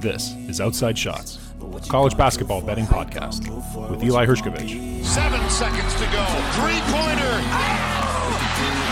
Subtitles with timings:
[0.00, 1.38] This is Outside Shots,
[1.88, 3.46] college basketball betting podcast
[3.90, 5.04] with Eli Hershkovich.
[5.04, 6.24] Seven seconds to go.
[6.56, 7.40] Three pointer.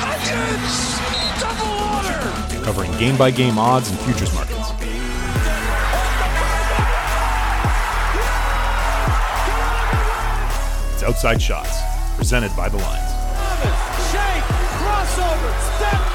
[0.04, 0.99] Huggins!
[1.41, 2.65] Double order!
[2.65, 4.71] Covering game by game odds and futures markets.
[10.92, 11.78] It's Outside Shots,
[12.16, 13.12] presented by The Lines.
[14.10, 14.44] Shake,
[14.78, 16.08] crossover, step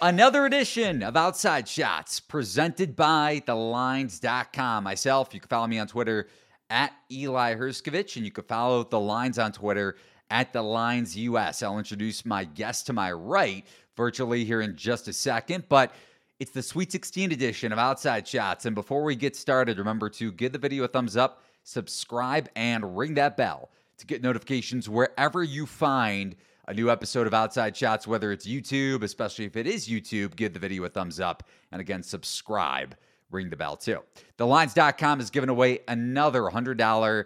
[0.00, 4.84] Another edition of Outside Shots presented by TheLines.com.
[4.84, 6.28] Myself, you can follow me on Twitter
[6.70, 9.96] at Eli Hershkovich, and you can follow The Lines on Twitter
[10.30, 11.64] at The Lines US.
[11.64, 13.66] I'll introduce my guest to my right
[13.96, 15.92] virtually here in just a second, but
[16.38, 18.66] it's the Sweet 16 edition of Outside Shots.
[18.66, 22.96] And before we get started, remember to give the video a thumbs up, subscribe, and
[22.96, 26.36] ring that bell to get notifications wherever you find
[26.68, 30.52] a new episode of Outside Shots, whether it's YouTube, especially if it is YouTube, give
[30.52, 31.42] the video a thumbs up.
[31.72, 32.94] And again, subscribe,
[33.30, 34.00] ring the bell too.
[34.36, 37.24] TheLines.com is giving away another $100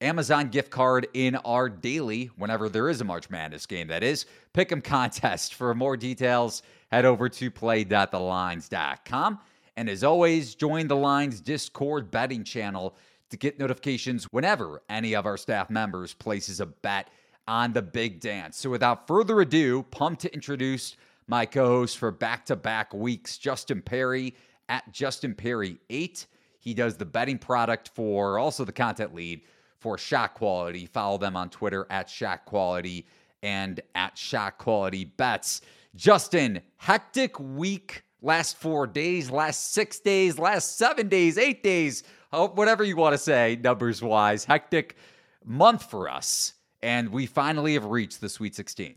[0.00, 4.24] Amazon gift card in our daily, whenever there is a March Madness game, that is,
[4.54, 5.54] pick 'em contest.
[5.54, 9.38] For more details, head over to play.thelines.com.
[9.76, 12.96] And as always, join the Lines Discord betting channel
[13.28, 17.10] to get notifications whenever any of our staff members places a bet
[17.48, 18.58] on the big dance.
[18.58, 20.96] So without further ado, pumped to introduce
[21.26, 24.36] my co-host for back-to-back weeks, Justin Perri
[24.68, 26.26] at Justin Perri 8.
[26.60, 29.40] He does the betting product for also the content lead
[29.78, 30.86] for Shot Quality.
[30.86, 33.06] Follow them on Twitter at Shot Quality
[33.42, 35.62] and at Shot Quality Bets.
[35.96, 42.84] Justin, hectic week, last four days, last six days, last seven days, eight days, whatever
[42.84, 44.44] you want to say, numbers wise.
[44.44, 44.96] Hectic
[45.44, 46.54] month for us.
[46.82, 48.94] And we finally have reached the Sweet 16.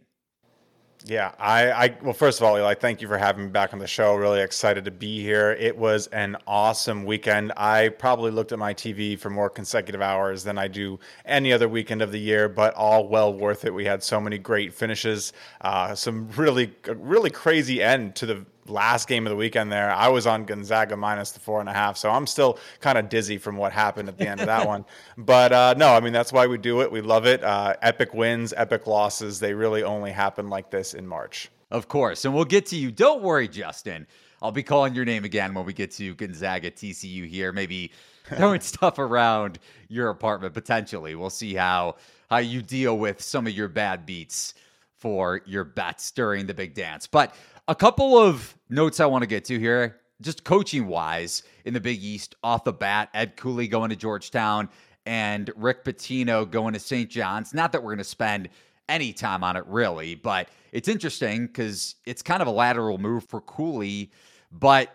[1.06, 3.80] Yeah, I, I well, first of all, Eli, thank you for having me back on
[3.80, 4.16] the show.
[4.16, 5.52] Really excited to be here.
[5.60, 7.54] It was an awesome weekend.
[7.58, 11.68] I probably looked at my TV for more consecutive hours than I do any other
[11.68, 13.74] weekend of the year, but all well worth it.
[13.74, 19.08] We had so many great finishes, uh, some really, really crazy end to the last
[19.08, 19.92] game of the weekend there.
[19.92, 23.10] I was on Gonzaga minus the four and a half, so I'm still kind of
[23.10, 24.86] dizzy from what happened at the end of that one.
[25.18, 26.92] But uh, no, I mean that's why we do it.
[26.92, 27.44] We love it.
[27.44, 29.40] Uh, epic wins, epic losses.
[29.40, 31.50] They really only happen like this in March.
[31.70, 32.92] Of course, and we'll get to you.
[32.92, 34.08] Don't worry, Justin.
[34.42, 37.52] I'll be calling your name again when we get to Gonzaga TCU here.
[37.52, 37.92] Maybe
[38.26, 41.16] throwing stuff around your apartment potentially.
[41.16, 41.96] We'll see how
[42.30, 44.54] how you deal with some of your bad beats
[44.98, 47.08] for your bets during the big dance.
[47.08, 47.36] But
[47.72, 51.80] a couple of notes I want to get to here, just coaching wise in the
[51.80, 53.08] Big East off the bat.
[53.14, 54.68] Ed Cooley going to Georgetown
[55.06, 57.10] and Rick Pitino going to St.
[57.10, 57.54] John's.
[57.54, 58.50] Not that we're going to spend
[58.90, 63.24] any time on it really, but it's interesting because it's kind of a lateral move
[63.24, 64.12] for Cooley,
[64.52, 64.94] but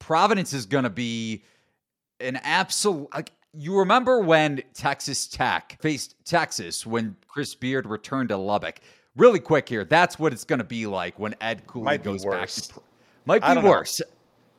[0.00, 1.44] Providence is going to be
[2.18, 3.14] an absolute.
[3.14, 8.80] Like, you remember when Texas Tech faced Texas when Chris Beard returned to Lubbock?
[9.18, 12.24] Really quick here, that's what it's going to be like when Ed Cooley Might goes
[12.24, 12.48] back.
[12.48, 12.80] To,
[13.26, 13.68] might be know.
[13.68, 14.00] worse.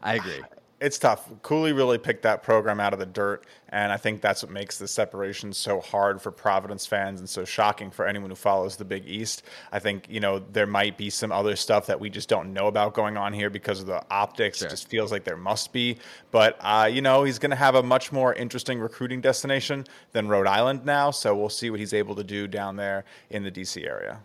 [0.03, 0.41] I agree.
[0.81, 1.29] It's tough.
[1.41, 4.77] Cooley really picked that program out of the dirt, and I think that's what makes
[4.77, 8.85] the separation so hard for Providence fans and so shocking for anyone who follows the
[8.85, 9.43] Big East.
[9.73, 12.67] I think you know there might be some other stuff that we just don't know
[12.67, 14.59] about going on here because of the optics.
[14.59, 14.69] Sure.
[14.69, 15.97] It just feels like there must be,
[16.31, 20.29] but uh, you know he's going to have a much more interesting recruiting destination than
[20.29, 21.11] Rhode Island now.
[21.11, 24.21] So we'll see what he's able to do down there in the DC area.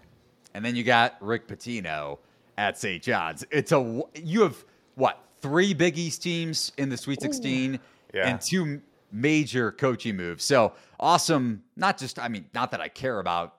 [0.54, 2.19] And then you got Rick Pitino
[2.56, 3.03] at St.
[3.03, 3.44] John's.
[3.50, 7.78] It's a you have what three Big East teams in the Sweet 16
[8.15, 8.28] Yeah.
[8.28, 8.81] and two
[9.12, 10.44] major coaching moves.
[10.44, 11.62] So awesome.
[11.76, 13.56] Not just I mean, not that I care about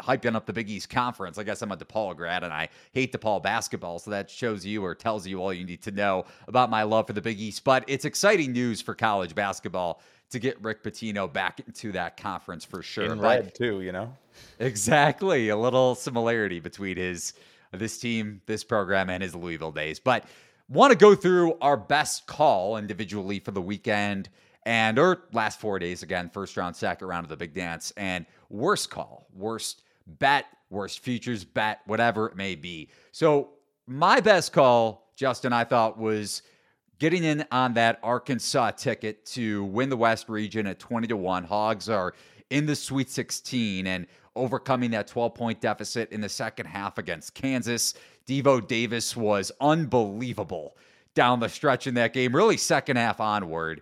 [0.00, 1.38] hyping up the Big East Conference.
[1.38, 4.84] I guess I'm a DePaul grad and I hate DePaul basketball, so that shows you
[4.84, 7.64] or tells you all you need to know about my love for the Big East.
[7.64, 10.00] But it's exciting news for college basketball
[10.30, 13.04] to get Rick Pitino back into that conference for sure.
[13.12, 14.14] In But- red too, you know.
[14.58, 15.48] Exactly.
[15.48, 17.34] A little similarity between his
[17.72, 19.98] this team, this program, and his Louisville days.
[20.00, 20.24] But
[20.68, 24.28] want to go through our best call individually for the weekend
[24.64, 28.26] and or last four days again, first round, second round of the big dance, and
[28.50, 32.90] worst call, worst bet, worst futures bet, whatever it may be.
[33.12, 33.50] So
[33.86, 36.42] my best call, Justin, I thought was
[36.98, 41.44] getting in on that Arkansas ticket to win the West region at 20 to 1.
[41.44, 42.12] Hogs are
[42.50, 44.06] in the Sweet 16 and
[44.38, 47.94] overcoming that 12 point deficit in the second half against Kansas.
[48.26, 50.76] Devo Davis was unbelievable
[51.14, 53.80] down the stretch in that game, really second half onward.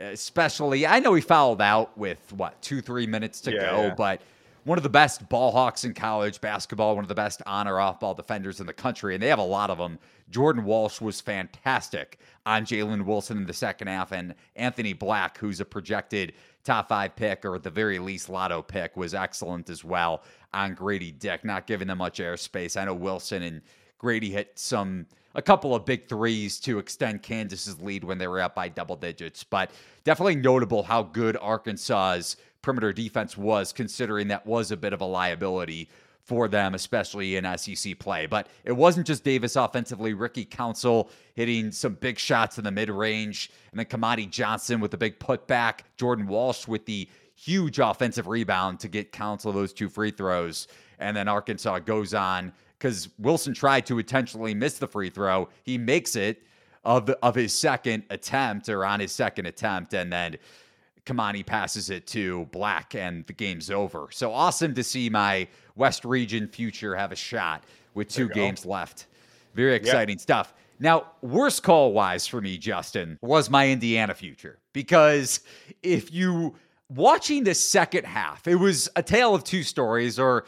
[0.00, 3.94] Especially, I know he fouled out with what two, three minutes to Yeah, go, yeah.
[3.94, 4.20] but
[4.64, 7.78] one of the best ball hawks in college basketball, one of the best on or
[7.78, 9.98] off ball defenders in the country, and they have a lot of them.
[10.30, 15.60] Jordan Walsh was fantastic on Jalen Wilson in the second half, and Anthony Black, who's
[15.60, 16.32] a projected
[16.64, 20.22] top five pick or at the very least lotto pick, was excellent as well
[20.52, 22.80] on Grady Dick, not giving them much airspace.
[22.80, 23.62] I know Wilson and
[23.98, 28.40] Grady hit some a couple of big threes to extend Kansas's lead when they were
[28.40, 29.70] up by double digits, but
[30.04, 35.06] definitely notable how good Arkansas's perimeter defense was, considering that was a bit of a
[35.06, 35.88] liability
[36.32, 38.24] for them, especially in SEC play.
[38.24, 40.14] But it wasn't just Davis offensively.
[40.14, 44.92] Ricky Council hitting some big shots in the mid range, and then Kamani Johnson with
[44.92, 49.90] the big putback, Jordan Walsh with the huge offensive rebound to get Council those two
[49.90, 50.68] free throws.
[51.00, 55.50] And then Arkansas goes on because Wilson tried to intentionally miss the free throw.
[55.64, 56.44] He makes it
[56.82, 59.92] of, of his second attempt or on his second attempt.
[59.92, 60.38] And then
[61.06, 64.08] Kamani passes it to Black, and the game's over.
[64.10, 67.64] So awesome to see my West Region future have a shot
[67.94, 69.06] with two games left.
[69.54, 70.20] Very exciting yep.
[70.20, 70.54] stuff.
[70.78, 75.40] Now, worst call wise for me, Justin, was my Indiana future because
[75.82, 76.54] if you
[76.88, 80.44] watching the second half, it was a tale of two stories, or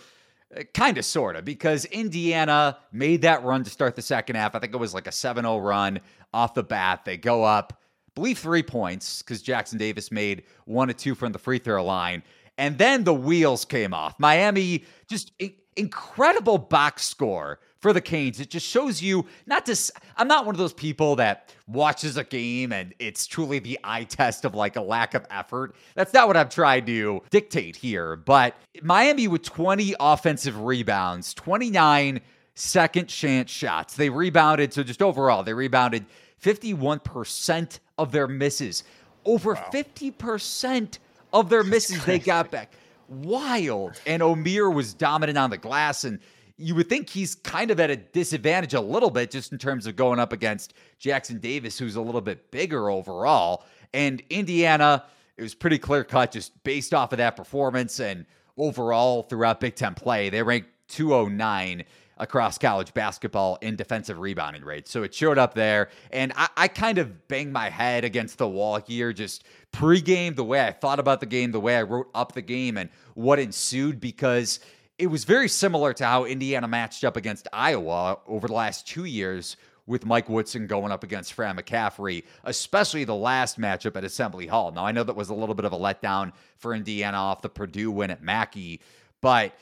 [0.56, 4.54] eh, kind of, sort of, because Indiana made that run to start the second half.
[4.54, 6.00] I think it was like a 7 0 run
[6.32, 7.04] off the bat.
[7.04, 7.80] They go up
[8.14, 12.22] believe three points because Jackson Davis made one or two from the free throw line.
[12.56, 14.18] And then the wheels came off.
[14.20, 15.32] Miami just
[15.76, 18.40] incredible box score for the Canes.
[18.40, 19.76] It just shows you not to.
[20.16, 24.04] I'm not one of those people that watches a game and it's truly the eye
[24.04, 25.74] test of like a lack of effort.
[25.94, 28.16] That's not what I'm trying to dictate here.
[28.16, 32.20] But Miami with 20 offensive rebounds, 29
[32.54, 33.96] second chance shots.
[33.96, 34.72] They rebounded.
[34.72, 36.06] So just overall, they rebounded
[36.42, 38.84] 51% of their misses.
[39.24, 39.70] Over wow.
[39.72, 40.98] 50%
[41.32, 42.72] of their misses they got back.
[43.08, 44.00] Wild.
[44.06, 46.04] And Omier was dominant on the glass.
[46.04, 46.18] And
[46.56, 49.86] you would think he's kind of at a disadvantage a little bit just in terms
[49.86, 53.64] of going up against Jackson Davis, who's a little bit bigger overall.
[53.92, 55.04] And Indiana,
[55.36, 58.26] it was pretty clear cut just based off of that performance and
[58.56, 60.30] overall throughout Big Ten play.
[60.30, 61.84] They ranked 209
[62.16, 64.86] across college basketball in defensive rebounding rate.
[64.86, 65.88] So it showed up there.
[66.10, 70.44] And I, I, kind of banged my head against the wall here, just pregame, the
[70.44, 73.38] way I thought about the game, the way I wrote up the game, and what
[73.38, 74.60] ensued, because
[74.98, 79.04] it was very similar to how Indiana matched up against Iowa over the last two
[79.04, 79.56] years.
[79.86, 84.72] With Mike Woodson going up against Fran McCaffery, especially the last matchup at Assembly Hall.
[84.72, 87.50] Now, I know that was a little bit of a letdown for Indiana off the
[87.50, 88.80] Purdue win at Mackey,
[89.20, 89.52] but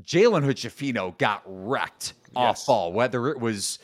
[0.00, 2.36] Jalen Hood got wrecked yes.
[2.36, 3.78] off ball, whether it was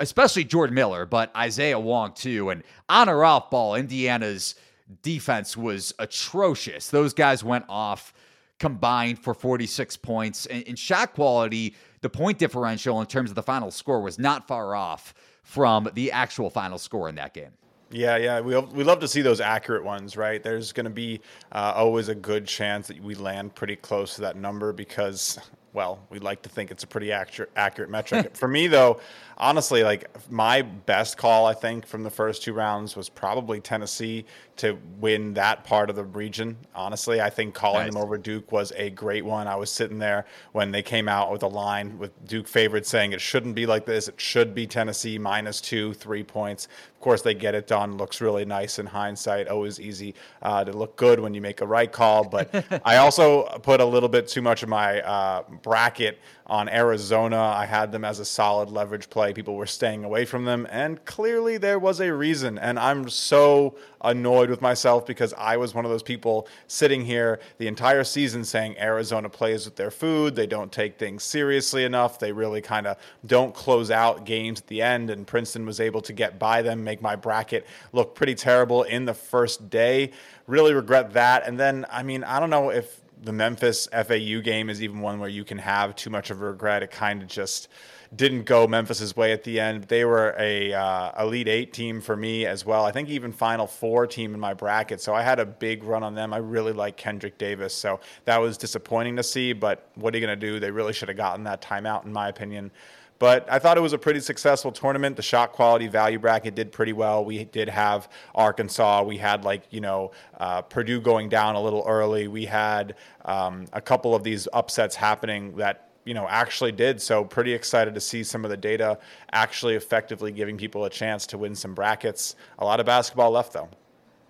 [0.00, 2.50] especially Jordan Miller, but Isaiah Wong too.
[2.50, 4.54] And on or off ball, Indiana's
[5.02, 6.88] defense was atrocious.
[6.88, 8.12] Those guys went off
[8.58, 10.46] combined for 46 points.
[10.46, 14.46] And in shot quality, the point differential in terms of the final score was not
[14.46, 17.52] far off from the actual final score in that game.
[17.92, 20.42] Yeah, yeah, we we love to see those accurate ones, right?
[20.42, 21.20] There's going to be
[21.52, 25.38] uh, always a good chance that we land pretty close to that number because
[25.72, 28.36] well, we like to think it's a pretty accurate, accurate metric.
[28.36, 29.00] For me, though,
[29.42, 34.24] honestly, like my best call, I think, from the first two rounds was probably Tennessee
[34.56, 36.56] to win that part of the region.
[36.74, 37.92] Honestly, I think calling nice.
[37.92, 39.48] them over Duke was a great one.
[39.48, 43.12] I was sitting there when they came out with a line with Duke favorites saying
[43.12, 44.08] it shouldn't be like this.
[44.08, 46.68] It should be Tennessee minus two, three points.
[46.94, 47.96] Of course, they get it done.
[47.96, 49.48] Looks really nice in hindsight.
[49.48, 52.22] Always easy uh, to look good when you make a right call.
[52.22, 56.20] But I also put a little bit too much of my uh, bracket
[56.52, 57.38] on Arizona.
[57.38, 59.32] I had them as a solid leverage play.
[59.32, 62.58] People were staying away from them, and clearly there was a reason.
[62.58, 67.40] And I'm so annoyed with myself because I was one of those people sitting here
[67.56, 70.36] the entire season saying Arizona plays with their food.
[70.36, 72.18] They don't take things seriously enough.
[72.18, 75.08] They really kind of don't close out games at the end.
[75.08, 79.06] And Princeton was able to get by them, make my bracket look pretty terrible in
[79.06, 80.10] the first day.
[80.46, 81.46] Really regret that.
[81.46, 85.20] And then, I mean, I don't know if the Memphis FAU game is even one
[85.20, 86.82] where you can have too much of a regret.
[86.82, 87.68] It kind of just
[88.14, 89.84] didn't go Memphis's way at the end.
[89.84, 92.84] They were a uh, elite eight team for me as well.
[92.84, 95.00] I think even Final Four team in my bracket.
[95.00, 96.34] So I had a big run on them.
[96.34, 97.74] I really like Kendrick Davis.
[97.74, 99.52] So that was disappointing to see.
[99.52, 100.60] But what are you going to do?
[100.60, 102.70] They really should have gotten that timeout, in my opinion.
[103.18, 105.16] But I thought it was a pretty successful tournament.
[105.16, 107.24] The shot quality value bracket did pretty well.
[107.24, 109.04] We did have Arkansas.
[109.04, 112.28] We had like you know uh, Purdue going down a little early.
[112.28, 117.00] We had um, a couple of these upsets happening that you know actually did.
[117.00, 118.98] So pretty excited to see some of the data
[119.32, 122.34] actually effectively giving people a chance to win some brackets.
[122.58, 123.68] A lot of basketball left though.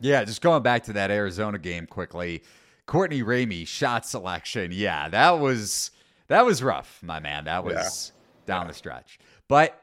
[0.01, 2.43] Yeah, just going back to that Arizona game quickly
[2.87, 4.71] Courtney Ramey shot selection.
[4.73, 5.91] Yeah, that was
[6.29, 7.45] that was rough, my man.
[7.45, 8.22] That was yeah.
[8.52, 9.18] Down the stretch.
[9.49, 9.78] But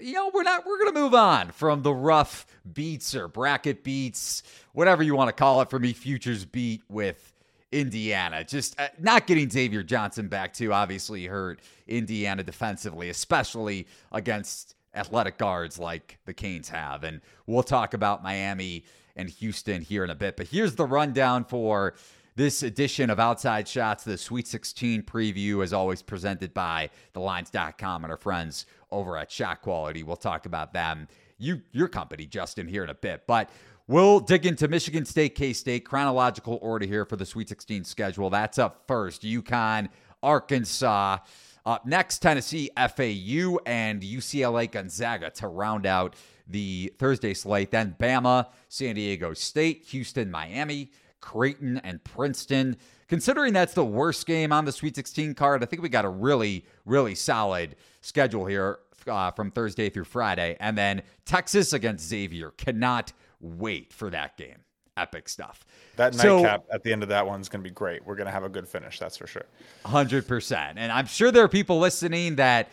[0.00, 4.42] you know, we're not we're gonna move on from the rough beats or bracket beats,
[4.72, 7.32] whatever you want to call it for me, futures beat with
[7.70, 8.44] Indiana.
[8.44, 15.38] Just uh, not getting Xavier Johnson back too obviously hurt Indiana defensively, especially against athletic
[15.38, 17.04] guards like the Canes have.
[17.04, 18.84] And we'll talk about Miami
[19.16, 20.36] and Houston here in a bit.
[20.36, 21.94] But here's the rundown for
[22.36, 28.10] this edition of Outside Shots, the Sweet 16 preview, as always presented by TheLines.com and
[28.10, 30.02] our friends over at Shot Quality.
[30.02, 33.26] We'll talk about them, you, your company, Justin, here in a bit.
[33.26, 33.50] But
[33.86, 38.30] We'll dig into Michigan State, K State, chronological order here for the Sweet 16 schedule.
[38.30, 39.22] That's up first.
[39.24, 39.90] UConn,
[40.22, 41.18] Arkansas.
[41.66, 47.70] Up next, Tennessee, FAU, and UCLA Gonzaga to round out the Thursday slate.
[47.70, 50.90] Then Bama, San Diego State, Houston, Miami,
[51.24, 52.76] Creighton, and Princeton.
[53.08, 56.08] Considering that's the worst game on the Sweet 16 card, I think we got a
[56.10, 60.54] really, really solid schedule here uh, from Thursday through Friday.
[60.60, 62.50] And then Texas against Xavier.
[62.50, 64.58] Cannot wait for that game.
[64.98, 65.64] Epic stuff.
[65.96, 68.04] That so, nightcap at the end of that one's going to be great.
[68.04, 69.46] We're going to have a good finish, that's for sure.
[69.86, 70.74] 100%.
[70.76, 72.68] And I'm sure there are people listening that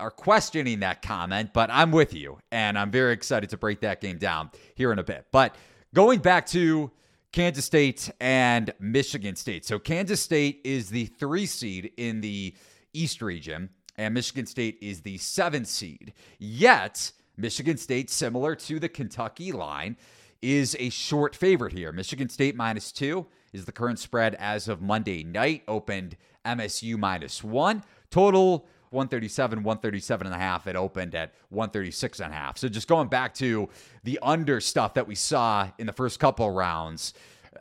[0.00, 2.38] are questioning that comment, but I'm with you.
[2.50, 5.26] And I'm very excited to break that game down here in a bit.
[5.30, 5.54] But
[5.94, 6.90] going back to
[7.32, 9.64] Kansas State and Michigan State.
[9.64, 12.54] So Kansas State is the three seed in the
[12.92, 16.12] East region, and Michigan State is the seventh seed.
[16.38, 19.96] Yet, Michigan State, similar to the Kentucky line,
[20.42, 21.90] is a short favorite here.
[21.90, 25.62] Michigan State minus two is the current spread as of Monday night.
[25.66, 27.82] Opened MSU minus one.
[28.10, 30.66] Total 137, 137 and a half.
[30.66, 32.58] It opened at 136 and a half.
[32.58, 33.68] So just going back to
[34.04, 37.14] the under stuff that we saw in the first couple rounds,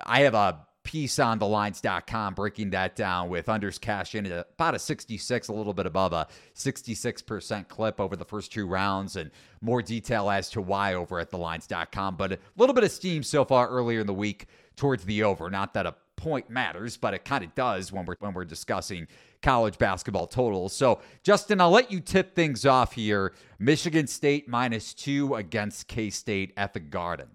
[0.06, 4.76] I have a piece on thelines.com breaking that down with unders cash in at about
[4.76, 9.32] a 66, a little bit above a 66% clip over the first two rounds, and
[9.62, 12.16] more detail as to why over at thelines.com.
[12.16, 15.50] But a little bit of steam so far earlier in the week towards the over.
[15.50, 19.08] Not that a point matters, but it kind of does when we're when we're discussing
[19.42, 20.74] college basketball totals.
[20.74, 23.34] So, Justin, I'll let you tip things off here.
[23.60, 27.28] Michigan State minus two against K State at the Garden.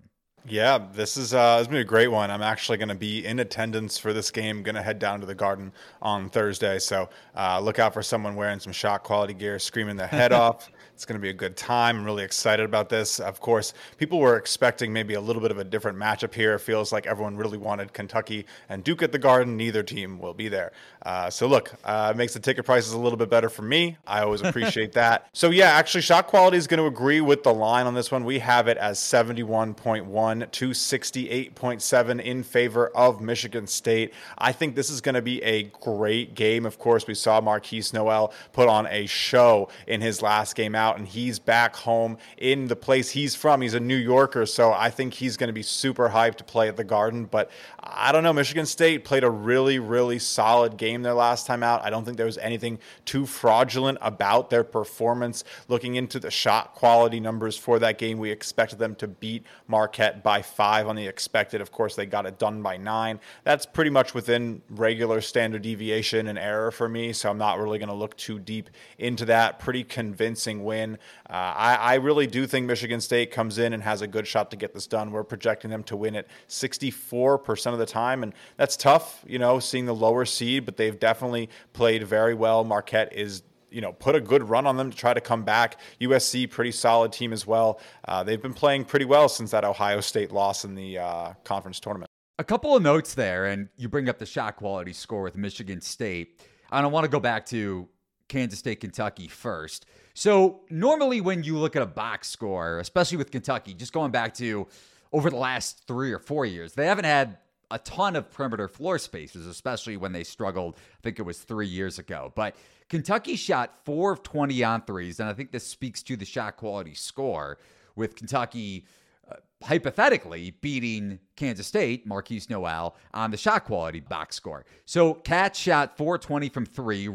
[0.49, 2.31] Yeah, this is uh, this is gonna be a great one.
[2.31, 4.63] I'm actually going to be in attendance for this game.
[4.63, 8.37] Going to head down to the Garden on Thursday, so uh, look out for someone
[8.37, 10.71] wearing some shot quality gear, screaming their head off.
[10.97, 11.99] It's going to be a good time.
[11.99, 13.21] I'm really excited about this.
[13.21, 16.55] Of course, people were expecting maybe a little bit of a different matchup here.
[16.55, 19.59] It feels like everyone really wanted Kentucky and Duke at the Garden.
[19.59, 20.73] Neither team will be there.
[21.03, 23.99] Uh, so look, uh, it makes the ticket prices a little bit better for me.
[24.07, 25.29] I always appreciate that.
[25.35, 28.25] So yeah, actually, shot quality is going to agree with the line on this one.
[28.25, 34.15] We have it as 71.1 to 68.7 in favor of Michigan State.
[34.39, 36.65] I think this is going to be a great game.
[36.65, 40.86] Of course, we saw Markquis Nowell put on a show in his last game out
[40.87, 43.61] out and he's back home in the place he's from.
[43.61, 46.69] He's a New Yorker, so I think he's going to be super hyped to play
[46.69, 47.25] at the Garden.
[47.25, 47.51] But
[47.81, 48.33] I don't know.
[48.33, 51.85] Michigan State played a really, really solid game their last time out.
[51.85, 55.45] I don't think there was anything too fraudulent about their performance.
[55.69, 60.23] Looking into the shot quality numbers for that game, we expected them to beat Marquette
[60.23, 61.61] by five on the expected.
[61.61, 63.21] Of course, they got it done by nine.
[63.45, 67.79] That's pretty much within regular standard deviation and error for me, so I'm not really
[67.79, 69.59] going to look too deep into that.
[69.59, 70.99] Pretty convincing win win.
[71.29, 74.51] Uh, I, I, really do think Michigan State comes in and has a good shot
[74.51, 75.11] to get this done.
[75.11, 79.59] We're projecting them to win it 64% of the time, and that's tough, you know,
[79.59, 82.65] seeing the lower seed, but they've definitely played very well.
[82.65, 85.81] Marquette is you know, put a good run on them to try to come back.
[86.01, 87.81] USC, pretty solid team as well.
[88.07, 91.81] Uh, they've been playing pretty well since that Ohio State loss in the uh, conference
[91.81, 92.09] tournament.
[92.39, 95.81] A couple of notes there, and you bring up the shot quality score with Michigan
[95.81, 96.41] State.
[96.71, 97.89] I don't want to go back to
[98.29, 99.87] Kansas State, Kentucky first.
[100.19, 104.33] So, normally when you look at a box score, especially with Kentucky, just going back
[104.37, 104.67] to
[105.13, 107.37] over the last three or four years, they haven't had
[107.71, 110.77] a ton of perimeter floor spaces, especially when they struggled.
[110.79, 112.33] I think it was three years ago.
[112.35, 112.57] But
[112.89, 115.21] Kentucky shot four of 20 on threes.
[115.21, 117.59] And I think this speaks to the shot quality score
[117.95, 118.87] with Kentucky
[119.31, 124.65] uh, hypothetically beating Kansas State, Markquis Nowell, on the shot quality box score.
[124.87, 127.11] So Cat shot 420 from three.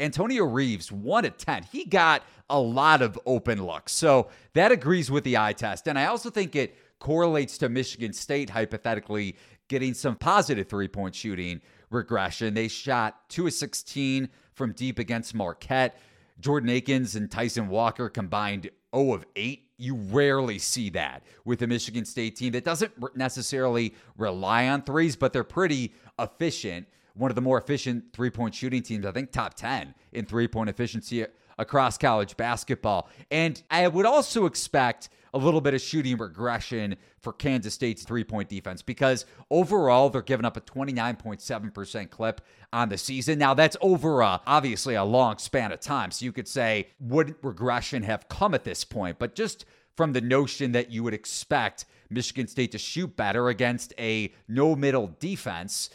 [0.00, 1.64] Antonio Reeves, one at 10.
[1.70, 3.92] He got a lot of open looks.
[3.92, 5.88] So that agrees with the eye test.
[5.88, 9.36] And I also think it correlates to Michigan State hypothetically
[9.68, 11.60] getting some positive three point shooting
[11.90, 12.54] regression.
[12.54, 15.98] They shot 2 of 16 from deep against Marquette.
[16.40, 21.66] Jaden Akins and Tyson Walker combined 0 of 8 you rarely see that with a
[21.66, 26.86] Michigan State team that doesn't necessarily rely on threes, but they're pretty efficient.
[27.14, 30.48] One of the more efficient three point shooting teams, I think top 10 in three
[30.48, 31.24] point efficiency
[31.58, 33.08] across college basketball.
[33.30, 38.24] And I would also expect a little bit of shooting regression for Kansas State's three
[38.24, 42.40] point defense because overall they're giving up a 29.7% clip
[42.72, 43.38] on the season.
[43.38, 46.10] Now, that's over a, obviously a long span of time.
[46.12, 49.18] So you could say, would regression have come at this point?
[49.18, 49.64] But just
[49.96, 54.76] from the notion that you would expect Michigan State to shoot better against a no
[54.76, 55.90] middle defense.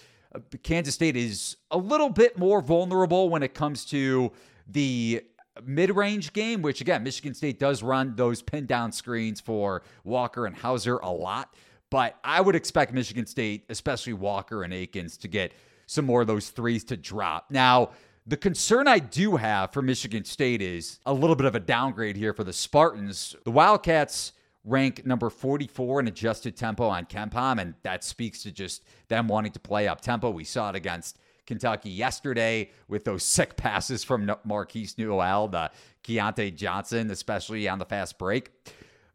[0.64, 4.32] Kansas State is a little bit more vulnerable when it comes to
[4.68, 5.24] the
[5.64, 10.46] mid range game, which again, Michigan State does run those pin down screens for Walker
[10.46, 11.54] and Hauser a lot.
[11.90, 15.54] But I would expect Michigan State, especially Walker and Akins, to get
[15.88, 17.50] some more of those threes to drop.
[17.50, 17.92] Now,
[18.28, 22.16] the concern I do have for Michigan State is a little bit of a downgrade
[22.16, 23.36] here for the Spartans.
[23.44, 28.84] The Wildcats rank number 44 in adjusted tempo on KenPom, and that speaks to just
[29.08, 30.30] them wanting to play up tempo.
[30.30, 35.72] We saw it against Kentucky yesterday with those sick passes from Markquis Nowell, the
[36.04, 38.52] Keyontae Johnson, especially on the fast break.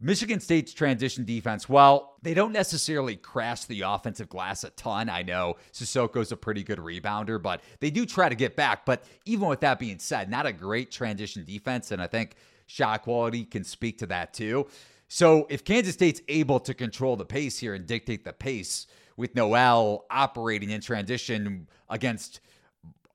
[0.00, 5.08] Michigan State's transition defense, well, they don't necessarily crash the offensive glass a ton.
[5.08, 8.84] I know Sissoko's a pretty good rebounder, but they do try to get back.
[8.84, 11.90] But even with that being said, not a great transition defense.
[11.90, 12.34] And I think
[12.66, 14.66] shot quality can speak to that too.
[15.08, 19.34] So if Kansas State's able to control the pace here and dictate the pace, with
[19.34, 22.40] Nowell operating in transition against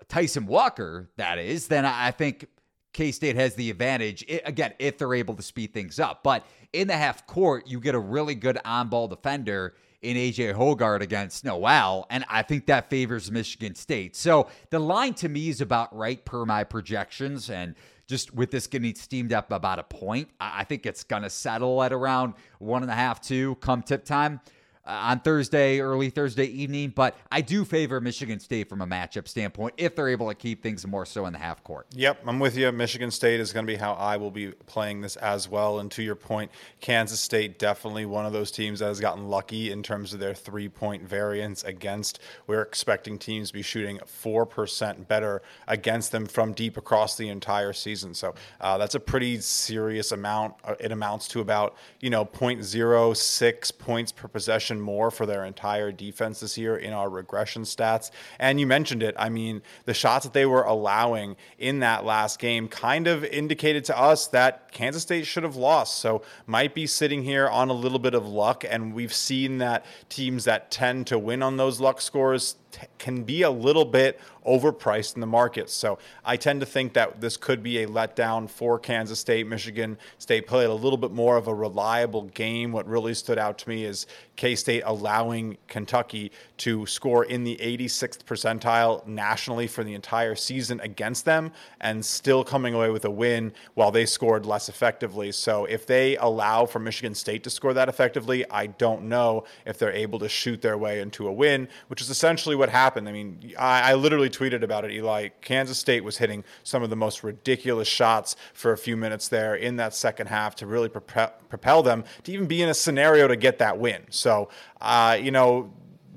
[0.07, 2.47] Tyson Walker, that is, then I think
[2.93, 6.23] K State has the advantage, again, if they're able to speed things up.
[6.23, 10.55] But in the half court, you get a really good on ball defender in AJ
[10.55, 14.15] Hoggard against Nowell, and I think that favors Michigan State.
[14.15, 17.75] So the line to me is about right per my projections, and
[18.09, 21.83] just with this getting steamed up about a point, I think it's going to settle
[21.83, 24.41] at around one and a half, two come tip time
[24.89, 26.91] on Thursday, early Thursday evening.
[26.95, 30.63] But I do favor Michigan State from a matchup standpoint if they're able to keep
[30.63, 31.87] things more so in the half court.
[31.91, 32.71] Yep, I'm with you.
[32.71, 35.79] Michigan State is going to be how I will be playing this as well.
[35.79, 39.71] And to your point, Kansas State definitely one of those teams that has gotten lucky
[39.71, 42.19] in terms of their three point variance against.
[42.47, 47.73] We're expecting teams to be shooting 4% better against them from deep across the entire
[47.73, 48.13] season.
[48.13, 50.55] So uh, that's a pretty serious amount.
[50.63, 55.91] Uh, it amounts to about, you know, 0.06 points per possession more for their entire
[55.91, 58.11] defense this year in our regression stats.
[58.39, 59.15] And you mentioned it.
[59.17, 63.85] I mean, the shots that they were allowing in that last game kind of indicated
[63.85, 65.99] to us that Kansas State should have lost.
[65.99, 68.63] So might be sitting here on a little bit of luck.
[68.67, 73.23] And we've seen that teams that tend to win on those luck scores t- can
[73.23, 75.69] be a little bit overpriced in the market.
[75.69, 79.47] So I tend to think that this could be a letdown for Kansas State.
[79.47, 82.71] Michigan State played a little bit more of a reliable game.
[82.71, 87.57] What really stood out to me is K State allowing Kentucky to score in the
[87.57, 93.11] 86th percentile nationally for the entire season against them and still coming away with a
[93.11, 95.31] win while they scored less effectively.
[95.31, 99.77] So if they allow for Michigan State to score that effectively, I don't know if
[99.77, 103.09] they're able to shoot their way into a win, which is essentially what happened.
[103.09, 105.29] I mean, I, I literally tweeted about it, Eli.
[105.41, 109.55] Kansas State was hitting some of the most ridiculous shots for a few minutes there
[109.55, 113.27] in that second half to really propel, propel them to even be in a scenario
[113.27, 114.03] to get that win.
[114.11, 114.49] So,
[114.81, 115.73] uh, you know,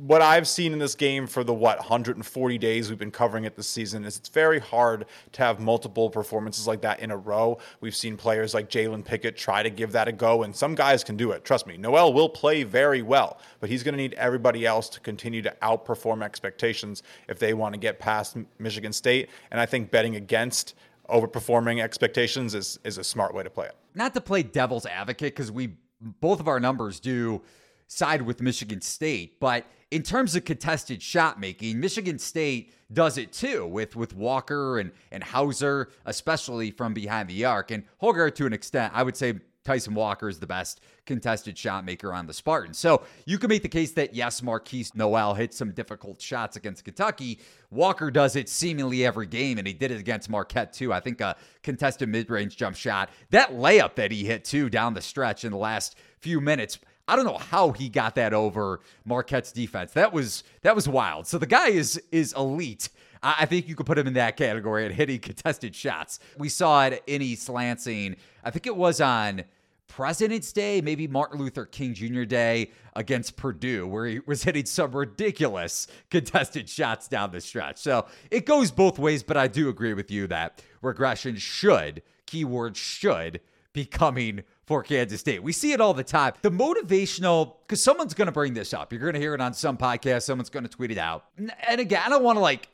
[0.07, 3.55] what I've seen in this game for the what 140 days we've been covering it
[3.55, 7.59] this season is it's very hard to have multiple performances like that in a row.
[7.81, 11.05] We've seen players like Jalen Pickett try to give that a go, and some guys
[11.05, 11.45] can do it.
[11.45, 15.01] Trust me, Nowell will play very well, but he's going to need everybody else to
[15.01, 19.31] continue to outperform expectations if they want to get past Michigan State.
[19.53, 20.75] And I think betting against
[21.11, 23.77] overperforming expectations is is a smart way to play it.
[23.95, 27.41] Not to play devil's advocate because we both of our numbers do
[27.87, 33.31] side with Michigan State, but in terms of contested shot making, Michigan State does it
[33.31, 38.47] too with with Walker and and Hauser, especially from behind the arc, and Hoggard to
[38.47, 38.93] an extent.
[38.97, 42.79] I would say Tyson Walker is the best contested shot maker on the Spartans.
[42.79, 46.85] So you can make the case that yes, Markquis Nowell hit some difficult shots against
[46.85, 47.39] Kentucky.
[47.71, 50.91] Walker does it seemingly every game, and he did it against Marquette too.
[50.91, 54.95] I think a contested mid range jump shot, that layup that he hit too down
[54.95, 56.79] the stretch in the last few minutes
[57.13, 59.93] I don't know how he got that over Marquette's defense.
[59.93, 61.27] That was that was wild.
[61.27, 62.89] So the guy is is elite.
[63.23, 66.21] I think you could put him in that category at hitting contested shots.
[66.39, 68.17] We saw it in East Lansing.
[68.43, 69.45] I think it was on
[69.89, 72.25] President's Day, maybe Martin Luther King Jr.
[72.25, 77.77] Day against Purdue, where he was hitting some ridiculous contested shots down the stretch.
[77.77, 82.79] So it goes both ways, but I do agree with you that regression should, keyword
[82.79, 83.43] should,
[83.75, 85.43] be coming for Kansas State.
[85.43, 86.35] We see it all the time.
[86.43, 88.93] The motivational, because someone's going to bring this up.
[88.93, 90.23] You're going to hear it on some podcast.
[90.23, 91.25] Someone's going to tweet it out.
[91.37, 92.69] And again, I don't want to like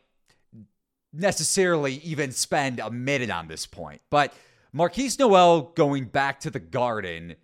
[1.12, 4.34] necessarily even spend a minute on this point, but
[4.74, 7.36] Markquis Nowell going back to the Garden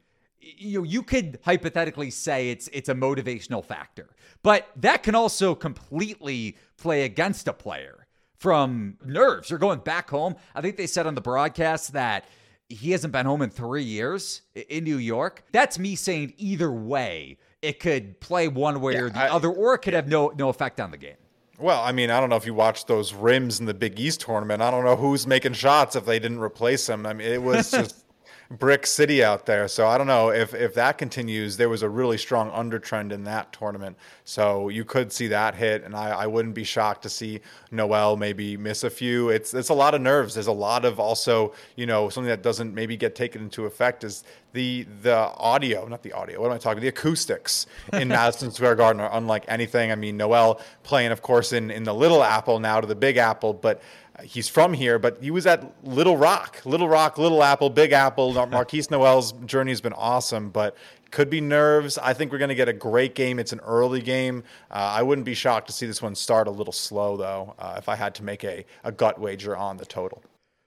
[0.45, 4.11] you know, you could hypothetically say it's it's a motivational factor,
[4.43, 9.51] but that can also completely play against a player from nerves.
[9.51, 10.37] You're going back home.
[10.55, 12.25] I think they said on the broadcast that
[12.69, 15.45] he hasn't been home in three years in New York.
[15.53, 19.51] That's me saying either way, it could play one way yeah, or the I, other,
[19.51, 21.17] or it could have no no effect on the game.
[21.59, 24.21] Well, I mean, I don't know if you watched those rims in the Big East
[24.23, 24.61] tournament.
[24.61, 27.07] I don't know who's making shots if they didn't replace him.
[27.07, 28.04] I mean, it was just
[28.51, 29.69] brick city out there.
[29.69, 31.57] So I don't know if if that continues.
[31.57, 35.85] There was a really strong undertrend in that tournament, so you could see that hit,
[35.85, 39.29] and I, I wouldn't be shocked to see Nowell maybe miss a few.
[39.29, 40.35] It's it's a lot of nerves.
[40.35, 44.05] There's a lot of also you know something that doesn't maybe get taken into effect
[44.05, 46.41] is the the audio, not the audio.
[46.41, 46.81] What am I talking?
[46.81, 49.91] The acoustics in Madison Square Garden are unlike anything.
[49.91, 53.17] I mean, Nowell playing, of course, in in the Little Apple now to the Big
[53.17, 53.83] Apple, but
[54.23, 58.33] he's from here, but he was at Little Rock, Little Rock, Little Apple, Big Apple.
[58.33, 60.77] Markquis Nowell's journey has been awesome, but
[61.11, 61.99] could be nerves.
[61.99, 63.39] I think we're going to get a great game.
[63.39, 64.45] It's an early game.
[64.71, 67.75] Uh, I wouldn't be shocked to see this one start a little slow, though, uh,
[67.79, 70.23] if I had to make a, a gut wager on the total.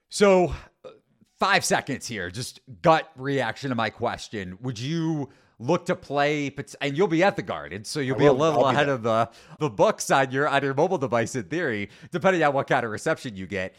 [0.09, 0.53] So,
[1.39, 4.57] five seconds here, just gut reaction to my question.
[4.61, 8.33] Would you look to play, and you'll be at the Garden, so you'll be a
[8.33, 11.89] little I'll ahead of the the books on your on your mobile device in theory,
[12.11, 13.75] depending on what kind of reception you get.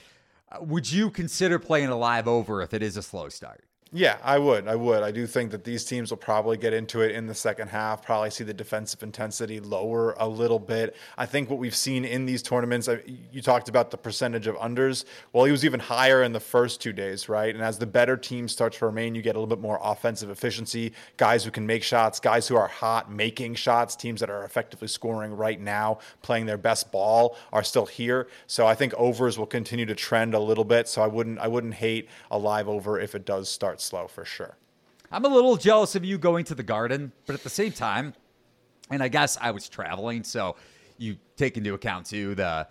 [0.51, 3.65] Uh, would you consider playing a live over if it is a slow start?
[3.91, 4.69] Yeah, I would.
[4.69, 5.03] I would.
[5.03, 8.03] I do think that these teams will probably get into it in the second half,
[8.05, 10.95] probably see the defensive intensity lower a little bit.
[11.17, 12.87] I think what we've seen in these tournaments,
[13.33, 15.07] you talked about the percentage of unders.
[15.33, 17.55] Well, he was even higher in the first two days, right?
[17.55, 20.29] And as the better team starts to remain, you get a little bit more offensive
[20.29, 24.45] efficiency, guys who can make shots, guys who are hot making shots, teams that are
[24.45, 28.29] effectively scoring right now, playing their best ball are still here.
[28.49, 30.89] So I think overs will continue to trend a little bit.
[30.89, 34.25] So I wouldn't I wouldn't hate a live over if it does start slow for
[34.25, 34.57] sure.
[35.11, 38.15] I'm a little jealous of you going to the garden, but at the same time,
[38.91, 40.57] and I guess I was traveling, so
[40.99, 42.67] you take into account too the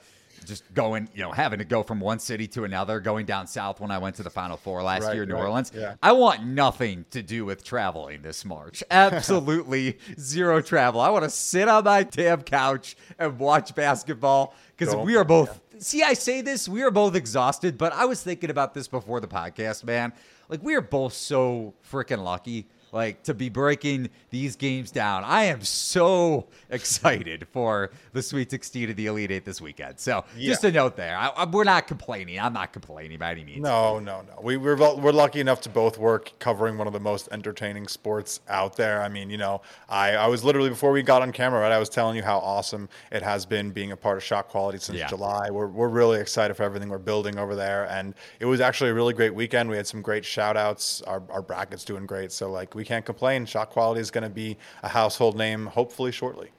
[0.45, 3.79] just going, you know, having to go from one city to another, going down south
[3.79, 5.43] when I went to the Final Four last right, year in New right.
[5.43, 5.71] Orleans.
[5.73, 5.95] Yeah.
[6.01, 8.83] I want nothing to do with traveling this March.
[8.91, 11.01] Absolutely zero travel.
[11.01, 15.59] I want to sit on my damn couch and watch basketball because we are both.
[15.73, 15.79] Yeah.
[15.79, 19.19] See, I say this, we are both exhausted, but I was thinking about this before
[19.19, 20.13] the podcast, man
[20.49, 25.23] like we are both so freaking lucky like to be breaking these games down.
[25.23, 29.99] I am so excited for the Sweet 16 of the Elite Eight this weekend.
[29.99, 30.49] So yeah.
[30.49, 32.39] just a note there, I, I, we're not complaining.
[32.39, 33.61] I'm not complaining by any means.
[33.61, 34.41] No, no, no.
[34.41, 38.41] We, we're we're lucky enough to both work covering one of the most entertaining sports
[38.47, 39.01] out there.
[39.01, 41.71] I mean, you know, I, I was literally before we got on camera, right?
[41.71, 44.79] I was telling you how awesome it has been being a part of Shot Quality
[44.79, 45.07] since yeah.
[45.07, 45.49] July.
[45.49, 48.93] We're we're really excited for everything we're building over there, and it was actually a
[48.93, 49.69] really great weekend.
[49.69, 51.01] We had some great shout outs.
[51.01, 52.31] Our our brackets doing great.
[52.31, 53.45] So like we can't complain.
[53.45, 56.51] Shot quality is going to be a household name hopefully shortly.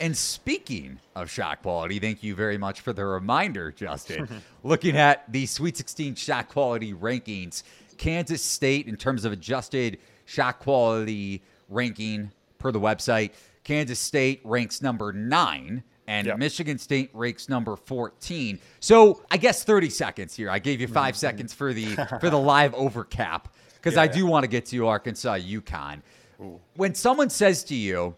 [0.00, 4.28] And speaking of shot quality, thank you very much for the reminder, Justin.
[4.62, 7.62] Looking at the Sweet 16 shot quality rankings,
[7.96, 13.30] Kansas State, in terms of adjusted shot quality ranking per the website,
[13.62, 16.38] Kansas State ranks number nine and yep.
[16.38, 18.58] Michigan State ranks number 14.
[18.80, 20.50] So I guess 30 seconds here.
[20.50, 21.18] I gave you 5 mm-hmm.
[21.18, 21.86] seconds for the
[22.20, 23.48] for the live over cap
[23.84, 26.00] because yeah, I do want to get to Arkansas, UConn.
[26.40, 26.58] Ooh.
[26.76, 28.14] When someone says to you,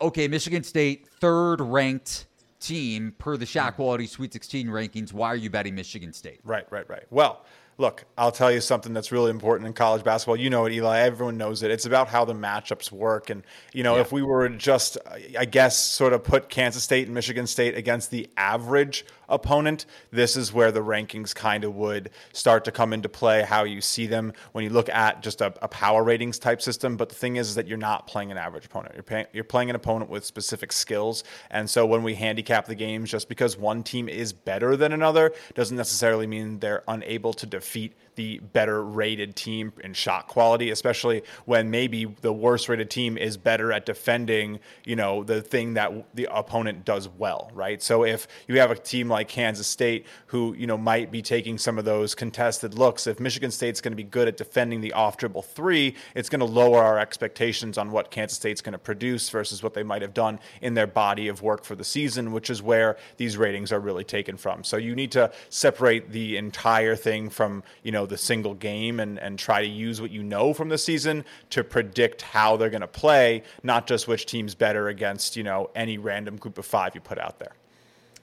[0.00, 2.24] okay, Michigan State, third ranked
[2.58, 3.76] team per the shot mm.
[3.76, 6.40] quality Sweet 16 rankings, why are you betting Michigan State?
[6.44, 7.04] Right, right, right.
[7.10, 7.44] Well,
[7.78, 10.36] look, I'll tell you something that's really important in college basketball.
[10.36, 10.98] You know it, Eli.
[10.98, 11.70] Everyone knows it.
[11.70, 13.30] It's about how the matchups work.
[13.30, 14.00] And, you know, yeah.
[14.00, 14.98] if we were just,
[15.38, 20.36] I guess, sort of put Kansas State and Michigan State against the average opponent, this
[20.36, 24.08] is where the rankings kind of would start to come into play, how you see
[24.08, 26.96] them when you look at just a, a power ratings type system.
[26.96, 28.94] But the thing is, is that you're not playing an average opponent.
[28.96, 31.22] You're, pay, you're playing an opponent with specific skills.
[31.48, 35.32] And so when we handicap the games, just because one team is better than another
[35.54, 41.22] doesn't necessarily mean they're unable to defeat the better rated team in shot quality, especially
[41.44, 45.92] when maybe the worst rated team is better at defending, you know, the thing that
[46.14, 47.80] the opponent does well, right?
[47.80, 51.58] So if you have a team like Kansas State who, you know, might be taking
[51.58, 54.92] some of those contested looks, if Michigan State's going to be good at defending the
[54.94, 58.78] off dribble three, it's going to lower our expectations on what Kansas State's going to
[58.78, 62.32] produce versus what they might have done in their body of work for the season,
[62.32, 64.64] which is where these ratings are really taken from.
[64.64, 69.00] So you need to separate the entire thing from from you know the single game
[69.00, 72.70] and and try to use what you know from the season to predict how they're
[72.70, 76.66] going to play, not just which team's better against you know any random group of
[76.66, 77.52] five you put out there.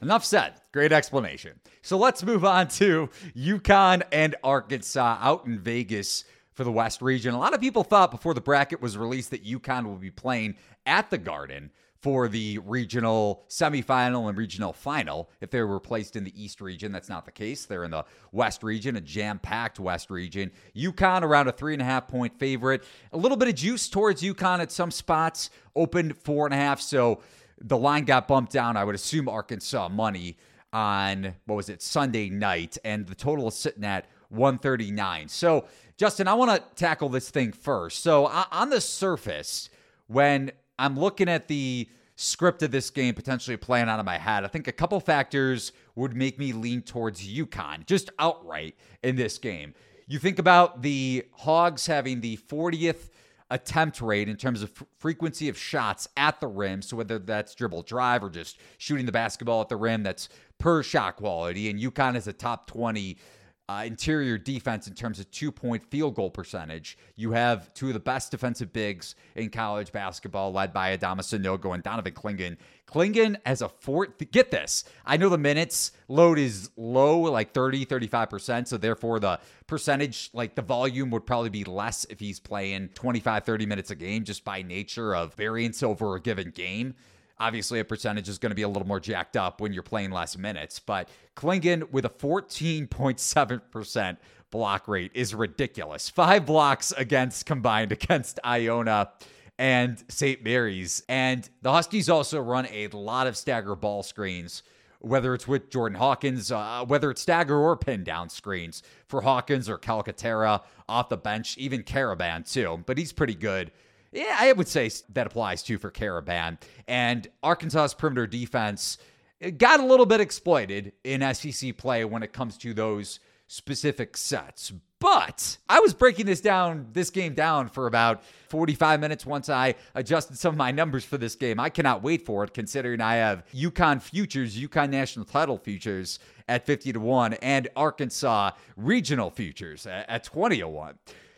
[0.01, 0.53] Enough said.
[0.71, 1.59] Great explanation.
[1.81, 7.33] So let's move on to UConn and Arkansas out in Vegas for the West region.
[7.33, 10.55] A lot of people thought before the bracket was released that UConn will be playing
[10.85, 11.71] at the Garden
[12.05, 16.91] for the regional semifinal and regional final if they were placed in the East region.
[16.91, 17.65] That's not the case.
[17.65, 20.51] They're in the West region, a jam packed West region.
[20.75, 22.83] UConn around a three and a half point favorite.
[23.11, 26.79] A little bit of juice towards UConn at some spots, opened four and a half.
[26.79, 27.21] So
[27.59, 28.77] the line got bumped down.
[28.77, 30.37] I would assume Arkansas money
[30.71, 35.27] on what was it Sunday night, and the total is sitting at 139.
[35.27, 35.65] So,
[35.97, 38.03] Justin, I want to tackle this thing first.
[38.03, 39.71] So, on the surface,
[40.05, 44.43] when I'm looking at the script of this game potentially playing out of my head,
[44.43, 49.37] I think a couple factors would make me lean towards UConn just outright in this
[49.37, 49.73] game.
[50.07, 53.09] You think about the Hogs having the 40th
[53.51, 56.81] attempt rate in terms of f- frequency of shots at the rim.
[56.81, 60.83] So whether that's dribble drive or just shooting the basketball at the rim, that's per
[60.83, 61.69] shot quality.
[61.69, 63.17] And UConn is a top 20
[63.67, 66.97] uh, interior defense in terms of two point field goal percentage.
[67.15, 71.73] You have two of the best defensive bigs in college basketball, led by Adama Sanogo
[71.73, 72.57] and Donovan Clingan.
[72.87, 74.31] Clingan has a fourth.
[74.31, 74.83] Get this.
[75.05, 78.67] I know the minutes load is low, like 30, 35%.
[78.67, 83.43] So therefore, the percentage, like the volume would probably be less if he's playing 25,
[83.43, 86.93] 30 minutes a game just by nature of variance over a given game.
[87.37, 90.11] Obviously, a percentage is going to be a little more jacked up when you're playing
[90.11, 94.17] less minutes, but Clingan with a 14.7%
[94.51, 96.09] block rate is ridiculous.
[96.09, 99.09] Five blocks against combined against Iona
[99.57, 100.43] and St.
[100.43, 101.03] Mary's.
[101.09, 104.63] And the Huskies also run a lot of stagger ball screens,
[104.99, 109.69] whether it's with Jordan Hawkins, uh, whether it's stagger or pin down screens for Hawkins
[109.69, 112.83] or Calcaterra off the bench, even Karaban too.
[112.85, 113.71] But he's pretty good
[114.15, 116.57] yeah, I would say that applies too for Karaban.
[116.87, 118.97] And Arkansas's perimeter defense
[119.41, 124.17] eh, got a little bit exploited in SEC play when it comes to those specific
[124.17, 124.71] sets.
[124.99, 129.75] But I was breaking this down, this game down for about 45 minutes once I
[129.93, 131.59] adjusted some of my numbers for this game.
[131.59, 136.65] I cannot wait for it, considering I have UConn futures, UConn national title futures at
[136.65, 140.95] 50 to 1, and Arkansas regional futures at 20 to 1.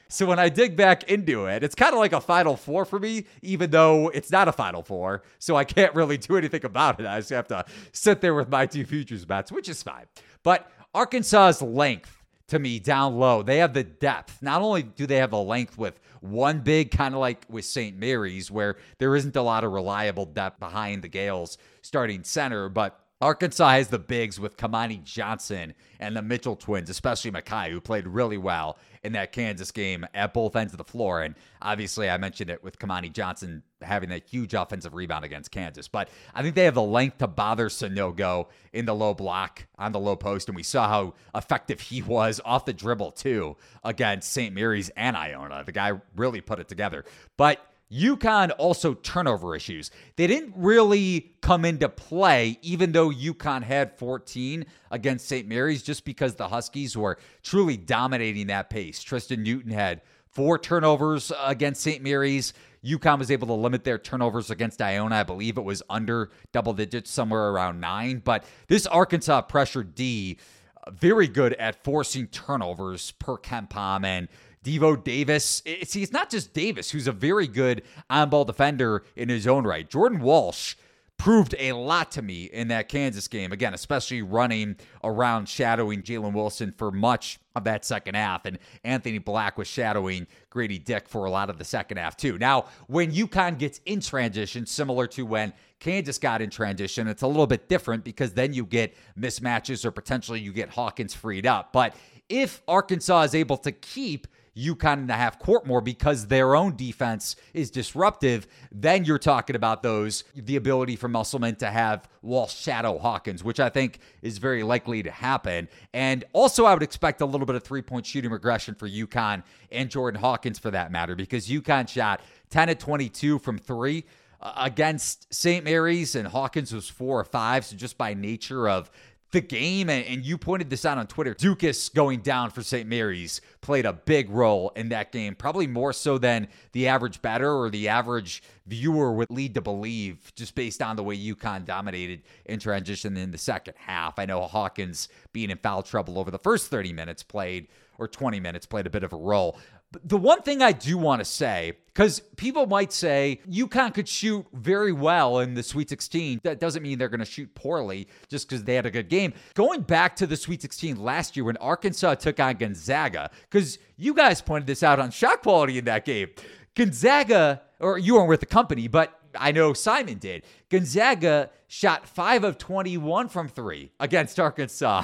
[0.09, 2.99] So when I dig back into it, it's kind of like a Final Four for
[2.99, 5.23] me, even though it's not a Final Four.
[5.39, 7.05] So I can't really do anything about it.
[7.05, 10.05] I just have to sit there with my two futures bets, which is fine.
[10.43, 12.13] But Arkansas's length
[12.47, 14.41] to me down low, they have the depth.
[14.41, 17.97] Not only do they have the length with one big, kind of like with St.
[17.97, 22.99] Mary's, where there isn't a lot of reliable depth behind the Gaels starting center, but
[23.19, 28.07] Arkansas has the bigs with Kamani Johnson and the Mitchell twins, especially Makhi, who played
[28.07, 31.23] really well in that Kansas game at both ends of the floor.
[31.23, 35.87] And obviously, I mentioned it with Kamani Johnson having that huge offensive rebound against Kansas.
[35.87, 39.93] But I think they have the length to bother Sanogo in the low block on
[39.93, 40.47] the low post.
[40.47, 44.53] And we saw how effective he was off the dribble, too, against St.
[44.53, 45.63] Mary's and Iona.
[45.65, 47.03] The guy really put it together.
[47.35, 49.91] But UConn also turnover issues.
[50.17, 55.47] They didn't really come into play, even though UConn had 14 against St.
[55.47, 59.01] Mary's, just because the Huskies were truly dominating that pace.
[59.01, 62.03] Tristan Newton had four turnovers against St.
[62.03, 62.53] Mary's.
[62.83, 65.15] UConn was able to limit their turnovers against Iona.
[65.15, 68.21] I believe it was under double digits, somewhere around nine.
[68.23, 70.37] But this Arkansas pressure D,
[70.85, 74.27] uh, very good at forcing turnovers per KenPom and
[74.67, 75.63] Devo Davis.
[75.83, 79.63] See, it's not just Davis, who's a very good on ball defender in his own
[79.63, 79.89] right.
[79.89, 80.75] Jordan Walsh
[81.15, 83.53] proved a lot to me in that Kansas game.
[83.53, 84.75] Again, especially running
[85.05, 88.45] around shadowing Jalen Wilson for much of that second half.
[88.45, 92.37] And Anthony Black was shadowing Grady Dick for a lot of the second half, too.
[92.37, 97.27] Now, when UConn gets in transition, similar to when Kansas got in transition, it's a
[97.27, 101.71] little bit different because then you get mismatches or potentially you get Hawkins freed up.
[101.71, 101.95] But
[102.27, 104.27] if Arkansas is able to keep
[104.57, 109.83] UConn the half court more because their own defense is disruptive, then you're talking about
[109.83, 114.63] those the ability for Musselman to have Walsh shadow Hawkins, which I think is very
[114.63, 115.69] likely to happen.
[115.93, 119.43] And also, I would expect a little bit of three point shooting regression for UConn
[119.71, 124.05] and Jordan Hawkins for that matter, because UConn shot 10 of 22 from three
[124.41, 125.63] uh, against St.
[125.63, 127.65] Mary's, and Hawkins was four or five.
[127.65, 128.89] So just by nature of
[129.37, 132.89] the game, and, you pointed this out on Twitter, Ducas going down for St.
[132.89, 137.51] Mary's played a big role in that game, probably more so than the average batter
[137.51, 142.23] or the average viewer would lead to believe, just based on the way UConn dominated
[142.45, 144.17] in transition in the second half.
[144.17, 147.67] I know Hawkins being in foul trouble over the first 30 minutes played,
[147.99, 149.59] or 20 minutes played a bit of a role.
[149.91, 154.07] But the one thing I do want to say, because people might say UConn could
[154.07, 156.41] shoot very well in the Sweet 16.
[156.43, 159.33] That doesn't mean they're going to shoot poorly just because they had a good game.
[159.53, 164.13] Going back to the Sweet 16 last year when Arkansas took on Gonzaga, because you
[164.13, 166.29] guys pointed this out on shot quality in that game.
[166.75, 170.43] Gonzaga, or you weren't with the company, but I know Simon did.
[170.69, 175.03] Gonzaga shot 5 of 21 from 3 against Arkansas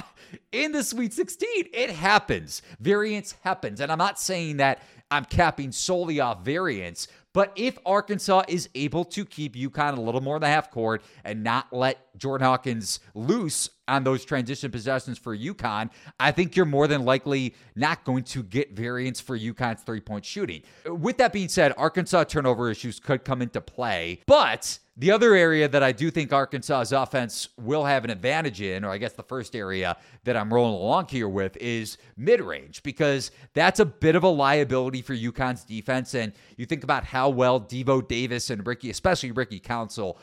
[0.52, 1.66] in the Sweet 16.
[1.72, 2.62] It happens.
[2.80, 3.80] Variance happens.
[3.80, 9.04] And I'm not saying that I'm capping solely off variance, but if Arkansas is able
[9.06, 13.00] to keep UConn a little more in the half court and not let Jordan Hawkins
[13.14, 18.24] loose on those transition possessions for UConn, I think you're more than likely not going
[18.24, 20.62] to get variance for UConn's three point shooting.
[20.86, 25.68] With that being said, Arkansas turnover issues could come into play, but the other area
[25.68, 29.24] that I do think Arkansas's offense will have an advantage in, or I guess the
[29.24, 34.14] first area that I'm rolling along here with, is mid range, because that's a bit
[34.14, 36.14] of a liability for UConn's defense.
[36.14, 40.16] And you think about how well Devo Davis and Ricky, especially Ricky Council,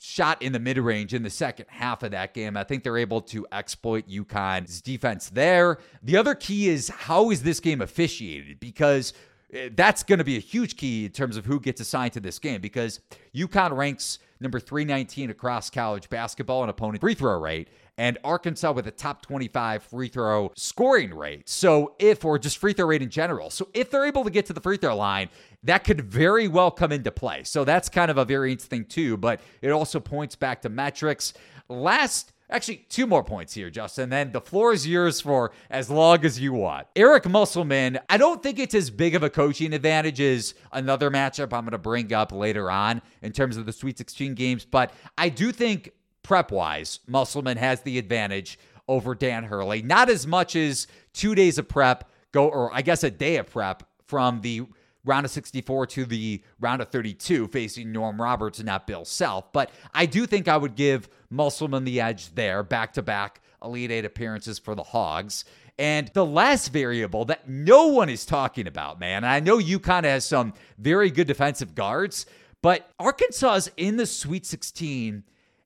[0.00, 2.56] shot in the mid range in the second half of that game.
[2.56, 5.78] I think they're able to exploit UConn's defense there.
[6.02, 8.60] The other key is how is this game officiated?
[8.60, 9.12] Because
[9.52, 12.20] eh, that's going to be a huge key in terms of who gets assigned to
[12.20, 13.00] this game because
[13.34, 17.68] UConn ranks number 319 across college basketball in opponent free throw rate
[18.00, 21.50] and Arkansas with a top 25 free throw scoring rate.
[21.50, 23.50] So if, or just free throw rate in general.
[23.50, 25.28] So if they're able to get to the free throw line,
[25.64, 27.42] that could very well come into play.
[27.44, 31.32] So that's kind of a variance thing too, but it also points back to metrics.
[31.68, 34.10] Last Actually, two more points here, Justin.
[34.10, 36.88] Then the floor is yours for as long as you want.
[36.96, 41.52] Eric Musselman, I don't think it's as big of a coaching advantage as another matchup
[41.52, 44.92] I'm going to bring up later on in terms of the Sweet 16 games, but
[45.16, 45.92] I do think
[46.24, 49.82] prep wise, Musselman has the advantage over Dan Hurley.
[49.82, 53.48] Not as much as two days of prep go, or I guess a day of
[53.48, 54.62] prep from the
[55.04, 59.52] round of 64 to the round of 32 facing Norm Roberts and not Bill Self.
[59.52, 63.90] But I do think I would give Musselman the edge there, back to back Elite
[63.90, 65.44] Eight appearances for the Hogs.
[65.78, 70.26] And the last variable that no one is talking about, man, I know UConn has
[70.26, 72.26] some very good defensive guards,
[72.60, 75.24] but Arkansas is in the Sweet 16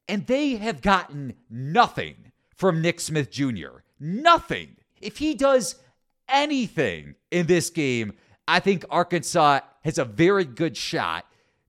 [0.08, 3.80] and they have gotten nothing from Nick Smith Jr.
[3.98, 4.76] Nothing.
[5.00, 5.76] If he does
[6.28, 8.12] anything in this game,
[8.46, 11.26] I think Arkansas has a very good shot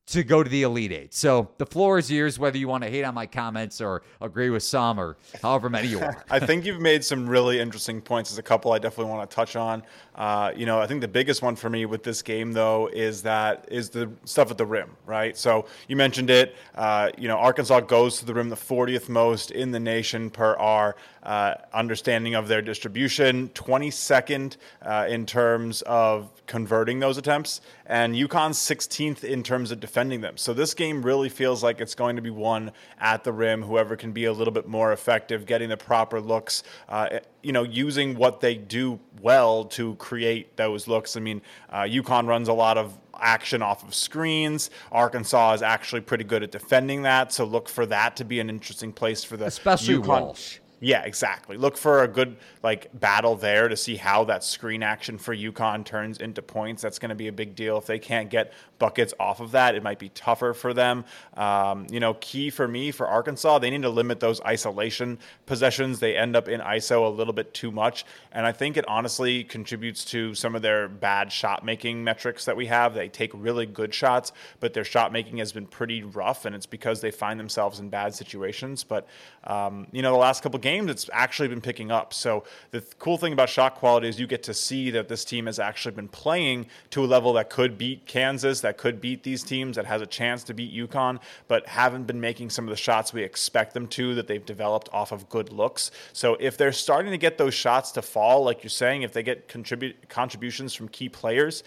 [0.07, 1.13] to go to the Elite Eight.
[1.15, 4.51] So the floor is yours, whether you want to hate on my comments or agree
[4.51, 6.17] with some or however many you want.
[6.29, 8.29] I think you've made some really interesting points.
[8.29, 9.81] There's a couple I definitely want to touch on.
[10.13, 13.23] Uh, you know, I think the biggest one for me with this game, though, is
[13.23, 15.35] that is the stuff at the rim, right?
[15.35, 16.55] So you mentioned it.
[16.75, 20.55] Uh, you know, Arkansas goes to the rim the 40th most in the nation per
[20.57, 28.15] our uh, understanding of their distribution, 22nd uh, in terms of converting those attempts, and
[28.15, 30.37] UConn's 16th in terms of defending them.
[30.37, 33.63] So this game really feels like it's going to be won at the rim.
[33.63, 37.63] Whoever can be a little bit more effective, getting the proper looks, uh, you know,
[37.63, 41.17] using what they do well to create those looks.
[41.17, 44.69] I mean, uh, UConn runs a lot of action off of screens.
[44.91, 48.49] Arkansas is actually pretty good at defending that, so look for that to be an
[48.49, 50.21] interesting place for the especially UConn.
[50.21, 50.57] Walsh.
[50.85, 51.57] Yeah, exactly.
[51.57, 55.83] Look for a good like battle there to see how that screen action for UConn
[55.83, 56.83] turns into points.
[56.83, 57.79] That's going to be a big deal.
[57.79, 61.05] If they can't get buckets off of that, it might be tougher for them.
[61.35, 65.17] Um, you know, key for me for Arkansas, they need to limit those isolation
[65.47, 65.99] possessions.
[65.99, 69.43] They end up in ISO a little bit too much, and I think it honestly
[69.43, 72.93] contributes to some of their bad shot making metrics that we have.
[72.93, 76.67] They take really good shots, but their shot making has been pretty rough, and it's
[76.67, 78.83] because they find themselves in bad situations.
[78.83, 79.07] But
[79.45, 82.13] um, you know, the last couple games, it's actually been picking up.
[82.13, 85.25] So the th- cool thing about shot quality is you get to see that this
[85.25, 89.23] team has actually been playing to a level that could beat Kansas, that could beat
[89.23, 92.69] these teams, that has a chance to beat UConn, but haven't been making some of
[92.69, 95.91] the shots we expect them to that they've developed off of good looks.
[96.13, 99.23] So if they're starting to get those shots to fall, like you're saying, if they
[99.23, 101.63] get contribute contributions from key players,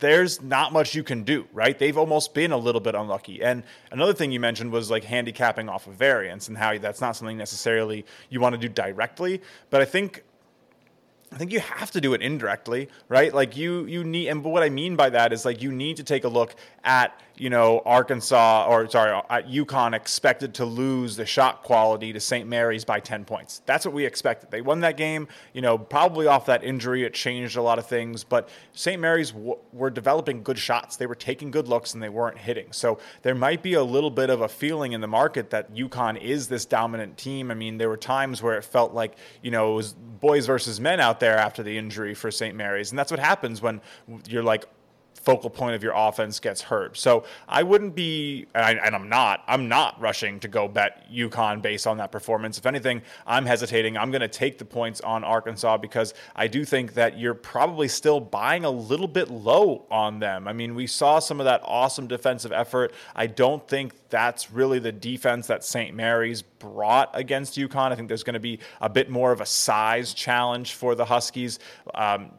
[0.00, 1.78] there's not much you can do, right?
[1.78, 3.42] They've almost been a little bit unlucky.
[3.42, 7.16] And another thing you mentioned was like handicapping off of variance and how that's not
[7.16, 9.40] something necessarily you want to do directly.
[9.70, 10.24] But I think
[11.32, 13.32] I think you have to do it indirectly, right?
[13.32, 16.04] Like you you need and what I mean by that is like you need to
[16.04, 21.26] take a look at, you know, Arkansas or sorry, at UConn expected to lose the
[21.26, 22.48] shot quality to St.
[22.48, 23.62] Mary's by 10 points.
[23.66, 24.50] That's what we expected.
[24.50, 27.86] They won that game, you know, probably off that injury it changed a lot of
[27.86, 29.00] things, but St.
[29.00, 30.96] Mary's w- were developing good shots.
[30.96, 32.72] They were taking good looks and they weren't hitting.
[32.72, 36.20] So there might be a little bit of a feeling in the market that UConn
[36.20, 37.50] is this dominant team.
[37.50, 40.80] I mean, there were times where it felt like, you know, it was boys versus
[40.80, 42.54] men out there after the injury for St.
[42.54, 42.90] Mary's.
[42.90, 43.80] And that's what happens when
[44.28, 44.66] you're like
[45.22, 46.96] focal point of your offense gets hurt.
[46.96, 51.60] So I wouldn't be, and, I, am not, I'm not rushing to go bet UConn
[51.60, 52.58] based on that performance.
[52.58, 53.96] If anything, I'm hesitating.
[53.96, 57.88] I'm going to take the points on Arkansas because I do think that you're probably
[57.88, 60.48] still buying a little bit low on them.
[60.48, 62.92] I mean, we saw some of that awesome defensive effort.
[63.14, 65.94] I don't think that's really the defense that St.
[65.94, 67.92] Mary's brought against UConn.
[67.92, 71.04] I think there's going to be a bit more of a size challenge for the
[71.04, 71.58] Huskies.
[71.94, 72.32] Um,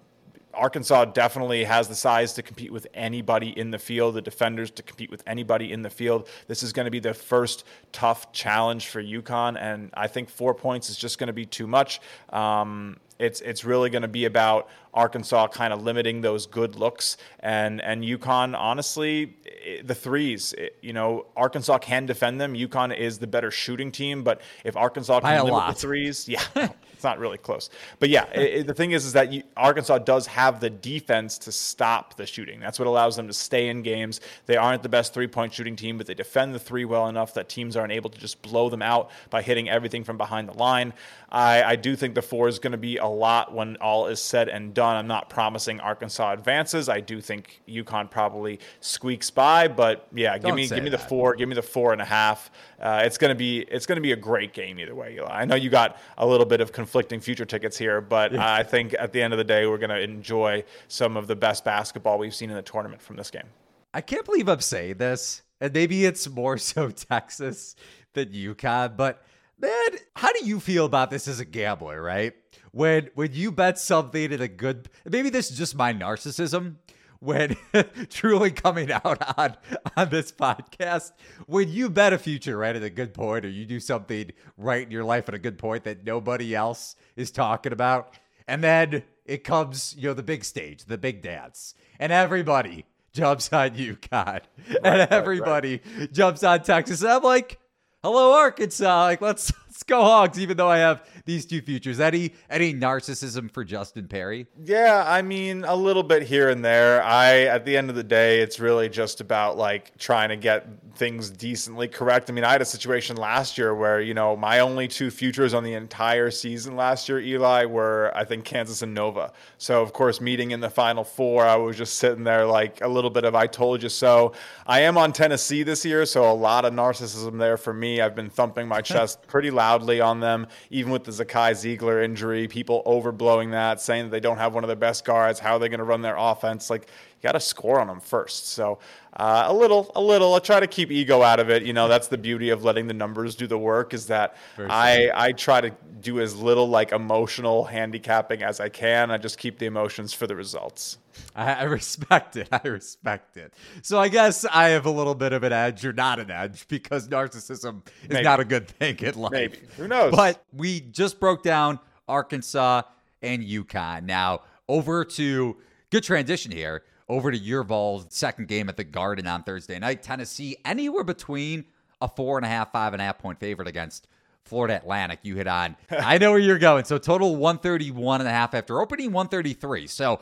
[0.53, 4.83] Arkansas definitely has the size to compete with anybody in the field, the defenders to
[4.83, 6.27] compete with anybody in the field.
[6.47, 10.53] This is going to be the first tough challenge for UConn, and I think four
[10.53, 12.01] points is just going to be too much.
[12.29, 17.17] Um, it's it's really going to be about Arkansas kind of limiting those good looks,
[17.39, 19.37] and and UConn honestly,
[19.83, 20.53] the threes.
[20.53, 22.55] It, you know, Arkansas can defend them.
[22.55, 25.73] UConn is the better shooting team, but if Arkansas can limit lot.
[25.73, 26.43] the threes, yeah.
[27.01, 27.71] it's not really close.
[27.97, 31.51] But yeah, it, the thing is, is that you, Arkansas does have the defense to
[31.51, 32.59] stop the shooting.
[32.59, 34.21] That's what allows them to stay in games.
[34.45, 37.33] They aren't the best three point shooting team, but they defend the three well enough
[37.33, 40.53] that teams aren't able to just blow them out by hitting everything from behind the
[40.53, 40.93] line.
[41.31, 44.21] I, I do think the four is going to be a lot when all is
[44.21, 44.97] said and done.
[44.97, 46.89] I'm not promising Arkansas advances.
[46.89, 50.97] I do think UConn probably squeaks by, but yeah, Don't give me give me the
[50.97, 52.51] four, give me the four and a half.
[52.81, 55.15] Uh, it's gonna be it's gonna be a great game either way.
[55.15, 55.29] Eli.
[55.29, 58.53] I know you got a little bit of conflicting future tickets here, but yeah.
[58.53, 61.63] I think at the end of the day, we're gonna enjoy some of the best
[61.63, 63.47] basketball we've seen in the tournament from this game.
[63.93, 67.77] I can't believe I'm saying this, and maybe it's more so Texas
[68.13, 69.23] than UConn, but
[69.61, 72.33] man, how do you feel about this as a gambler, right?
[72.71, 76.77] When when you bet something in a good maybe this is just my narcissism,
[77.21, 77.55] when
[78.09, 79.55] truly coming out on
[79.95, 81.11] on this podcast
[81.45, 84.83] when you bet a future right at a good point or you do something right
[84.83, 88.15] in your life at a good point that nobody else is talking about
[88.47, 93.53] and then it comes you know the big stage the big dance and everybody jumps
[93.53, 96.13] on you god right, and everybody right, right.
[96.13, 97.59] jumps on texas and i'm like
[98.03, 99.03] hello Arkansas.
[99.03, 100.37] Like let's let's go Hogs.
[100.37, 104.45] Even though I have these two futures, any any narcissism for Justin Perri?
[104.61, 107.01] Yeah, I mean a little bit here and there.
[107.01, 110.67] I at the end of the day, it's really just about like trying to get
[110.95, 112.29] things decently correct.
[112.29, 115.53] I mean, I had a situation last year where you know my only two futures
[115.53, 119.31] on the entire season last year, Eli, were I think Kansas and Nova.
[119.57, 122.89] So of course, meeting in the Final Four, I was just sitting there like a
[122.89, 124.33] little bit of I told you so.
[124.67, 128.01] I am on Tennessee this year, so a lot of narcissism there for me.
[128.01, 132.47] I've been thumping my chest pretty loudly on them, even with the Zakai Zeigler injury.
[132.47, 135.39] People overblowing that, saying that they don't have one of the best guards.
[135.39, 136.71] How are they going to run their offense?
[136.71, 136.87] Like
[137.21, 138.47] you got to score on them first.
[138.47, 138.79] So
[139.15, 140.33] uh, a little, a little.
[140.33, 141.63] I try to keep ego out of it.
[141.63, 143.93] You know, that's the beauty of letting the numbers do the work.
[143.93, 149.11] Is that I I try to do as little like emotional handicapping as I can.
[149.11, 150.97] I just keep the emotions for the results.
[151.35, 152.47] I, I respect it.
[152.53, 153.53] I respect it.
[153.83, 156.67] So I guess I have a little bit of an edge, or not an edge,
[156.67, 158.23] because narcissism is Maybe.
[158.23, 159.31] not a good thing in life.
[159.31, 160.15] Maybe who knows?
[160.15, 162.81] But we just broke down Arkansas
[163.21, 164.05] and UConn.
[164.05, 165.57] Now over to
[165.91, 170.01] good transition here over to your Vols' second game at the Garden on Thursday night.
[170.01, 171.65] Tennessee, anywhere between
[172.01, 174.07] a four and a half, five and a half point favorite against
[174.45, 175.19] Florida Atlantic.
[175.23, 175.75] You hit on.
[175.91, 176.85] I know where you're going.
[176.85, 179.87] So total 131 and a half after opening 133.
[179.87, 180.21] So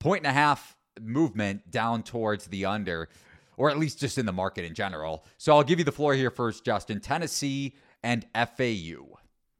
[0.00, 3.08] point and a half movement down towards the under,
[3.56, 5.24] or at least just in the market in general.
[5.38, 7.00] So I'll give you the floor here first, Justin.
[7.00, 9.13] Tennessee and FAU.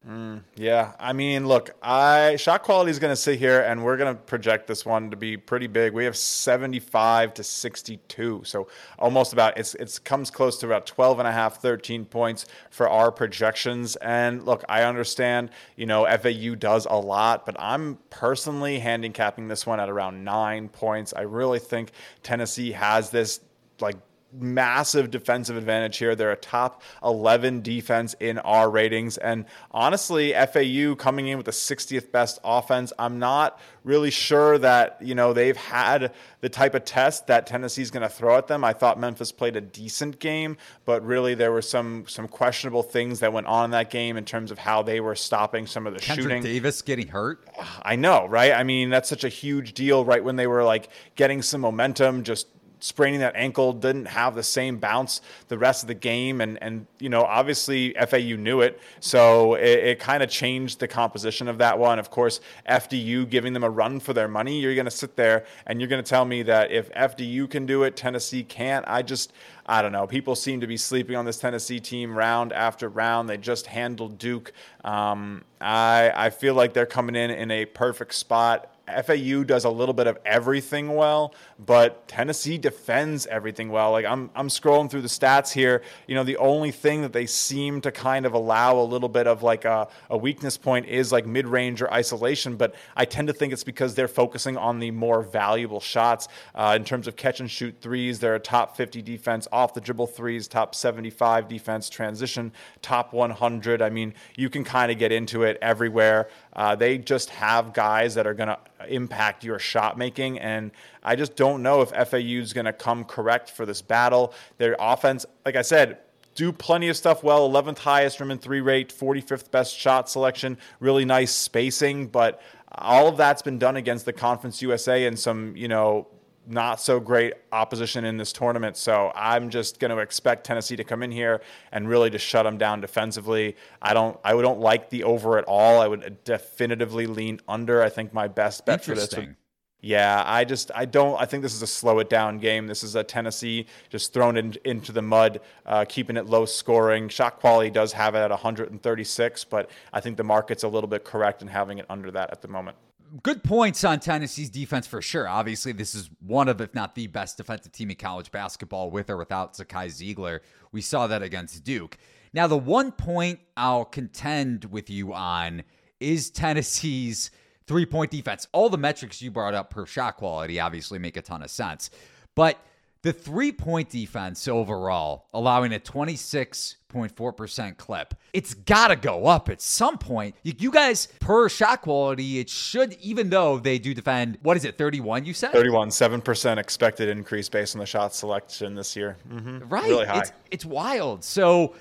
[0.07, 3.97] Mm, yeah, I mean, look, I shot quality is going to sit here, and we're
[3.97, 5.95] going to project this one to be pretty big.
[5.95, 11.21] We have 75 to 62, so almost about it's it's comes close to about 12
[11.21, 13.97] and a half, 13 points for our projections.
[13.97, 19.65] And look, I understand, you know, FAU does a lot, but I'm personally handicapping this
[19.67, 21.15] one at around nine points.
[21.17, 21.93] I really think
[22.23, 23.41] Tennessee has this
[23.81, 23.97] like
[24.39, 26.15] massive defensive advantage here.
[26.15, 29.17] They're a top 11 defense in our ratings.
[29.19, 34.99] And honestly, FAU coming in with the 60th best offense, I'm not really sure that,
[35.01, 38.65] you know, they've had the type of test that Tennessee's going to throw at them.
[38.65, 43.21] I thought Memphis played a decent game, but really there were some some questionable things
[43.21, 45.95] that went on in that game in terms of how they were stopping some of
[45.95, 46.43] the Kendric shooting.
[46.43, 47.47] Davis getting hurt.
[47.83, 48.53] I know, right?
[48.53, 52.25] I mean, that's such a huge deal right when they were like getting some momentum,
[52.25, 52.47] just
[52.85, 56.43] spraining that ankle, didn't have the same bounce the rest of the game.
[56.43, 58.79] And, and you know, obviously FAU knew it.
[59.01, 61.99] So it, it kind of changed the composition of that one.
[61.99, 64.61] Of course, FDU giving them a run for their money.
[64.61, 67.65] You're going to sit there and you're going to tell me that if FDU can
[67.65, 68.85] do it, Tennessee can't.
[68.87, 69.33] I just,
[69.65, 70.07] I don't know.
[70.07, 73.31] People seem to be sleeping on this Tennessee team round after round.
[73.31, 74.53] They just handled Duke.
[74.85, 79.71] Um, I, I feel like they're coming in in a perfect spot FAU does a
[79.71, 83.93] little bit of everything well, but Tennessee defends everything well.
[83.93, 85.83] Like I'm I'm scrolling through the stats here.
[86.07, 89.27] You know, the only thing that they seem to kind of allow a little bit
[89.27, 92.57] of like a, a weakness point is like mid range or isolation.
[92.57, 96.75] But I tend to think it's because they're focusing on the more valuable shots uh,
[96.77, 98.19] in terms of catch and shoot threes.
[98.19, 103.81] They're a top 50 defense off the dribble threes, top 75 defense transition, top 100.
[103.81, 106.29] I mean, you can kind of get into it everywhere.
[106.55, 110.39] Uh, they just have guys that are going to impact your shot making.
[110.39, 110.71] And
[111.03, 114.33] I just don't know if FAU is going to come correct for this battle.
[114.59, 115.99] Their offense, like I said,
[116.35, 117.49] do plenty of stuff well.
[117.49, 122.09] 11th highest rim and three rate, 45th best shot selection, really nice spacing.
[122.09, 122.41] But
[122.73, 126.09] all of that's been done against the Conference USA and some, you know,
[126.47, 128.77] not so great opposition in this tournament.
[128.77, 131.41] So I'm just going to expect Tennessee to come in here
[131.73, 133.57] and really just shut them down defensively.
[133.81, 135.81] I don't I don't like the over at all.
[135.81, 137.83] I would definitively lean under.
[137.83, 139.37] I think my best bet for this would
[139.85, 142.67] yeah, I just I don't I think this is a slow it down game.
[142.67, 147.11] This is a Tennessee just thrown in, into the mud, uh, keeping it low scoring.
[147.11, 151.05] Shot quality does have it at 136, but I think the market's a little bit
[151.05, 152.79] correct in having it under that at the moment
[153.23, 155.29] good points on Tennessee's defense for sure.
[155.29, 159.11] Obviously, this is one of, if not the best defensive team in college basketball with
[159.11, 160.41] or without Zakai Zeigler.
[160.73, 161.97] We saw that against Duke.
[162.33, 165.63] Now, the one point I'll contend with you on
[166.01, 167.31] is Tennessee's
[167.67, 168.49] three point defense.
[168.53, 171.91] All the metrics you brought up per shot quality obviously make a ton of sense.
[172.35, 172.59] But
[173.05, 179.61] the three point defense overall, allowing a 26.4% clip, it's got to go up at
[179.61, 180.35] some point.
[180.43, 184.79] You guys, per shot quality, it should, even though they do defend, what is it,
[184.79, 185.53] 31, you said?
[185.53, 189.19] 31, 7% expected increase based on the shot selection this year.
[189.31, 189.69] Mm-hmm.
[189.69, 189.85] Right.
[189.85, 190.21] Really high.
[190.21, 191.25] It's, it's wild.
[191.25, 191.75] So,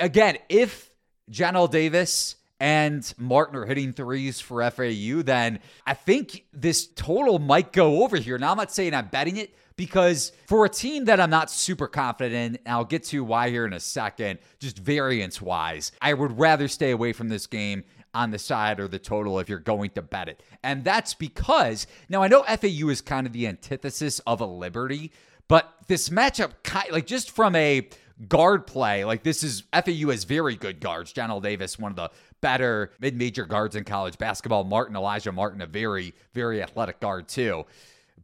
[0.00, 0.90] again, if
[1.30, 7.72] Johnell Davis and Martin are hitting threes for FAU, then I think this total might
[7.72, 8.36] go over here.
[8.36, 11.86] Now, I'm not saying I'm betting it because for a team that I'm not super
[11.86, 16.14] confident in, and I'll get to why here in a second, just variance wise, I
[16.14, 19.58] would rather stay away from this game on the side or the total if you're
[19.58, 20.42] going to bet it.
[20.62, 25.12] And that's because now I know FAU is kind of the antithesis of a Liberty,
[25.48, 26.52] but this matchup,
[26.90, 27.86] like just from a
[28.28, 31.12] guard play, like this is FAU has very good guards.
[31.12, 32.10] Johnell Davis, one of the
[32.40, 34.64] better mid-major guards in college basketball.
[34.64, 37.66] Martin Alijah Martin, a very, very athletic guard too.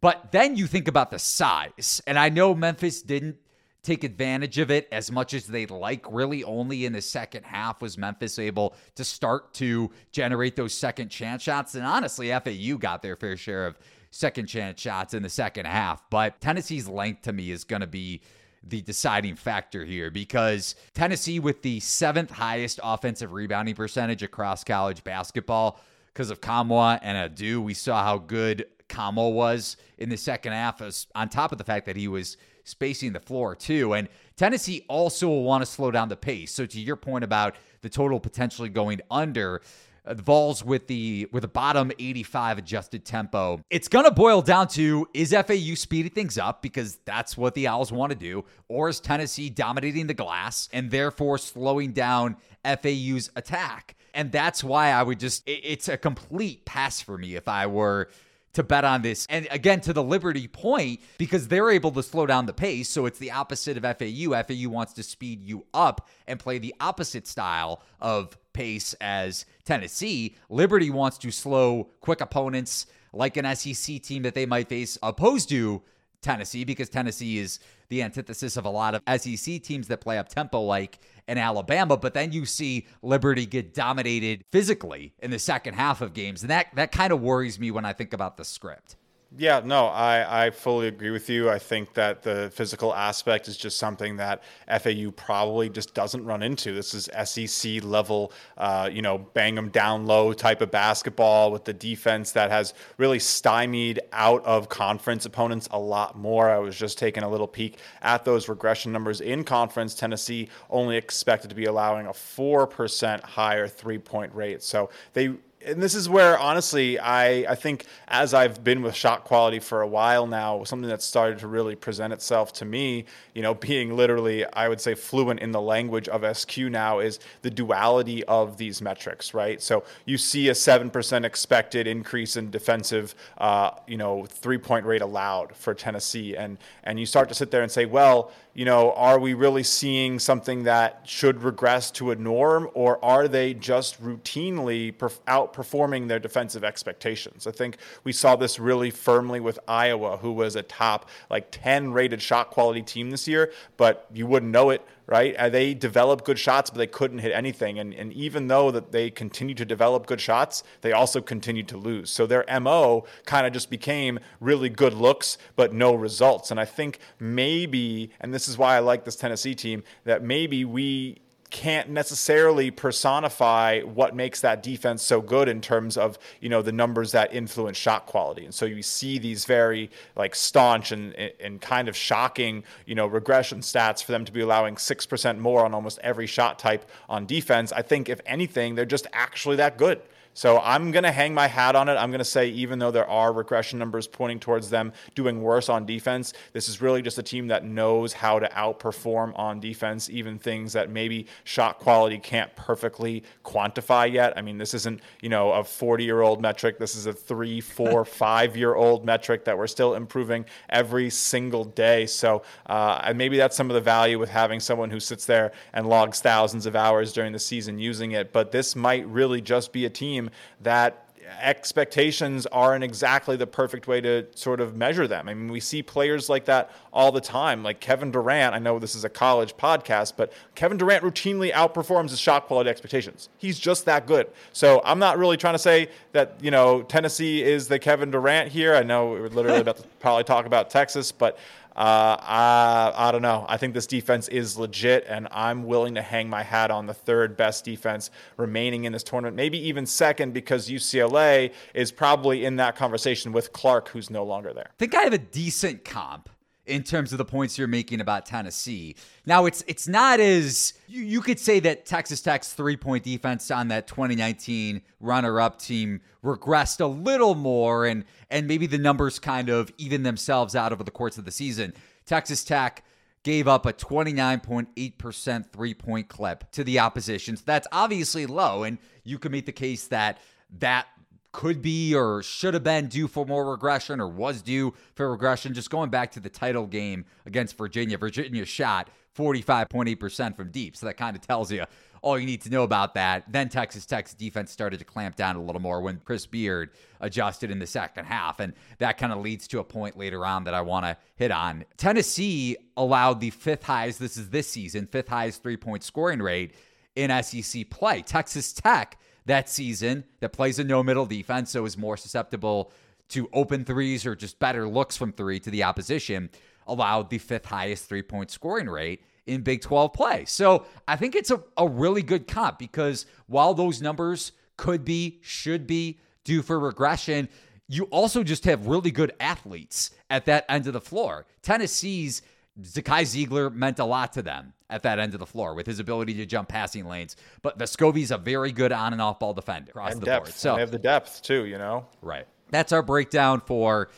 [0.02, 2.02] But then you think about the size.
[2.06, 3.36] And I know Memphis didn't
[3.84, 6.04] take advantage of it as much as they'd like.
[6.10, 11.08] Really, only in the second half was Memphis able to start to generate those second
[11.08, 11.76] chance shots.
[11.76, 13.78] And honestly, FAU got their fair share of
[14.10, 16.02] second chance shots in the second half.
[16.10, 18.22] But Tennessee's length to me is going to be
[18.64, 25.02] the deciding factor here because Tennessee, with the seventh highest offensive rebounding percentage across college
[25.04, 25.80] basketball,
[26.12, 30.82] because of Nkamhoua and Aidoo, we saw how good Nkamhoua was in the second half,
[31.14, 33.94] on top of the fact that he was spacing the floor too.
[33.94, 36.52] And Tennessee also will want to slow down the pace.
[36.52, 39.62] So to your point about the total potentially going under,
[40.04, 43.60] uh, the Vols with the with a bottom 85 adjusted tempo.
[43.70, 47.68] It's going to boil down to is FAU speeding things up because that's what the
[47.68, 53.30] Owls want to do, or is Tennessee dominating the glass and therefore slowing down FAU's
[53.36, 53.94] attack?
[54.12, 58.08] And that's why I would just it's a complete pass for me if I were
[58.54, 59.26] to bet on this.
[59.30, 62.88] And again, to the Liberty point, because they're able to slow down the pace.
[62.88, 64.42] So it's the opposite of FAU.
[64.42, 70.36] FAU wants to speed you up and play the opposite style of pace as Tennessee.
[70.50, 75.48] Liberty wants to slow quick opponents like an SEC team that they might face opposed
[75.50, 75.82] to
[76.22, 77.58] Tennessee because Tennessee is
[77.92, 81.94] the antithesis of a lot of SEC teams that play up tempo like in Alabama,
[81.94, 86.42] but then you see Liberty get dominated physically in the second half of games.
[86.42, 88.96] And that that kind of worries me when I think about the script.
[89.38, 91.48] Yeah, no, I, I fully agree with you.
[91.48, 96.42] I think that the physical aspect is just something that FAU probably just doesn't run
[96.42, 96.74] into.
[96.74, 101.64] This is SEC level, uh, you know, bang them down low type of basketball with
[101.64, 106.50] the defense that has really stymied out of conference opponents a lot more.
[106.50, 109.94] I was just taking a little peek at those regression numbers in conference.
[109.94, 114.62] Tennessee only expected to be allowing a 4% higher three point rate.
[114.62, 119.24] So they and this is where honestly I, I think as i've been with shot
[119.24, 123.04] quality for a while now something that's started to really present itself to me
[123.34, 127.18] you know being literally i would say fluent in the language of sq now is
[127.42, 129.62] the duality of these metrics right?
[129.62, 135.02] So you see a 7% expected increase in defensive uh, you know three point rate
[135.02, 138.92] allowed for tennessee and and you start to sit there and say well you know
[138.92, 144.02] are we really seeing something that should regress to a norm or are they just
[144.02, 144.92] routinely
[145.26, 147.46] out outperforming their defensive expectations.
[147.46, 151.92] I think we saw this really firmly with Iowa, who was a top like 10
[151.92, 154.82] rated shot quality team this year, but you wouldn't know it
[155.12, 155.36] right?
[155.36, 157.78] Uh, they developed good shots, but they couldn't hit anything.
[157.78, 161.76] And, and even though that they continued to develop good shots, they also continued to
[161.76, 162.10] lose.
[162.10, 166.50] So their MO kind of just became really good looks, but no results.
[166.50, 170.64] And I think maybe, and this is why I like this Tennessee team, that maybe
[170.64, 171.20] we
[171.52, 176.72] can't necessarily personify what makes that defense so good in terms of you know the
[176.72, 178.46] numbers that influence shot quality.
[178.46, 183.06] And so you see these very like staunch and and kind of shocking you know
[183.06, 187.26] regression stats for them to be allowing 6% more on almost every shot type on
[187.26, 187.70] defense.
[187.70, 190.00] I think if anything they're just actually that good
[190.34, 191.94] so I'm going to hang my hat on it.
[191.94, 195.68] I'm going to say, even though there are regression numbers pointing towards them doing worse
[195.68, 200.08] on defense, this is really just a team that knows how to outperform on defense,
[200.08, 204.32] even things that maybe shot quality can't perfectly quantify yet.
[204.36, 206.78] I mean, this isn't, you know, a 40 year old metric.
[206.78, 211.64] This is a three, four, five year old metric that we're still improving every single
[211.64, 212.06] day.
[212.06, 215.52] So, uh, and maybe that's some of the value with having someone who sits there
[215.74, 218.32] and logs thousands of hours during the season using it.
[218.32, 221.08] But this might really just be a team team that
[221.40, 225.28] expectations aren't exactly the perfect way to sort of measure them.
[225.28, 228.54] I mean, we see players like that all the time, like Kevin Durant.
[228.54, 232.68] I know this is a college podcast, but Kevin Durant routinely outperforms his shot quality
[232.68, 233.28] expectations.
[233.38, 234.28] He's just that good.
[234.52, 238.50] So I'm not really trying to say that, you know, Tennessee is the Kevin Durant
[238.50, 238.74] here.
[238.74, 241.38] I know we're literally about to probably talk about Texas, but
[241.74, 243.46] uh, I, I don't know.
[243.48, 246.94] I think this defense is legit, and I'm willing to hang my hat on the
[246.94, 252.56] third best defense remaining in this tournament, maybe even second, because UCLA is probably in
[252.56, 254.68] that conversation with Clark, who's no longer there.
[254.68, 256.28] I think I have a decent comp
[256.72, 258.96] in terms of the points you're making about Tennessee.
[259.26, 263.50] Now it's it's not as you, you could say that Texas Tech's three point defense
[263.50, 269.18] on that 2019 runner up team regressed a little more and and maybe the numbers
[269.18, 271.74] kind of even themselves out over the course of the season.
[272.06, 272.82] Texas Tech
[273.22, 277.36] gave up a 29.8% three point clip to the opposition.
[277.36, 278.62] So that's obviously low.
[278.62, 280.18] And you can make the case that
[280.58, 280.86] that
[281.32, 285.54] could be or should have been due for more regression or was due for regression.
[285.54, 290.76] Just going back to the title game against Virginia, Virginia shot 45.8% from deep.
[290.76, 291.64] So that kind of tells you
[292.02, 293.24] all you need to know about that.
[293.30, 296.70] Then Texas Tech's defense started to clamp down a little more when Chris Beard
[297.00, 298.40] adjusted in the second half.
[298.40, 301.30] And that kind of leads to a point later on that I want to hit
[301.30, 301.64] on.
[301.76, 306.54] Tennessee allowed the fifth highest, this is this season, fifth highest three point scoring rate
[306.96, 308.02] in SEC play.
[308.02, 312.72] Texas Tech that season that plays a no middle defense, so is more susceptible
[313.10, 316.30] to open threes or just better looks from three to the opposition,
[316.66, 320.24] allowed the fifth highest three point scoring rate in Big 12 play.
[320.24, 325.18] So I think it's a, a really good comp because while those numbers could be,
[325.22, 327.28] should be due for regression,
[327.68, 331.26] you also just have really good athletes at that end of the floor.
[331.42, 332.22] Tennessee's
[332.60, 335.78] Zakai Zeigler meant a lot to them at that end of the floor with his
[335.78, 337.16] ability to jump passing lanes.
[337.42, 340.24] But Vescovi's a very good on and off ball defender across and the depth.
[340.24, 340.34] board.
[340.34, 341.86] So they have the depth too, you know.
[342.00, 342.26] Right.
[342.50, 343.90] That's our breakdown for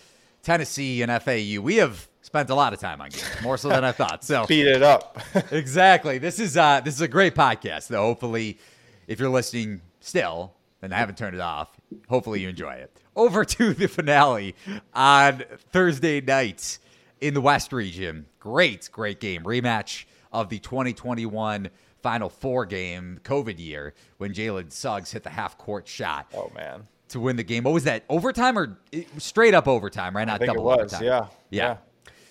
[0.43, 1.61] Tennessee and FAU.
[1.61, 4.25] We have spent a lot of time on games, more so than I thought.
[4.25, 5.19] So speed it up.
[5.53, 6.19] exactly.
[6.19, 8.03] This is uh this is a great podcast, though.
[8.03, 8.59] Hopefully,
[9.07, 11.71] if you're listening still and I haven't turned it off,
[12.09, 12.91] hopefully you enjoy it.
[13.17, 14.55] Over to the finale
[14.93, 16.79] on Thursday night
[17.21, 18.27] in the West region.
[18.39, 19.45] Great, great game.
[19.45, 20.05] Rematch
[20.35, 21.71] of the 2021
[22.03, 26.27] Final Four game, COVID year, when Jalen Suggs hit the half court shot.
[26.37, 26.87] Oh, man.
[27.09, 27.65] To win the game.
[27.65, 28.05] What was that?
[28.11, 28.79] Overtime or
[29.19, 30.27] straight up overtime, right?
[30.27, 31.05] Not double it was, overtime.
[31.05, 31.27] Yeah.
[31.49, 31.63] yeah.
[31.69, 31.77] yeah.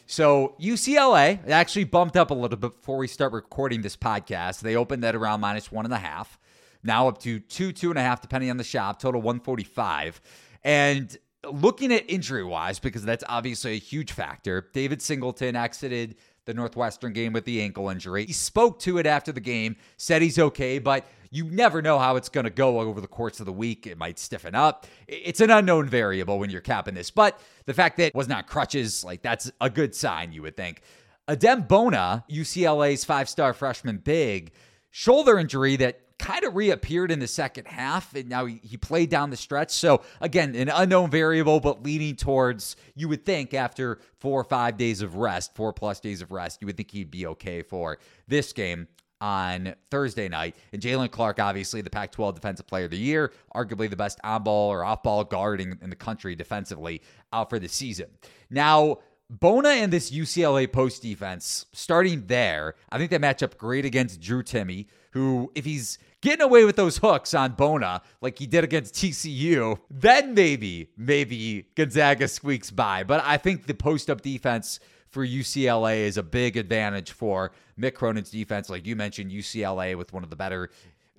[0.06, 4.60] So UCLA actually bumped up a little bit before we start recording this podcast.
[4.60, 6.38] They opened at around minus one and a half,
[6.84, 9.00] now up to two, two and a half, depending on the shop.
[9.00, 10.22] Total 145.
[10.64, 11.18] And
[11.52, 16.16] looking at injury wise, because that's obviously a huge factor, David Singleton exited
[16.46, 18.26] the Northwestern game with the ankle injury.
[18.26, 22.16] He spoke to it after the game, said he's okay, but you never know how
[22.16, 23.88] it's going to go over the course of the week.
[23.88, 24.86] It might stiffen up.
[25.08, 28.48] It's an unknown variable when you're capping this, but the fact that it was not
[28.48, 30.82] crutches, like that's a good sign, you would think.
[31.28, 34.52] Adem Bona, UCLA's five star freshman big,
[34.92, 39.10] shoulder injury that kind of reappeared in the second half, and now he, he played
[39.10, 39.72] down the stretch.
[39.72, 44.78] So, again, an unknown variable, but leaning towards, you would think, after four or five
[44.78, 48.00] days of rest, four plus days of rest, you would think he'd be okay for
[48.26, 48.88] this game
[49.20, 50.56] on Thursday night.
[50.72, 54.18] And Jaylen Clark, obviously the Pac 12 Defensive Player of the Year, arguably the best
[54.24, 57.02] on ball or off ball guard in, the country defensively
[57.34, 58.08] out for the season.
[58.50, 59.00] Now,
[59.30, 64.22] Bona and this UCLA post defense, starting there, I think they match up great against
[64.22, 68.64] Drew Timme, who, if he's getting away with those hooks on Bona like he did
[68.64, 73.04] against TCU, then maybe, maybe Gonzaga squeaks by.
[73.04, 77.94] But I think the post up defense for UCLA is a big advantage for Mick
[77.94, 78.70] Cronin's defense.
[78.70, 80.72] Like you mentioned, UCLA with one of the better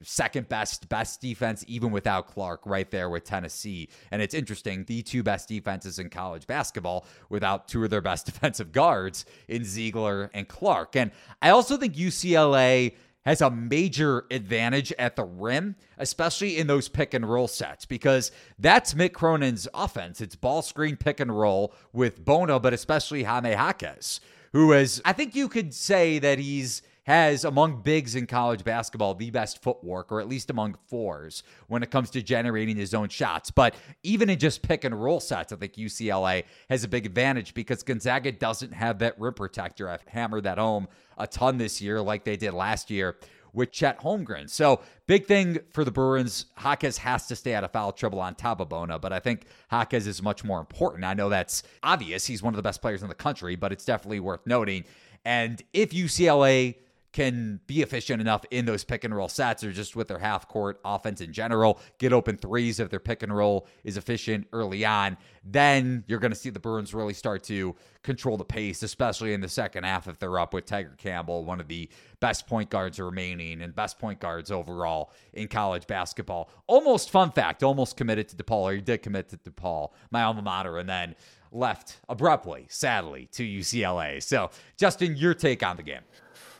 [0.03, 3.89] second best best defense even without Clark right there with Tennessee.
[4.11, 8.27] And it's interesting, the two best defenses in college basketball without two of their best
[8.33, 10.97] defensive guards in Zeigler and Clark.
[10.97, 12.95] And I also think UCLA
[13.25, 18.31] has a major advantage at the rim, especially in those pick and roll sets, because
[18.59, 20.21] that's Mick Cronin's offense.
[20.21, 24.21] It's ball screen pick and roll with Bona, but especially Jaime Jaquez,
[24.53, 29.15] who is, I think you could say that he's has among bigs in college basketball
[29.15, 33.09] the best footwork, or at least among fours, when it comes to generating his own
[33.09, 33.51] shots.
[33.51, 37.55] But even in just pick and roll sets, I think UCLA has a big advantage
[37.55, 39.89] because Gonzaga doesn't have that rim protector.
[39.89, 40.89] I've hammered that home
[41.19, 43.17] a ton this year, like they did last year
[43.53, 44.51] with Chet Holmgren.
[44.51, 46.47] So big thing for the Bruins.
[46.61, 49.47] Jaquez has to stay out of foul trouble on top of Bona, but I think
[49.71, 51.05] Jaquez is much more important.
[51.05, 52.27] I know that's obvious.
[52.27, 54.85] He's one of the best players in the country, but it's definitely worth noting.
[55.25, 56.75] And if UCLA
[57.15, 60.49] can be efficient enough in those pick and roll sets or just with their half
[60.49, 64.85] court offense in general, get open threes if their pick and roll is efficient early
[64.85, 69.33] on, then you're going to see the Bruins really start to control the pace, especially
[69.33, 71.89] in the second half if they're up with Tiger Campbell, one of the
[72.19, 76.51] best point guards remaining and best point guards overall in college basketball.
[76.67, 80.43] Almost fun fact, almost committed to DePaul, or he did commit to DePaul, my alma
[80.43, 81.15] mater, and then
[81.53, 84.21] left abruptly, sadly, to UCLA.
[84.21, 86.03] So, Justin, your take on the game.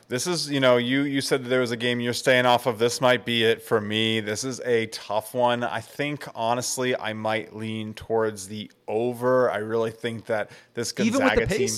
[0.07, 2.67] This is, you know, you you said that there was a game you're staying off
[2.67, 2.77] of.
[2.77, 4.19] This might be it for me.
[4.19, 5.63] This is a tough one.
[5.63, 9.49] I think honestly, I might lean towards the over.
[9.49, 11.69] I really think that this Gonzaga team.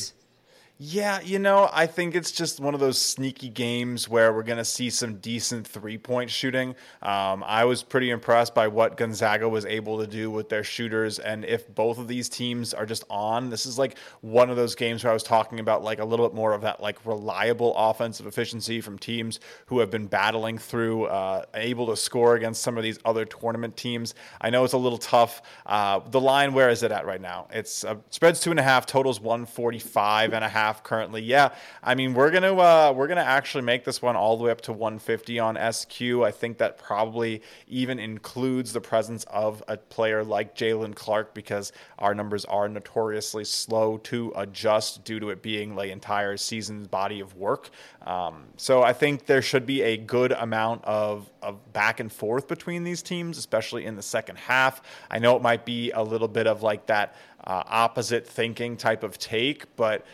[0.79, 4.59] Yeah, you know, I think it's just one of those sneaky games where we're going
[4.59, 6.75] to see some decent three point shooting.
[7.01, 11.17] Um, I was pretty impressed by what Gonzaga was able to do with their shooters.
[11.17, 14.75] And if both of these teams are just on, this is like one of those
[14.75, 17.75] games where I was talking about like a little bit more of that like reliable
[17.75, 22.77] offensive efficiency from teams who have been battling through, uh, able to score against some
[22.77, 24.13] of these other tournament teams.
[24.39, 25.41] I know it's a little tough.
[25.65, 27.47] Uh, the line, where is it at right now?
[27.51, 31.21] It's uh, spreads two and a half, totals 145 and a half half currently.
[31.21, 34.51] Yeah, I mean we're gonna uh, we're gonna actually make this one all the way
[34.51, 36.01] up to 150 on SQ.
[36.01, 41.71] I think that probably even includes the presence of a player like Jaylen Clark because
[41.99, 47.21] our numbers are notoriously slow to adjust due to it being the entire season's body
[47.21, 47.69] of work.
[48.05, 52.47] Um, so I think there should be a good amount of, of back and forth
[52.47, 54.81] between these teams, especially in the second half.
[55.09, 59.03] I know it might be a little bit of like that uh, opposite thinking type
[59.03, 60.05] of take, but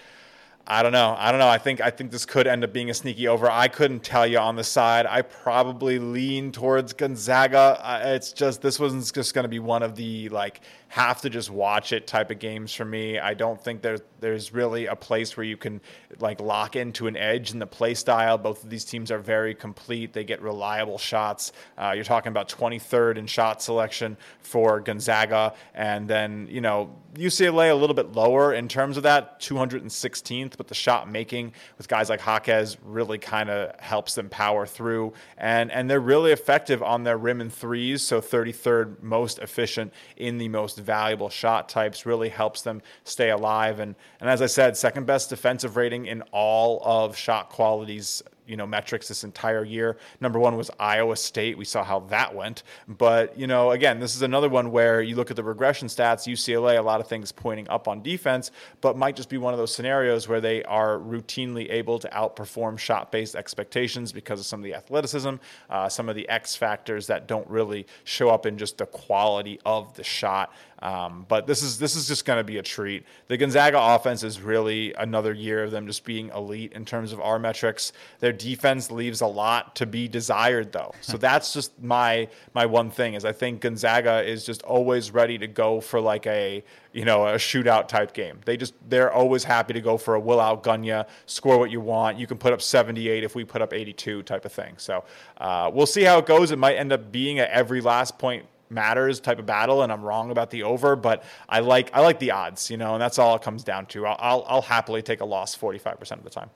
[0.65, 1.13] I don't know.
[1.17, 1.49] I don't know.
[1.49, 3.51] I think I think this could end up being a sneaky over.
[3.51, 5.05] I couldn't tell you on the side.
[5.05, 7.81] I probably lean towards Gonzaga.
[8.05, 10.61] It's just this wasn't just going to be one of the like
[10.93, 13.17] have to just watch it type of games for me.
[13.17, 15.81] I don't think there's there's really a place where you can
[16.19, 18.37] like lock into an edge in the play style.
[18.37, 20.13] Both of these teams are very complete.
[20.13, 21.51] They get reliable shots.
[21.77, 27.71] Uh, you're talking about 23rd in shot selection for Gonzaga, and then you know UCLA
[27.71, 32.09] a little bit lower in terms of that 216th, but the shot making with guys
[32.09, 37.03] like Jaquez really kind of helps them power through, and and they're really effective on
[37.03, 38.01] their rim and threes.
[38.01, 43.79] So 33rd most efficient in the most valuable shot types, really helps them stay alive.
[43.79, 48.57] And, and as I said, second best defensive rating in all of shot qualities you
[48.57, 49.97] know metrics this entire year.
[50.19, 51.57] Number one was Iowa State.
[51.57, 52.63] We saw how that went.
[52.87, 56.31] But you know, again, this is another one where you look at the regression stats.
[56.31, 59.59] UCLA, a lot of things pointing up on defense, but might just be one of
[59.59, 64.63] those scenarios where they are routinely able to outperform shot-based expectations because of some of
[64.63, 65.35] the athleticism,
[65.69, 69.59] uh, some of the X factors that don't really show up in just the quality
[69.65, 70.53] of the shot.
[70.83, 73.05] Um, but this is this is just going to be a treat.
[73.29, 77.21] The Gonzaga offense is really another year of them just being elite in terms of
[77.21, 77.93] our metrics.
[78.19, 80.93] Their defense leaves a lot to be desired, though.
[81.13, 85.37] So that's just my my one thing is I think Gonzaga is just always ready
[85.37, 88.39] to go for like a you know a shootout type game.
[88.45, 91.81] They just they're always happy to go for a will outgun you, score what you
[91.81, 92.17] want.
[92.17, 94.73] You can put up 78 if we put up 82 type of thing.
[94.77, 95.03] So
[95.37, 96.49] uh, we'll see how it goes.
[96.51, 100.01] It might end up being a every last point matters type of battle, and I'm
[100.01, 103.19] wrong about the over, but I like I like the odds, you know, and that's
[103.19, 104.05] all it comes down to.
[104.05, 106.49] I'll I'll, I'll happily take a loss 45% of the time.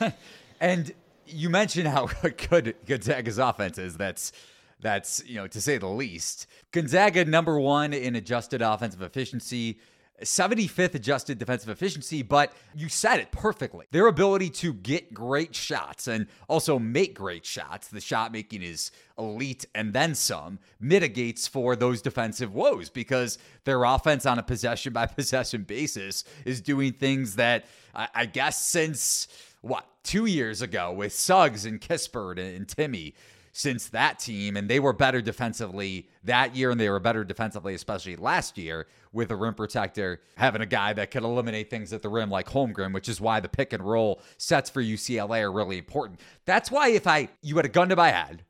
[0.60, 0.92] and
[1.26, 2.06] you mentioned how
[2.50, 3.96] good Gonzaga's offense is.
[3.96, 4.32] That's
[4.80, 6.46] that's you know to say the least.
[6.72, 9.78] Gonzaga number one in adjusted offensive efficiency.
[10.22, 13.86] 75th adjusted defensive efficiency, but you said it perfectly.
[13.90, 18.90] Their ability to get great shots and also make great shots, the shot making is
[19.18, 24.92] elite and then some, mitigates for those defensive woes because their offense on a possession
[24.92, 29.28] by possession basis is doing things that I guess since
[29.60, 33.12] what, two years ago with Suggs and Kispert and Timme
[33.52, 37.74] since that team, and they were better defensively that year, and they were better defensively,
[37.74, 42.00] especially last year, with a rim protector, having a guy that could eliminate things at
[42.00, 45.52] the rim like Holmgren, which is why the pick and roll sets for UCLA are
[45.52, 46.20] really important.
[46.46, 48.44] That's why if I you had a gun to my head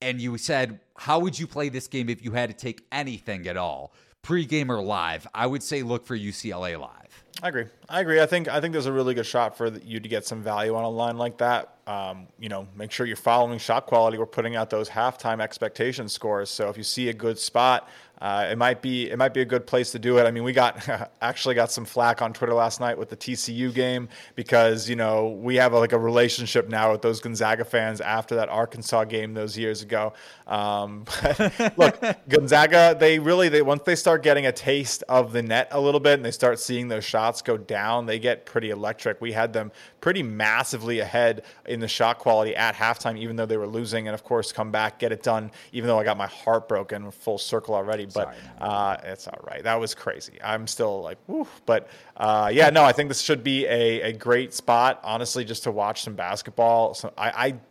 [0.00, 3.46] and you said, How would you play this game if you had to take anything
[3.46, 3.92] at all?
[4.22, 7.24] Pre-game or live, I would say look for UCLA live.
[7.42, 7.64] I agree.
[7.88, 8.20] I agree.
[8.20, 10.74] I think I think there's a really good shot for you to get some value
[10.74, 11.76] on a line like that.
[11.86, 14.18] Um, you know, make sure you're following shot quality.
[14.18, 16.50] We're putting out those halftime expectation scores.
[16.50, 17.88] So if you see a good spot,
[18.20, 20.24] uh, it might be it might be a good place to do it.
[20.24, 23.72] I mean, we got actually got some flack on Twitter last night with the TCU
[23.72, 28.00] game because you know we have a, like a relationship now with those Gonzaga fans
[28.00, 30.12] after that Arkansas game those years ago.
[30.46, 31.06] Um,
[31.78, 31.98] look,
[32.28, 36.00] Gonzaga they really they once they start getting a taste of the net a little
[36.00, 39.20] bit and they start seeing those shots go down, they get pretty electric.
[39.22, 43.56] We had them pretty massively ahead in the shot quality at halftime, even though they
[43.56, 45.50] were losing, and of course come back get it done.
[45.72, 49.62] Even though I got my heart broken, full circle already but uh, it's all right.
[49.64, 50.38] That was crazy.
[50.42, 51.46] I'm still like, woo.
[51.66, 55.62] But uh, yeah, no, I think this should be a, a great spot, honestly, just
[55.64, 56.94] to watch some basketball.
[56.94, 57.30] So I,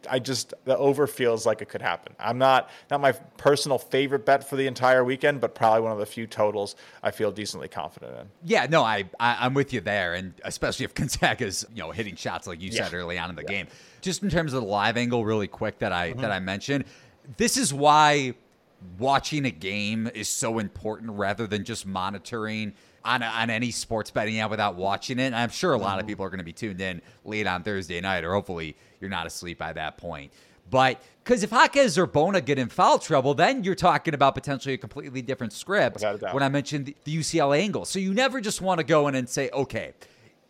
[0.09, 2.13] I, I just the over feels like it could happen.
[2.19, 5.99] I'm not not my personal favorite bet for the entire weekend, but probably one of
[5.99, 8.27] the few totals I feel decently confident in.
[8.43, 12.15] Yeah, no, I, I am with you there, and especially if Gonzaga's you know hitting
[12.15, 12.85] shots like you Yeah.
[12.85, 13.47] said early on in the Yeah.
[13.49, 13.67] game.
[14.01, 16.21] Just in terms of the live angle, really quick that I Mm-hmm.
[16.21, 16.85] that I mentioned,
[17.37, 18.33] this is why
[18.97, 22.73] watching a game is so important rather than just monitoring
[23.03, 25.27] on, on any sports betting app without watching it.
[25.27, 26.07] And I'm sure a lot of Mm-hmm.
[26.07, 29.25] people are going to be tuned in late on Thursday night, or hopefully you're not
[29.27, 30.31] asleep by that point.
[30.69, 34.75] But because if Jaquez or Bona get in foul trouble, then you're talking about potentially
[34.75, 35.95] a completely different script.
[35.95, 36.33] Without a doubt.
[36.33, 39.15] When I mentioned the, the UCLA angle, so you never just want to go in
[39.15, 39.93] and say, okay,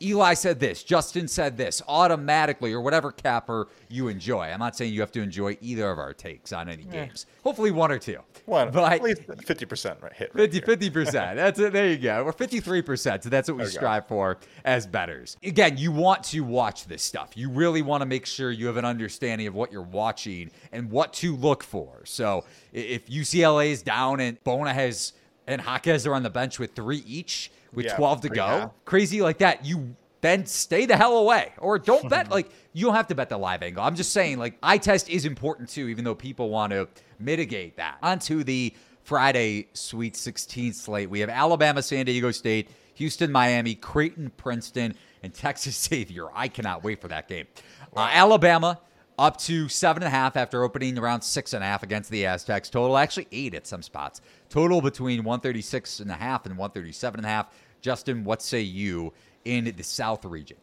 [0.02, 4.44] Eli said this, Justin said this, automatically, or whatever capper you enjoy.
[4.46, 7.26] I'm not saying you have to enjoy either of our takes on any games.
[7.44, 8.20] Hopefully, one or two.
[8.46, 10.32] One, but at least 50% right hit.
[10.34, 10.92] Right 50 here.
[10.92, 11.36] percent.
[11.36, 11.74] That's it.
[11.74, 12.24] There you go.
[12.24, 13.24] We're fifty three percent.
[13.24, 13.78] So that's what we There go.
[13.78, 15.38] strive for as betters.
[15.44, 17.36] Again, you want to watch this stuff.
[17.36, 20.90] You really want to make sure you have an understanding of what you're watching and
[20.90, 22.02] what to look for.
[22.06, 25.14] So if UCLA is down and Bona has
[25.48, 28.56] and Jaquez are on the bench with three each with Yeah, twelve to go, and
[28.56, 28.72] a half.
[28.86, 32.96] crazy like that, you then stay the hell away or don't bet like you don't
[32.96, 33.84] have to bet the live angle.
[33.84, 36.88] I'm just saying like eye test is important too even though people want to
[37.20, 37.98] mitigate that.
[38.02, 41.10] Onto the friday sweet 16 slate.
[41.10, 44.94] We have alabama san diego state houston miami creighton princeton
[45.24, 46.26] and texas xavier.
[46.36, 47.48] I cannot wait for that game.
[47.96, 48.80] Uh, alabama
[49.18, 52.26] up to seven and a half after opening around six and a half against the
[52.26, 52.70] Aztecs.
[52.70, 54.22] Total actually eight at some spots.
[54.50, 57.48] Total between 136 and a half and 137 and a half.
[57.82, 59.14] Justin, what say you
[59.46, 60.58] in the South region?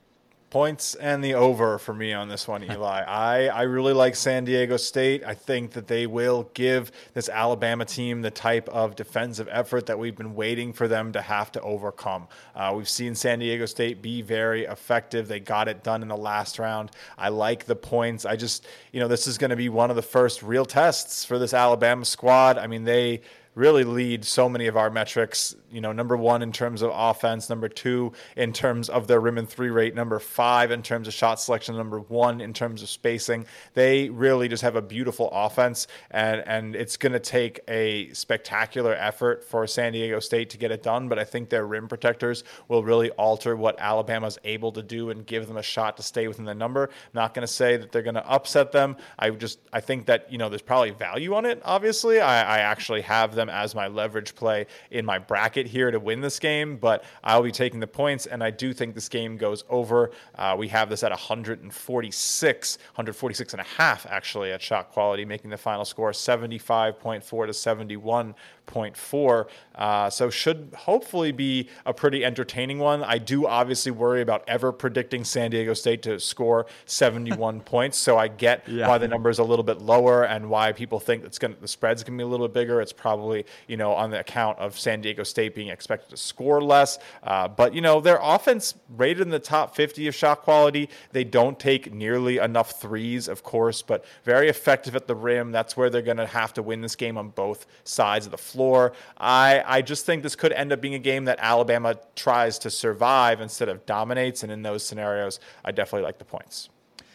[0.50, 3.02] Points and the over for me on this one, Eli.
[3.02, 5.24] I, I really like San Diego State.
[5.24, 9.98] I think that they will give this Alabama team the type of defensive effort that
[9.98, 12.26] we've been waiting for them to have to overcome.
[12.54, 15.28] Uh, we've seen San Diego State be very effective.
[15.28, 16.90] They got it done in the last round.
[17.18, 18.24] I like the points.
[18.24, 21.24] I just, you know, this is going to be one of the first real tests
[21.24, 22.56] for this Alabama squad.
[22.56, 23.20] I mean, they
[23.56, 25.56] really lead so many of our metrics.
[25.76, 29.36] You know, number one in terms of offense, number two in terms of their rim
[29.36, 32.88] and three rate, number five in terms of shot selection, number one in terms of
[32.88, 33.44] spacing.
[33.74, 38.94] They really just have a beautiful offense, and and it's going to take a spectacular
[38.94, 41.10] effort for San Diego State to get it done.
[41.10, 45.26] But I think their rim protectors will really alter what Alabama's able to do and
[45.26, 46.84] give them a shot to stay within the number.
[46.84, 48.96] I'm not going to say that they're going to upset them.
[49.18, 51.60] I just I think that you know there's probably value on it.
[51.66, 55.98] Obviously, I, I actually have them as my leverage play in my bracket here to
[55.98, 59.36] win this game, but I'll be taking the points, and I do think this game
[59.36, 60.10] goes over.
[60.34, 65.50] Uh, we have this at 146, 146 and a half actually at shot quality, making
[65.50, 68.34] the final score 75.4 to 71
[68.66, 69.46] 0.4.
[69.74, 73.02] Uh, so should hopefully be a pretty entertaining one.
[73.04, 77.98] I do obviously worry about ever predicting San Diego State to score 71 points.
[77.98, 78.88] So I get yeah.
[78.88, 81.68] why the number is a little bit lower and why people think it's going the
[81.68, 82.80] spread's going to be a little bit bigger.
[82.80, 86.62] It's probably you know on the account of San Diego State being expected to score
[86.62, 86.98] less.
[87.22, 90.88] Uh, but you know their offense rated in the top 50 of shot quality.
[91.12, 95.52] They don't take nearly enough threes, of course, but very effective at the rim.
[95.52, 98.38] That's where they're going to have to win this game on both sides of the
[98.38, 98.92] floor floor.
[99.18, 102.70] I, I just think this could end up being a game that Alabama tries to
[102.70, 104.42] survive instead of dominates.
[104.42, 106.70] And in those scenarios, I definitely like the points.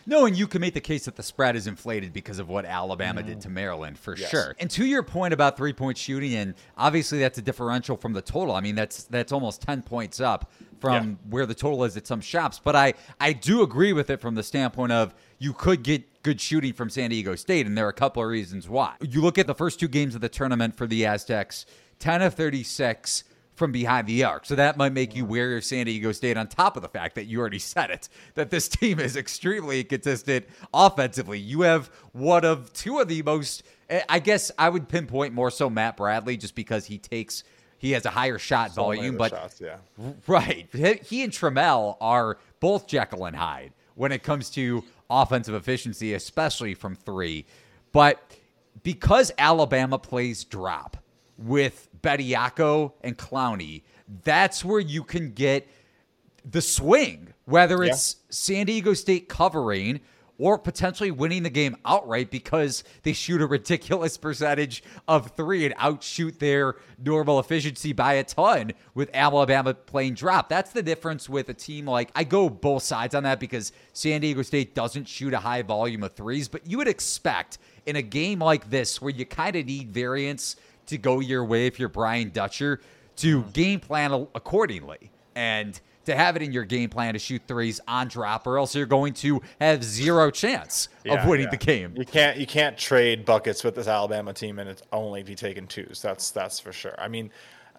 [0.05, 2.65] No, and you can make the case that the spread is inflated because of what
[2.65, 3.27] Alabama mm.
[3.27, 4.29] did to Maryland for yes.
[4.29, 4.55] sure.
[4.59, 8.21] And to your point about three point shooting, and obviously that's a differential from the
[8.21, 8.55] total.
[8.55, 11.15] I mean, that's that's almost ten points up from yeah.
[11.29, 12.59] where the total is at some shops.
[12.63, 16.39] But I I do agree with it from the standpoint of you could get good
[16.39, 18.93] shooting from San Diego State, and there are a couple of reasons why.
[19.01, 21.65] You look at the first two games of the tournament for the Aztecs,
[21.97, 23.23] 10 of 36
[23.55, 24.45] from behind the arc.
[24.45, 27.15] So that might make you wary of San Diego State on top of the fact
[27.15, 31.39] that you already said it, that this team is extremely consistent offensively.
[31.39, 35.49] You have one of two of the most, eh, I guess I would pinpoint more
[35.49, 37.43] so Matt Bradley just because he takes
[37.79, 39.77] he has a higher shot so volume, but shots, yeah.
[40.27, 46.13] right, he and Trammell are both Jekyll and Hyde when it comes to offensive efficiency,
[46.13, 47.45] especially from three.
[47.91, 48.19] But
[48.83, 50.97] because Alabama plays drop
[51.37, 53.83] with Bediako and Clowney,
[54.23, 55.67] that's where you can get
[56.49, 58.27] the swing, whether it's yeah.
[58.29, 59.99] San Diego State covering
[60.41, 65.75] or potentially winning the game outright because they shoot a ridiculous percentage of three and
[65.77, 70.49] outshoot their normal efficiency by a ton with Alabama playing drop.
[70.49, 74.21] That's the difference with a team like I go both sides on that because San
[74.21, 78.01] Diego State doesn't shoot a high volume of threes, but you would expect in a
[78.01, 80.55] game like this where you kind of need variance
[80.87, 82.81] to go your way if you're Brian Dutcher
[83.17, 85.11] to game plan accordingly.
[85.35, 88.75] And to have it in your game plan to shoot threes on drop, or else
[88.75, 91.51] you're going to have zero chance yeah, of winning yeah.
[91.51, 91.93] the game.
[91.95, 95.67] You can't you can't trade buckets with this Alabama team and it's only be taking
[95.67, 96.01] twos.
[96.01, 96.95] That's that's for sure.
[96.97, 97.31] I mean,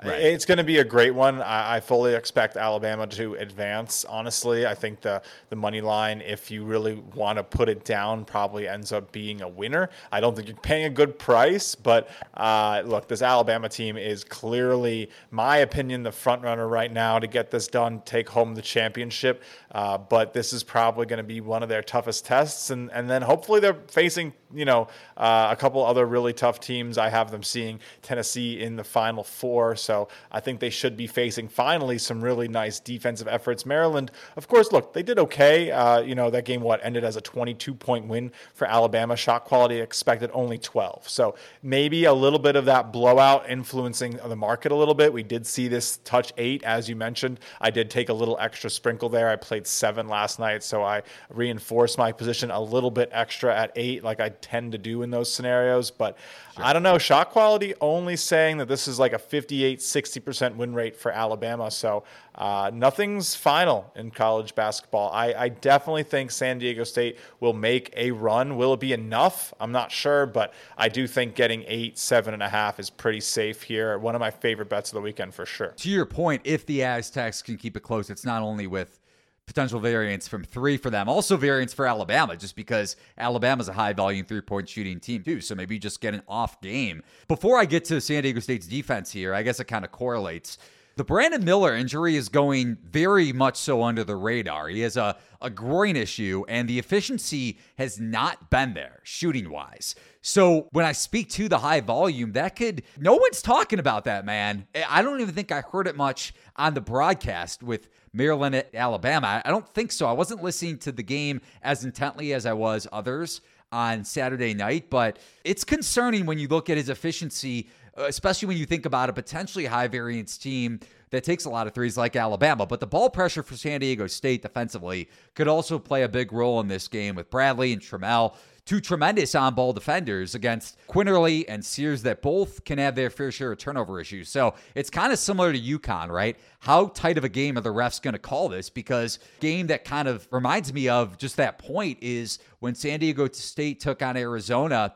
[0.05, 0.21] Right.
[0.21, 1.41] It's going to be a great one.
[1.43, 4.05] I, fully expect Alabama to advance.
[4.05, 8.25] Honestly, I think the the money line, if you really want to put it down,
[8.25, 9.91] probably ends up being a winner.
[10.11, 14.25] I don't think you're paying a good price, but uh, look, this Alabama team is
[14.25, 18.63] clearly, my opinion, the front runner right now to get this done, take home the
[18.63, 19.43] championship.
[19.73, 23.09] Uh, but this is probably going to be one of their toughest tests, and and
[23.09, 26.99] then hopefully they're facing you know uh, a couple other really tough teams.
[26.99, 29.92] I have them seeing Tennessee in the Final Four, so
[30.31, 33.65] I think they should be facing finally some really nice defensive efforts.
[33.65, 35.71] Maryland, of course, look they did okay.
[35.71, 39.17] Uh, you know that game what ended as a 22 point win for Alabama.
[39.17, 44.37] Shot quality expected only 12, so maybe a little bit of that blowout influencing the
[44.37, 45.13] market a little bit.
[45.13, 47.41] We did see this touch eight, as you mentioned.
[47.61, 49.29] I did take a little extra sprinkle there.
[49.29, 53.73] I played seven last night, so I reinforced my position a little bit extra at
[53.77, 55.91] eight, like I tend to do in those scenarios.
[55.91, 56.17] But
[56.55, 56.65] sure.
[56.65, 56.99] I don't know.
[56.99, 61.71] Shot quality only saying that this is like a 58, 60% win rate for Alabama.
[61.71, 65.11] So uh, nothing's final in college basketball.
[65.13, 68.57] I, I definitely think San Diego State will make a run.
[68.57, 69.53] Will it be enough?
[69.61, 73.21] I'm not sure, but I do think getting eight, seven and a half is pretty
[73.21, 73.99] safe here.
[73.99, 75.69] One of my favorite bets of the weekend for sure.
[75.69, 78.99] To your point, if the Aztecs can keep it close, it's not only with
[79.47, 81.09] potential variance from three for them.
[81.09, 85.41] Also, variance for Alabama, just because Alabama's a high volume three point shooting team, too.
[85.41, 87.03] So maybe just get an off game.
[87.29, 90.59] Before I get to San Diego State's defense here, I guess it kind of correlates.
[90.95, 94.69] The Brandon Miller injury is going very much so under the radar.
[94.69, 99.95] He has a, a groin issue, and the efficiency has not been there shooting wise.
[100.21, 104.27] So when I speak to the high volume, that could, no one's talking about that,
[104.27, 104.67] man.
[104.87, 109.41] I don't even think I heard it much on the broadcast with Maryland at Alabama.
[109.45, 110.07] I don't think so.
[110.07, 113.41] I wasn't listening to the game as intently as I was others
[113.71, 118.59] on Saturday night, but it's concerning when you look at his efficiency, uh, especially when
[118.59, 120.79] you think about a potentially high variance team
[121.11, 122.67] that takes a lot of threes like Alabama.
[122.67, 126.61] But the ball pressure for San Diego State defensively could also play a big role
[126.61, 128.35] in this game with Bradley and Trammell
[128.65, 133.33] two tremendous on ball defenders against Quinerly and Sears that both can have their fair
[133.33, 134.29] share of turnover issues.
[134.29, 136.37] So it's kind of similar to UConn, right?
[136.61, 138.71] How tight of a game are the refs going to call this?
[138.71, 143.29] Because game that kind of reminds me of just that point is when San Diego
[143.33, 144.95] State took on Arizona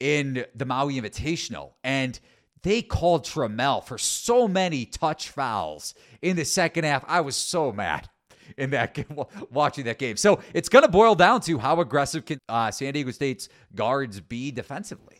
[0.00, 1.72] in the Maui Invitational.
[1.82, 2.18] And
[2.62, 7.04] they called Trammell for so many touch fouls in the second half.
[7.06, 8.10] I was so mad
[8.56, 9.06] in that game,
[9.50, 10.16] watching that game.
[10.16, 14.20] So it's going to boil down to how aggressive can uh, San Diego State's guards
[14.20, 15.16] be defensively.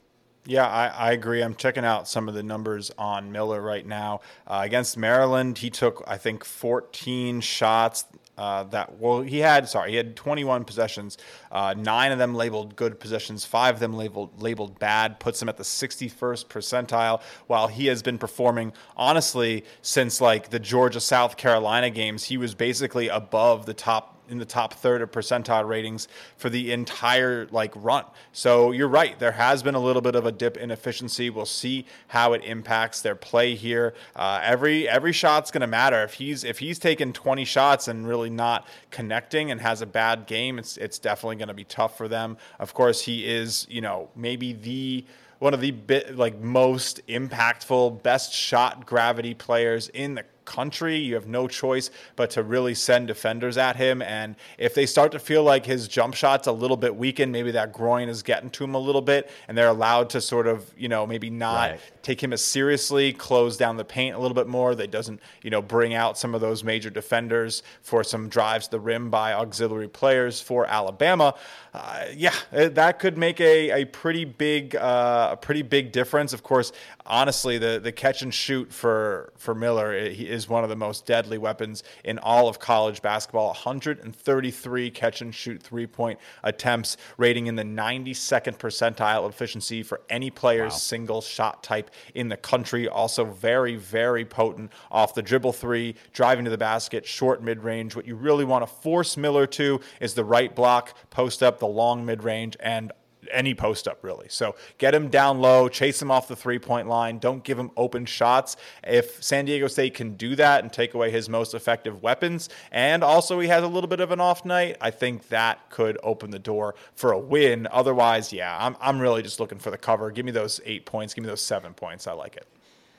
[0.47, 1.43] Yeah, I, I, agree.
[1.43, 4.20] I'm checking out some of the numbers on Miller right now.
[4.47, 8.05] Uh, against Maryland, he took, I think, 14 shots.
[8.37, 11.16] Uh, that well, he had sorry, he had 21 possessions.
[11.51, 15.18] Uh, nine of them labeled good possessions, five of them labeled labeled bad.
[15.20, 17.22] Puts him at the 61st percentile.
[17.47, 22.55] While he has been performing honestly since like the Georgia South Carolina games, he was
[22.55, 27.72] basically above the top in the top third of percentile ratings for the entire like
[27.77, 28.05] run.
[28.33, 29.18] So you're right.
[29.18, 31.31] There has been a little bit of a dip in efficiency.
[31.31, 33.95] We'll see how it impacts their play here.
[34.14, 36.03] Uh, every every shot's going to matter.
[36.03, 40.27] If he's if he's taken 20 shots and really not connecting and has a bad
[40.27, 42.37] game, it's it's definitely going to be tough for them.
[42.59, 45.05] Of course, he is you know maybe the
[45.39, 50.97] one of the bit like most impactful, best shot gravity players in the country.
[50.97, 54.01] You have no choice but to really send defenders at him.
[54.01, 57.51] And if they start to feel like his jump shot's a little bit weakened, maybe
[57.51, 60.73] that groin is getting to him a little bit, and they're allowed to sort of,
[60.79, 61.81] you know, maybe not right.
[62.07, 64.77] Take him as seriously, close down the paint a little bit more.
[64.77, 68.71] That doesn't, you know, bring out some of those major defenders for some drives to
[68.73, 71.35] the rim by auxiliary players for Alabama.
[71.75, 76.33] Uh, yeah, that could make a, a pretty big uh, a pretty big difference.
[76.33, 76.71] Of course,
[77.05, 81.39] honestly, the the catch and shoot for for Miller is one of the most deadly
[81.39, 83.49] weapons in all of college basketball.
[83.49, 90.31] 133 catch and shoot three point attempts, rating in the 92nd percentile efficiency for any
[90.31, 90.79] player's wow.
[90.79, 92.89] single shot type in the country.
[92.89, 97.97] Also, very very potent off the dribble three, driving to the basket, short mid range.
[97.97, 101.67] What you really want to force Miller to is the right block, post up the
[101.67, 102.93] long mid range, and
[103.33, 104.27] any post up really.
[104.29, 107.18] So get him down low, chase him off the three point line.
[107.18, 108.57] Don't give him open shots.
[108.85, 113.03] If San Diego State can do that and take away his most effective weapons, and
[113.03, 116.31] also he has a little bit of an off night, I think that could open
[116.31, 117.68] the door for a win.
[117.70, 120.11] Otherwise, yeah, I'm, I'm really just looking for the cover.
[120.11, 121.14] Give me those eight points.
[121.14, 122.07] Give me those seven points.
[122.07, 122.47] I like it.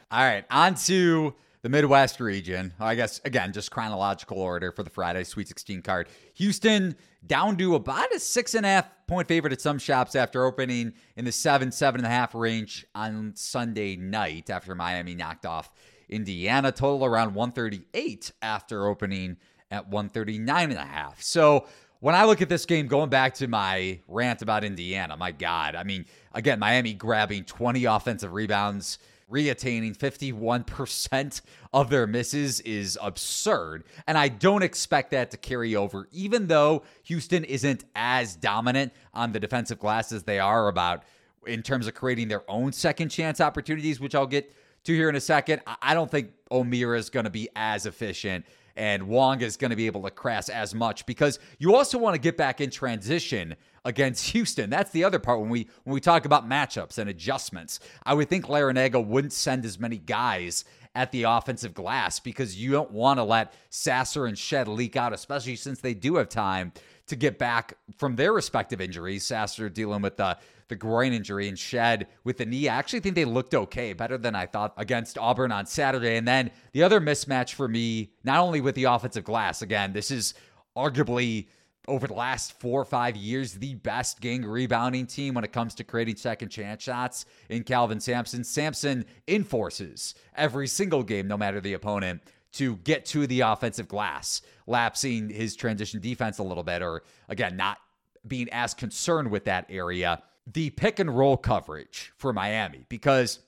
[0.10, 2.74] All right, on to the Midwest region.
[2.80, 6.08] I guess, again, just chronological order for the Friday Sweet 16 card.
[6.36, 6.96] Houston
[7.28, 10.94] down to about a six and a half point favorite at some shops after opening
[11.16, 15.72] in the seven, seven and a half range on Sunday night after Miami knocked off
[16.10, 16.72] Indiana.
[16.72, 19.38] Total around 138 after opening
[19.72, 21.22] at 139 and a half.
[21.22, 21.68] So
[22.00, 25.76] when I look at this game, going back to my rant about Indiana, my God,
[25.76, 29.00] I mean, again, Miami grabbing 20 offensive rebounds
[29.32, 31.42] reattaining 51%
[31.74, 33.84] of their misses is absurd.
[34.08, 39.32] And I don't expect that to carry over, even though Houston isn't as dominant on
[39.32, 41.04] the defensive glass as they are about
[41.46, 44.54] in terms of creating their own second chance opportunities, which I'll get
[44.86, 45.62] to here in a second.
[45.82, 48.46] I don't think Omier is going to be as efficient
[48.78, 52.14] and Wong is going to be able to crash as much because you also want
[52.14, 53.56] to get back in transition
[53.88, 54.70] against Houston.
[54.70, 57.80] That's the other part when we when we talk about matchups and adjustments.
[58.06, 62.72] I would think Larranaga wouldn't send as many guys at the offensive glass because you
[62.72, 66.74] don't want to let Sasser and Shead leak out, especially since they do have time
[67.08, 69.26] to get back from their respective injuries.
[69.26, 72.68] Sasser dealing with the the groin injury and Shead with the knee.
[72.68, 76.18] I actually think they looked okay, better than I thought against Auburn on Saturday.
[76.18, 80.12] And then the other mismatch for me, not only with the offensive glass, again, this
[80.12, 80.34] is
[80.76, 81.48] arguably
[81.88, 85.74] over the last four or five years, the best gang rebounding team when it comes
[85.76, 88.44] to creating second chance shots in Kelvin Sampson.
[88.44, 92.22] Sampson enforces every single game, no matter the opponent,
[92.54, 97.56] to get to the offensive glass, lapsing his transition defense a little bit, or again,
[97.56, 97.78] not
[98.26, 100.22] being as concerned with that area.
[100.46, 103.40] The pick and roll coverage for Miami, because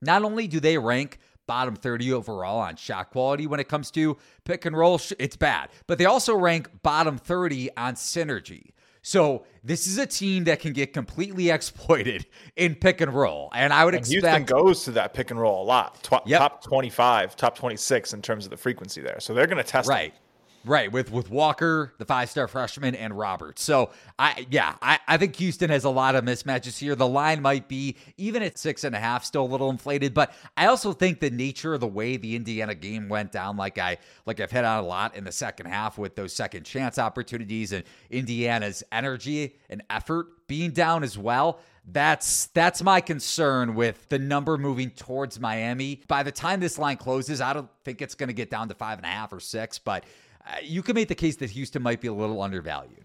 [0.00, 4.16] not only do they rank bottom 30 overall on shot quality when it comes to
[4.44, 5.00] pick and roll.
[5.18, 5.70] It's bad.
[5.86, 8.70] But they also rank bottom 30 on synergy.
[9.02, 12.26] So this is a team that can get completely exploited
[12.56, 15.38] in pick and roll, and I would and expect Houston goes to that pick and
[15.38, 16.02] roll a lot.
[16.02, 16.40] Tw- yep.
[16.40, 19.20] Top twenty five, top twenty six in terms of the frequency there.
[19.20, 20.14] So they're going to test right.
[20.66, 23.62] Right, with with Walker, the five star freshman, and Roberts.
[23.62, 26.94] So I yeah, I, I think Houston has a lot of mismatches here.
[26.94, 30.32] The line might be even at six and a half, still a little inflated, but
[30.56, 33.98] I also think the nature of the way the Indiana game went down, like I
[34.24, 37.72] like I've hit on a lot in the second half with those second chance opportunities
[37.72, 41.60] and Indiana's energy and effort being down as well.
[41.86, 46.00] That's that's my concern with the number moving towards Miami.
[46.08, 48.74] By the time this line closes, I don't think it's going to get down to
[48.74, 50.04] five and a half or six, but
[50.62, 53.04] you can make the case that Houston might be a little undervalued.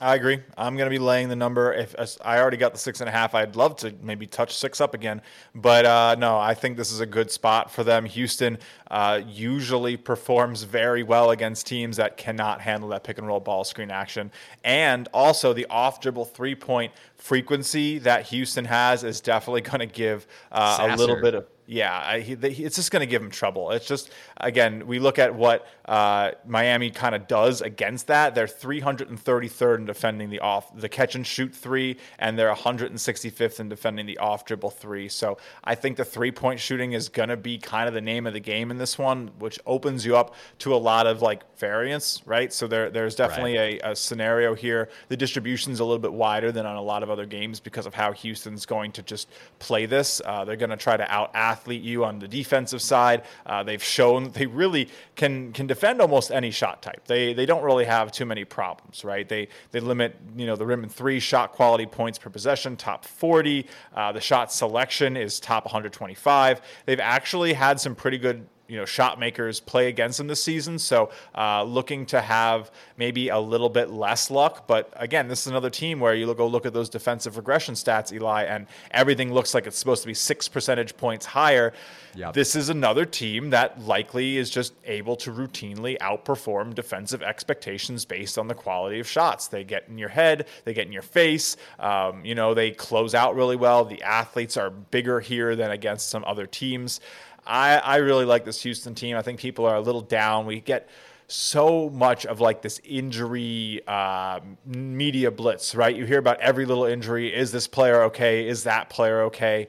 [0.00, 0.40] I agree.
[0.56, 1.72] I'm going to be laying the number.
[1.72, 4.80] If I already got the six and a half, I'd love to maybe touch six
[4.80, 5.20] up again.
[5.56, 8.04] But uh, no, I think this is a good spot for them.
[8.04, 8.58] Houston
[8.92, 13.64] uh, usually performs very well against teams that cannot handle that pick and roll ball
[13.64, 14.30] screen action.
[14.62, 19.86] And also, the off dribble three point frequency that Houston has is definitely going to
[19.86, 23.30] give uh, a little bit of yeah, I, he, it's just going to give him
[23.30, 23.72] trouble.
[23.72, 28.34] It's just again, we look at what uh, Miami kind of does against that.
[28.34, 33.70] They're 333rd in defending the off the catch and shoot three, and they're 165th in
[33.70, 35.08] defending the off dribble three.
[35.08, 38.26] So I think the three point shooting is going to be kind of the name
[38.26, 41.42] of the game in this one, which opens you up to a lot of like
[41.56, 42.52] variance, right?
[42.52, 43.80] So there, there's definitely right.
[43.82, 44.90] a, a scenario here.
[45.08, 47.94] The distribution's a little bit wider than on a lot of other games because of
[47.94, 49.28] how Houston's going to just
[49.58, 50.20] play this.
[50.22, 53.22] Uh, they're going to try to out athlete you on the defensive side.
[53.46, 57.06] Uh, they've shown they really can can defend almost any shot type.
[57.06, 59.28] They they don't really have too many problems, right?
[59.28, 63.04] They they limit you know the rim and three shot quality points per possession, top
[63.04, 63.64] 40.
[63.94, 66.60] Uh, the shot selection is top 125.
[66.86, 70.78] They've actually had some pretty good you know shot makers play against them this season.
[70.78, 74.66] So uh, looking to have maybe a little bit less luck.
[74.66, 78.12] But again, this is another team where you go look at those defensive regression stats,
[78.12, 81.72] Eli, and everything looks like it's supposed to be six percentage points higher.
[82.14, 82.34] Yep.
[82.34, 88.38] This is another team that likely is just able to routinely outperform defensive expectations based
[88.38, 89.46] on the quality of shots.
[89.46, 91.56] They get in your head, they get in your face.
[91.78, 93.84] Um, you know, they close out really well.
[93.84, 97.00] The athletes are bigger here than against some other teams.
[97.48, 99.16] I, I really like this Houston team.
[99.16, 100.44] I think people are a little down.
[100.44, 100.88] We get
[101.28, 105.94] so much of like this injury uh, media blitz, right?
[105.94, 107.34] You hear about every little injury.
[107.34, 108.46] Is this player okay?
[108.46, 109.68] Is that player okay?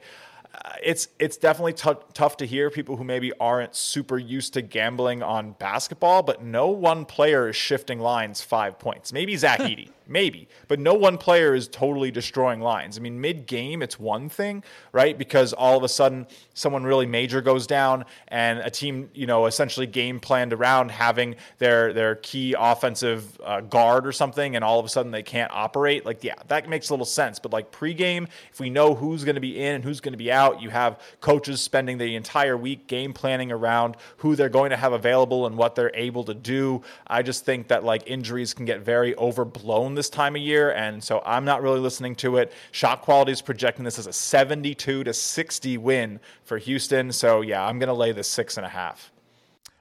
[0.52, 4.62] Uh, it's it's definitely t- tough to hear people who maybe aren't super used to
[4.62, 9.12] gambling on basketball, but no one player is shifting lines five points.
[9.12, 9.90] Maybe Zach Edey.
[10.10, 12.98] Maybe, but no one player is totally destroying lines.
[12.98, 15.16] I mean, mid game, it's one thing, right?
[15.16, 19.46] Because all of a sudden, someone really major goes down, and a team, you know,
[19.46, 24.80] essentially game planned around having their their key offensive uh, guard or something, and all
[24.80, 26.04] of a sudden they can't operate.
[26.04, 27.38] Like, yeah, that makes a little sense.
[27.38, 30.18] But like pregame, if we know who's going to be in and who's going to
[30.18, 34.70] be out, you have coaches spending the entire week game planning around who they're going
[34.70, 36.82] to have available and what they're able to do.
[37.06, 41.04] I just think that like injuries can get very overblown this time of year, and
[41.04, 42.54] so I'm not really listening to it.
[42.72, 47.12] Shot quality is projecting this as a 72 to 60 win for Houston.
[47.12, 49.12] So yeah, I'm going to lay the six and a half.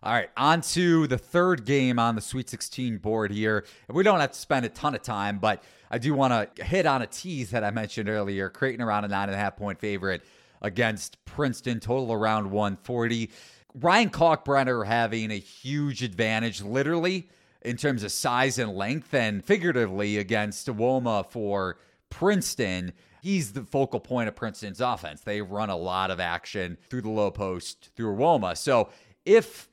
[0.04, 3.66] All right, on to the third game on the Sweet 16 board here.
[3.88, 6.86] We don't have to spend a ton of time, but I do want to hit
[6.86, 8.50] on a tease that I mentioned earlier.
[8.50, 10.22] Creighton around a nine and a half point favorite
[10.62, 13.30] against Princeton, total around 140.
[13.74, 17.30] Ryan Kalkbrenner having a huge advantage, literally
[17.62, 21.78] in terms of size and length and figuratively against Woma for
[22.10, 22.94] Princeton.
[23.22, 25.22] He's the focal point of Princeton's offense.
[25.22, 28.56] They run a lot of action through the low post through Woma.
[28.58, 28.90] So
[29.26, 29.70] if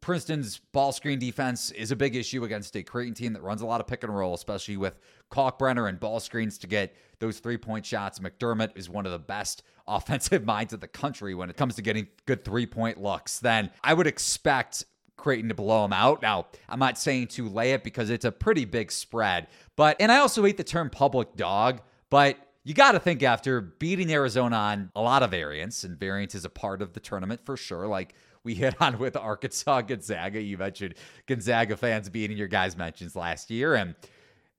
[0.00, 3.66] Princeton's ball screen defense is a big issue against a Creighton team that runs a
[3.66, 4.98] lot of pick and roll, especially with
[5.30, 8.18] Kalkbrenner and ball screens to get those three point shots.
[8.18, 11.82] McDermott is one of the best offensive minds of the country when it comes to
[11.82, 13.40] getting good three point looks.
[13.40, 14.84] Then I would expect
[15.20, 16.22] Creighton to blow them out.
[16.22, 20.10] Now, I'm not saying to lay it because it's a pretty big spread, but, and
[20.10, 21.80] I also hate the term public dog,
[22.10, 26.34] but you got to think after beating Arizona on a lot of variance, and variance
[26.34, 27.86] is a part of the tournament for sure.
[27.86, 28.14] Like
[28.44, 30.40] we hit on with Arkansas Gonzaga.
[30.40, 30.94] You mentioned
[31.26, 33.74] Gonzaga fans beating your guys' mentions last year.
[33.74, 33.94] And,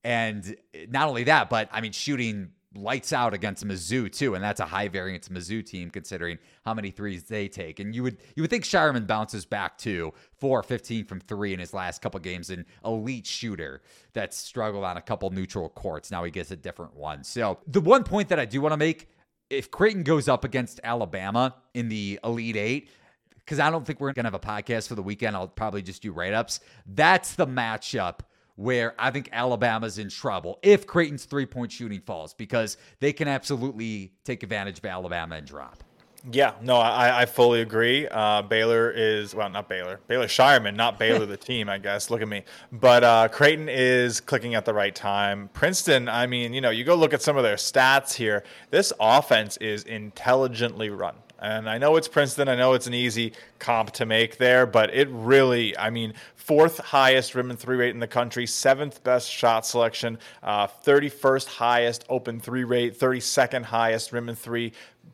[0.03, 0.55] and
[0.89, 4.65] not only that, but I mean, shooting lights out against Mizzou too, and that's a
[4.65, 7.80] high variance Mizzou team considering how many threes they take.
[7.80, 11.60] And you would you would think Scheierman bounces back too, four fifteen from three in
[11.60, 13.81] his last couple games, an elite shooter
[14.14, 16.11] that's struggled on a couple neutral courts.
[16.11, 17.23] Now he gets a different one.
[17.23, 19.10] So the one point that I do want to make,
[19.49, 22.89] if Creighton goes up against Alabama in the Elite Eight,
[23.35, 25.35] because I don't think we're gonna have a podcast for the weekend.
[25.35, 26.61] I'll probably just do write ups.
[26.85, 28.19] That's the matchup
[28.61, 33.27] where I think Alabama's in trouble if Creighton's three point shooting falls because they can
[33.27, 35.83] absolutely take advantage of Alabama and drop.
[36.31, 38.07] Yeah, no, I, I fully agree.
[38.07, 39.99] Uh, Baylor is well, not Baylor.
[40.07, 42.11] Baylor Scheierman, not Baylor the team, I guess.
[42.11, 42.43] Look at me.
[42.71, 45.49] But uh, Creighton is clicking at the right time.
[45.53, 48.43] Princeton, I mean, you know, you go look at some of their stats here.
[48.69, 51.15] This offense is intelligently run.
[51.41, 52.47] And I know it's Princeton.
[52.47, 56.77] I know it's an easy comp to make there, but it really, I mean, fourth
[56.77, 62.05] highest rim and three rate in the country, seventh best shot selection, uh, 31st highest
[62.09, 64.72] open three rate, 32nd highest rim and three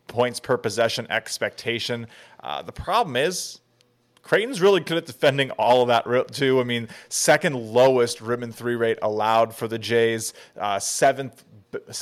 [0.08, 2.08] points per possession expectation.
[2.42, 3.62] Uh, the problem is
[4.22, 6.60] Creighton's really good at defending all of that too.
[6.60, 11.46] I mean, second lowest rim and three rate allowed for the Jays, uh, seventh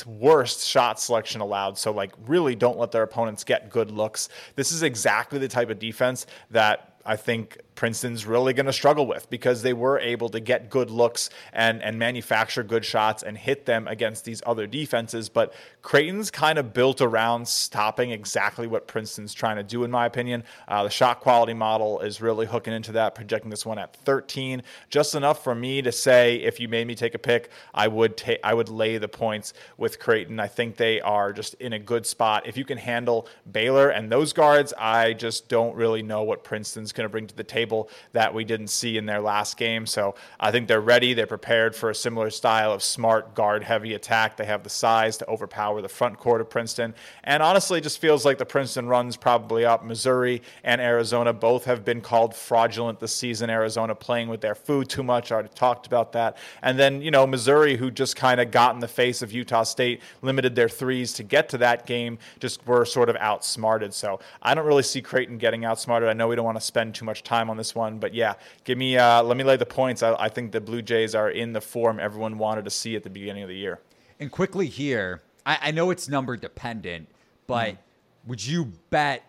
[0.06, 1.78] worst shot selection allowed.
[1.78, 4.28] So, like, really don't let their opponents get good looks.
[4.54, 9.06] This is exactly the type of defense that I think Princeton's really going to struggle
[9.06, 13.36] with because they were able to get good looks and and manufacture good shots and
[13.38, 15.28] hit them against these other defenses.
[15.28, 20.06] But Creighton's kind of built around stopping exactly what Princeton's trying to do, in my
[20.06, 20.42] opinion.
[20.66, 24.62] Uh, the shot quality model is really hooking into that, projecting this one at 13,
[24.88, 28.16] just enough for me to say if you made me take a pick, I would
[28.16, 30.40] take I would lay the points with Creighton.
[30.40, 32.46] I think they are just in a good spot.
[32.46, 36.92] If you can handle Baylor and those guards, I just don't really know what Princeton's
[36.92, 39.86] going to bring to the table table that we didn't see in their last game.
[39.86, 41.14] So I think they're ready.
[41.14, 44.36] They're prepared for a similar style of smart guard heavy attack.
[44.36, 46.94] They have the size to overpower the front court of Princeton.
[47.24, 49.84] And honestly, it just feels like the Princeton runs probably up.
[49.84, 53.50] Missouri and Arizona both have been called fraudulent this season.
[53.50, 55.32] Arizona playing with their food too much.
[55.32, 56.36] I already talked about that.
[56.62, 59.64] And then, you know, Missouri, who just kind of got in the face of Utah
[59.64, 63.92] State, limited their threes to get to that game, just were sort of outsmarted.
[63.92, 66.08] So I don't really see Creighton getting outsmarted.
[66.08, 67.98] I know we don't want to spend too much time on on this one.
[67.98, 68.34] But yeah,
[68.64, 70.02] give me uh, let me lay the points.
[70.02, 73.02] I, I think the Blue Jays are in the form everyone wanted to see at
[73.02, 73.80] the beginning of the year.
[74.20, 77.08] And quickly here, I, I know it's number dependent,
[77.46, 77.78] but mm.
[78.26, 79.22] would you bet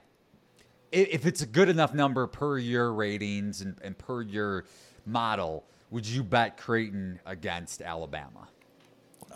[0.91, 4.65] if it's a good enough number per your ratings and, and per your
[5.05, 8.47] model, would you bet Creighton against Alabama?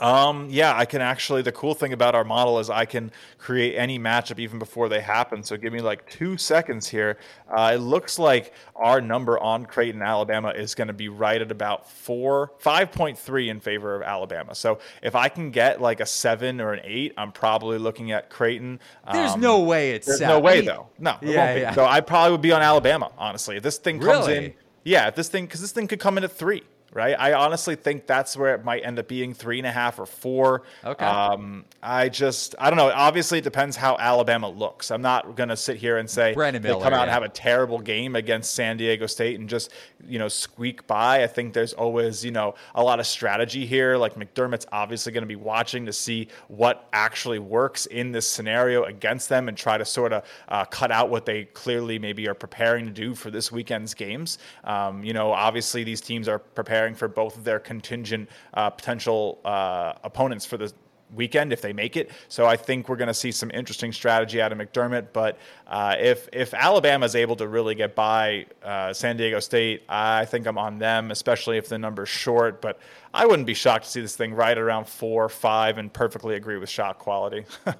[0.01, 1.43] Um, yeah, I can actually.
[1.43, 4.99] The cool thing about our model is I can create any matchup even before they
[4.99, 5.43] happen.
[5.43, 7.19] So give me like two seconds here.
[7.47, 11.51] Uh, it looks like our number on Creighton, Alabama, is going to be right at
[11.51, 14.55] about four, five point three in favor of Alabama.
[14.55, 18.31] So if I can get like a seven or an eight, I'm probably looking at
[18.31, 18.79] Creighton.
[19.11, 20.35] There's um, no way it's there's seven.
[20.35, 20.87] no way though.
[20.97, 21.73] No, it yeah, yeah.
[21.75, 23.11] So I probably would be on Alabama.
[23.19, 24.45] Honestly, if this thing comes really?
[24.45, 24.53] in,
[24.83, 27.15] yeah, if this thing because this thing could come in at three right?
[27.17, 30.05] I honestly think that's where it might end up being three and a half or
[30.05, 30.63] four.
[30.83, 31.05] Okay.
[31.05, 32.91] Um, I just, I don't know.
[32.93, 34.91] Obviously, it depends how Alabama looks.
[34.91, 37.03] I'm not going to sit here and say Brandon Miller, they come out yeah.
[37.03, 39.71] and have a terrible game against San Diego State and just,
[40.05, 41.23] you know, squeak by.
[41.23, 43.95] I think there's always, you know, a lot of strategy here.
[43.95, 48.83] Like McDermott's obviously going to be watching to see what actually works in this scenario
[48.83, 52.33] against them and try to sort of uh, cut out what they clearly maybe are
[52.33, 54.37] preparing to do for this weekend's games.
[54.65, 58.69] Um, you know, obviously these teams are preparing preparing for both of their contingent uh,
[58.69, 60.71] potential uh, opponents for the
[61.13, 62.09] weekend if they make it.
[62.27, 65.07] So I think we're going to see some interesting strategy out of McDermott.
[65.13, 65.37] But
[65.67, 70.25] uh, if if Alabama is able to really get by uh, San Diego State, I
[70.25, 72.61] think I'm on them, especially if the number's short.
[72.61, 72.79] But
[73.13, 76.57] I wouldn't be shocked to see this thing right around four, five, and perfectly agree
[76.57, 77.45] with shot quality.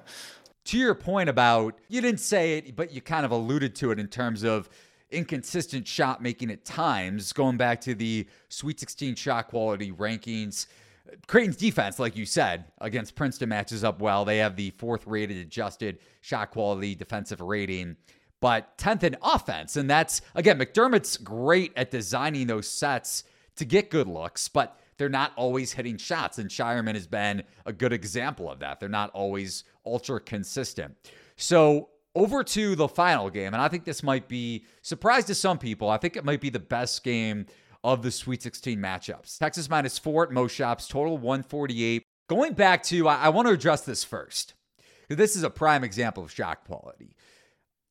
[0.66, 3.98] to your point about you didn't say it, but you kind of alluded to it
[3.98, 4.68] in terms of
[5.12, 10.66] inconsistent shot making at times, going back to the Sweet 16 shot quality rankings.
[11.26, 14.24] Creighton's defense, like you said, against Princeton matches up well.
[14.24, 17.96] They have the fourth rated adjusted shot quality defensive rating,
[18.40, 19.76] but 10th in offense.
[19.76, 23.24] And that's, again, McDermott's great at designing those sets
[23.56, 26.38] to get good looks, but they're not always hitting shots.
[26.38, 28.80] And Scheierman has been a good example of that.
[28.80, 30.96] They're not always ultra consistent.
[31.36, 35.58] So over to the final game, and I think this might be surprise to some
[35.58, 35.88] people.
[35.88, 37.46] I think it might be the best game
[37.84, 39.38] of the Sweet 16 matchups.
[39.38, 42.02] Texas minus four at most shops, total 148.
[42.28, 44.54] Going back to, I, I want to address this first.
[45.08, 47.16] This is a prime example of shot quality.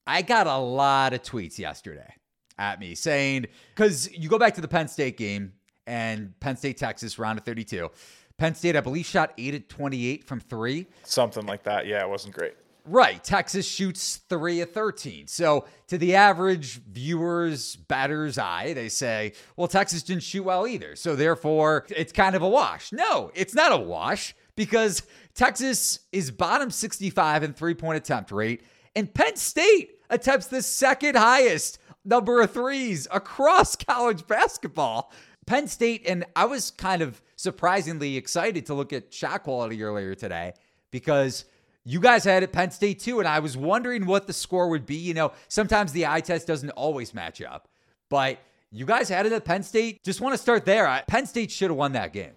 [0.07, 2.13] I got a lot of tweets yesterday
[2.57, 5.53] at me saying, because you go back to the Penn State game
[5.85, 7.89] and Penn State, Texas, round of 32.
[8.37, 10.87] Penn State, I believe, shot 8 at 28 from three.
[11.03, 11.85] Something like that.
[11.85, 12.53] Yeah, it wasn't great.
[12.85, 13.23] Right.
[13.23, 15.27] Texas shoots three of 13.
[15.27, 20.95] So, to the average viewer's batter's eye, they say, well, Texas didn't shoot well either.
[20.95, 22.91] So, therefore, it's kind of a wash.
[22.91, 25.03] No, it's not a wash because
[25.35, 28.63] Texas is bottom 65 in three point attempt rate,
[28.95, 35.11] and Penn State attempts the second highest number of threes across college basketball.
[35.45, 40.15] Penn State, and I was kind of surprisingly excited to look at shot quality earlier
[40.15, 40.53] today
[40.91, 41.45] because
[41.83, 44.85] you guys had it Penn State too, and I was wondering what the score would
[44.85, 44.95] be.
[44.95, 47.67] You know, sometimes the eye test doesn't always match up,
[48.09, 48.39] but
[48.71, 50.03] you guys had it at Penn State.
[50.03, 51.03] Just want to start there.
[51.07, 52.33] Penn State should have won that game.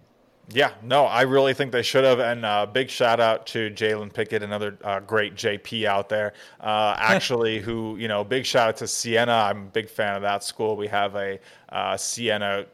[0.51, 2.19] Yeah, no, I really think they should have.
[2.19, 6.33] And uh, big shout out to Jalen Pickett, another uh, great JP out there.
[6.59, 9.31] Uh, actually, who, you know, big shout out to Siena.
[9.31, 10.75] I'm a big fan of that school.
[10.75, 11.39] We have a
[11.69, 12.65] uh, Siena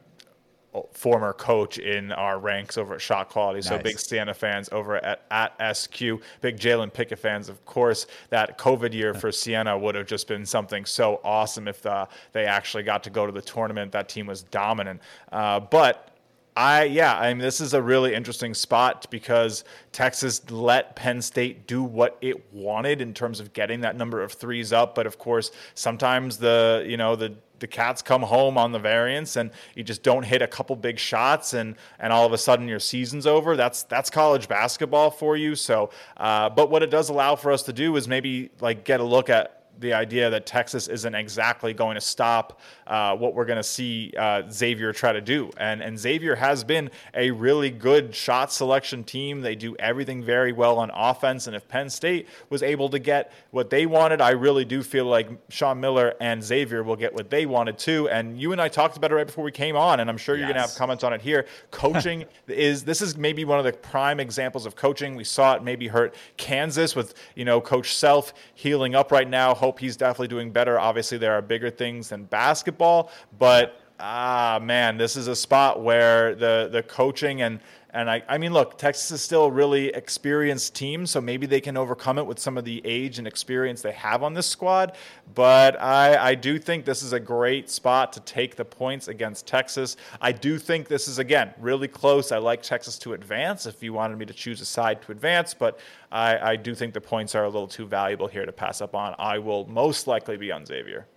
[0.94, 3.62] former coach in our ranks over at Shot Quality.
[3.62, 6.00] So big Siena fans over at, at SQ,
[6.40, 7.50] big Jalen Pickett fans.
[7.50, 11.82] Of course, that COVID year for Siena would have just been something so awesome if
[11.82, 13.92] the, they actually got to go to the tournament.
[13.92, 15.02] That team was dominant.
[15.32, 16.12] Uh, but
[16.56, 21.66] I yeah, I mean this is a really interesting spot because Texas let Penn State
[21.66, 25.18] do what it wanted in terms of getting that number of threes up, but of
[25.18, 29.84] course sometimes the you know the the cats come home on the variance and you
[29.84, 33.26] just don't hit a couple big shots and and all of a sudden your season's
[33.26, 33.56] over.
[33.56, 35.56] That's that's college basketball for you.
[35.56, 39.00] So, uh, but what it does allow for us to do is maybe like get
[39.00, 43.46] a look at the idea that Texas isn't exactly going to stop uh, what we're
[43.46, 45.50] going to see uh, Xavier try to do.
[45.58, 49.42] And, and Xavier has been a really good shot selection team.
[49.42, 51.48] They do everything very well on offense.
[51.48, 55.06] And if Penn State was able to get what they wanted, I really do feel
[55.06, 58.08] like Sean Miller and Xavier will get what they wanted too.
[58.10, 60.36] And you and I talked about it right before we came on, and I'm sure
[60.36, 61.46] you're going to have comments on it here.
[61.72, 65.16] Coaching is this is maybe one of the prime examples of coaching.
[65.16, 69.56] We saw it maybe hurt Kansas with you know Coach Self healing up right now.
[69.80, 70.80] He's definitely doing better.
[70.80, 76.36] Obviously, there are bigger things than basketball, but ah man, this is a spot where
[76.36, 77.60] the the coaching and
[77.94, 81.60] and I, I mean, look, Texas is still a really experienced team, so maybe they
[81.60, 84.96] can overcome it with some of the age and experience they have on this squad.
[85.36, 89.46] But I, I do think this is a great spot to take the points against
[89.46, 89.98] Texas.
[90.22, 92.32] I do think this is, again, really close.
[92.32, 95.54] I like Texas to advance if you wanted me to choose a side to advance,
[95.54, 95.80] but
[96.12, 98.96] I, I do think the points are a little too valuable here to pass up
[98.96, 99.16] on.
[99.20, 101.08] I will most likely be on Xavier.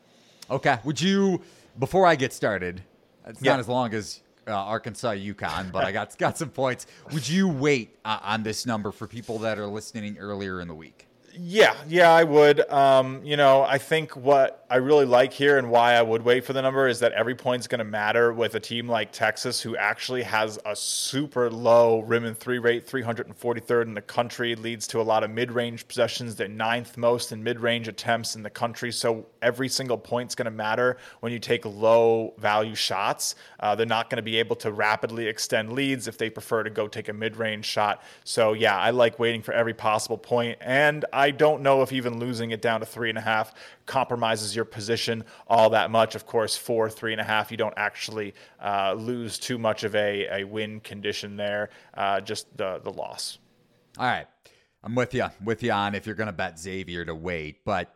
[0.51, 0.79] Okay.
[0.85, 1.41] Would you,
[1.79, 2.83] before I get started,
[3.27, 3.53] it's Yeah.
[3.53, 6.87] not as long as uh, Arkansas UConn, but I got got some points.
[7.13, 10.75] Would you wait uh, on this number for people that are listening earlier in the
[10.75, 11.04] week?
[11.37, 12.61] Yeah, yeah, I would.
[12.71, 16.45] Um, you know, I think what I really like here and why I would wait
[16.45, 19.61] for the number is that every point's going to matter with a team like Texas,
[19.61, 24.87] who actually has a super low rim and three rate, 343rd in the country, leads
[24.89, 26.37] to a lot of mid range possessions.
[26.37, 28.93] They're ninth most in mid range attempts in the country.
[28.93, 33.35] So every single point's going to matter when you take low value shots.
[33.59, 36.71] Uh, they're not going to be able to rapidly extend leads if they prefer to
[36.71, 38.03] go take a mid range shot.
[38.23, 42.19] So yeah, I like waiting for every possible point, and I don't know if even
[42.19, 43.55] losing it down to three and a half
[43.87, 46.15] compromises your position all that much.
[46.15, 49.95] Of course, four, three and a half, you don't actually uh, lose too much of
[49.95, 53.39] a, a win condition there, uh, just the, the loss.
[53.99, 54.27] All right.
[54.85, 55.27] I'm with you.
[55.43, 57.65] With you on if you're going to bet Xavier to wait.
[57.65, 57.95] But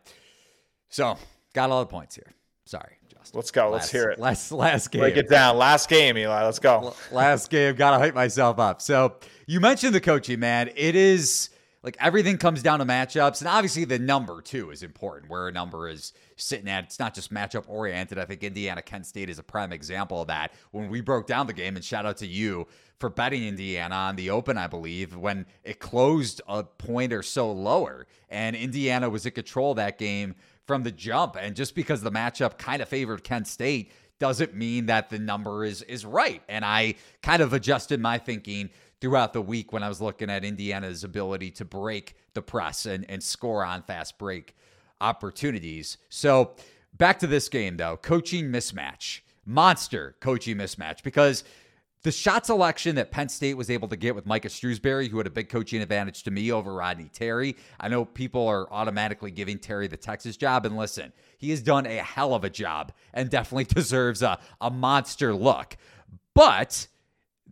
[0.89, 1.17] so,
[1.53, 2.33] got all the points here.
[2.65, 3.37] Sorry, Justin.
[3.37, 3.69] Let's go.
[3.69, 4.19] Last, Let's hear it.
[4.19, 5.01] Last, last game.
[5.01, 5.57] Break it down.
[5.57, 6.43] Last game, Eli.
[6.43, 6.95] Let's go.
[7.11, 7.75] last game.
[7.75, 8.81] Got to hype myself up.
[8.81, 9.15] So
[9.45, 10.71] you mentioned the coaching, man.
[10.75, 11.49] It is
[11.81, 15.31] like everything comes down to matchups, and obviously the number too is important.
[15.31, 18.17] Where a number is sitting at, it's not just matchup oriented.
[18.17, 20.51] I think Indiana Kent State is a prime example of that.
[20.71, 22.67] When we broke down the game, and shout out to you
[22.99, 27.51] for betting Indiana on the Open, I believe when it closed a point or so
[27.51, 30.35] lower, and Indiana was in control that game
[30.67, 31.37] from the jump.
[31.39, 35.63] And just because the matchup kind of favored Kent State doesn't mean that the number
[35.63, 36.43] is is right.
[36.49, 38.69] And I kind of adjusted my thinking
[39.01, 43.05] throughout the week when I was looking at Indiana's ability to break the press and,
[43.09, 44.55] and score on fast break
[45.01, 45.97] opportunities.
[46.09, 46.55] So
[46.97, 51.43] back to this game though, coaching mismatch, monster coaching mismatch, because
[52.01, 55.27] the shot selection that Penn State was able to get with Micah Shrewsberry, who had
[55.27, 57.57] a big coaching advantage to me over Rodney Terry.
[57.77, 61.85] I know people are automatically giving Terry the Texas job, and listen, he has done
[61.85, 65.75] a hell of a job and definitely deserves a, a monster look.
[66.33, 66.87] But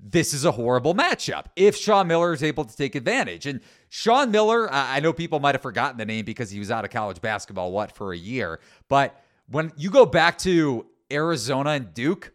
[0.02, 3.46] this is a horrible matchup if Sean Miller is able to take advantage.
[3.46, 6.86] And Sean Miller, I know people might have forgotten the name because he was out
[6.86, 8.60] of college basketball, what, for a year.
[8.88, 9.20] But
[9.50, 12.34] when you go back to Arizona and Duke,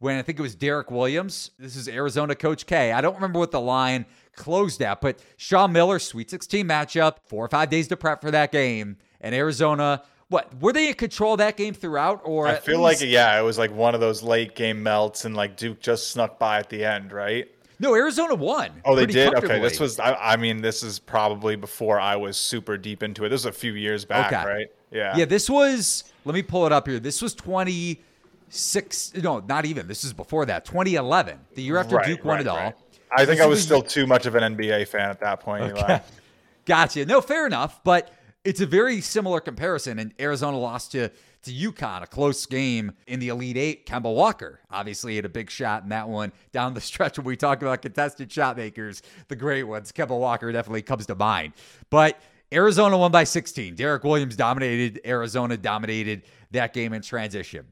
[0.00, 2.92] when I think it was Derrick Williams, this is Arizona Coach K.
[2.92, 4.06] I don't remember what the line
[4.36, 8.30] closed at, but Sean Miller, Sweet 16 matchup, four or five days to prep for
[8.30, 8.96] that game.
[9.20, 12.20] And Arizona, what, were they in control of that game throughout?
[12.24, 15.24] Or I feel least- like, yeah, it was like one of those late game melts,
[15.24, 17.48] and like Duke just snuck by at the end, right?
[17.80, 18.70] No, Arizona won.
[18.84, 19.32] Oh, they did.
[19.36, 20.00] Okay, this was.
[20.00, 23.28] I, I mean, this is probably before I was super deep into it.
[23.28, 24.44] This was a few years back, Okay.
[24.44, 24.66] right?
[24.90, 25.16] Yeah.
[25.16, 26.98] Yeah, this was, let me pull it up here.
[26.98, 29.86] This was 26, no, not even.
[29.86, 32.56] This is before that, 2011, the year after Right, Duke won right, it all.
[32.56, 32.74] right.
[33.12, 35.64] I think This I was still too much of an NBA fan at that point.
[35.64, 36.00] Eli.
[36.66, 37.06] Gotcha.
[37.06, 37.82] No, fair enough.
[37.84, 38.10] But
[38.44, 39.98] it's a very similar comparison.
[39.98, 41.10] And Arizona lost to
[41.42, 43.86] to UConn, a close game in the Elite Eight.
[43.86, 47.36] Kemba Walker obviously had a big shot in that one down the stretch when we
[47.36, 49.92] talk about contested shot makers, the great ones.
[49.92, 51.52] Kemba Walker definitely comes to mind.
[51.90, 52.20] But
[52.52, 53.74] Arizona won by 16.
[53.74, 55.00] Derrick Williams dominated.
[55.06, 57.66] Arizona dominated that game in transition.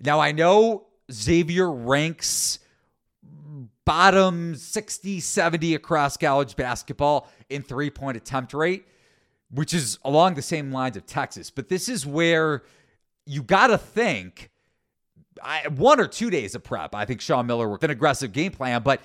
[0.00, 2.60] Now I know Xavier ranks
[3.84, 8.86] bottom 60, 70 across college basketball in three point attempt rate,
[9.50, 11.50] which is along the same lines of Texas.
[11.50, 12.62] But this is where
[13.26, 14.50] you got to think
[15.42, 16.94] I, one or two days of prep.
[16.94, 19.00] I think Sean Miller with an aggressive game plan, but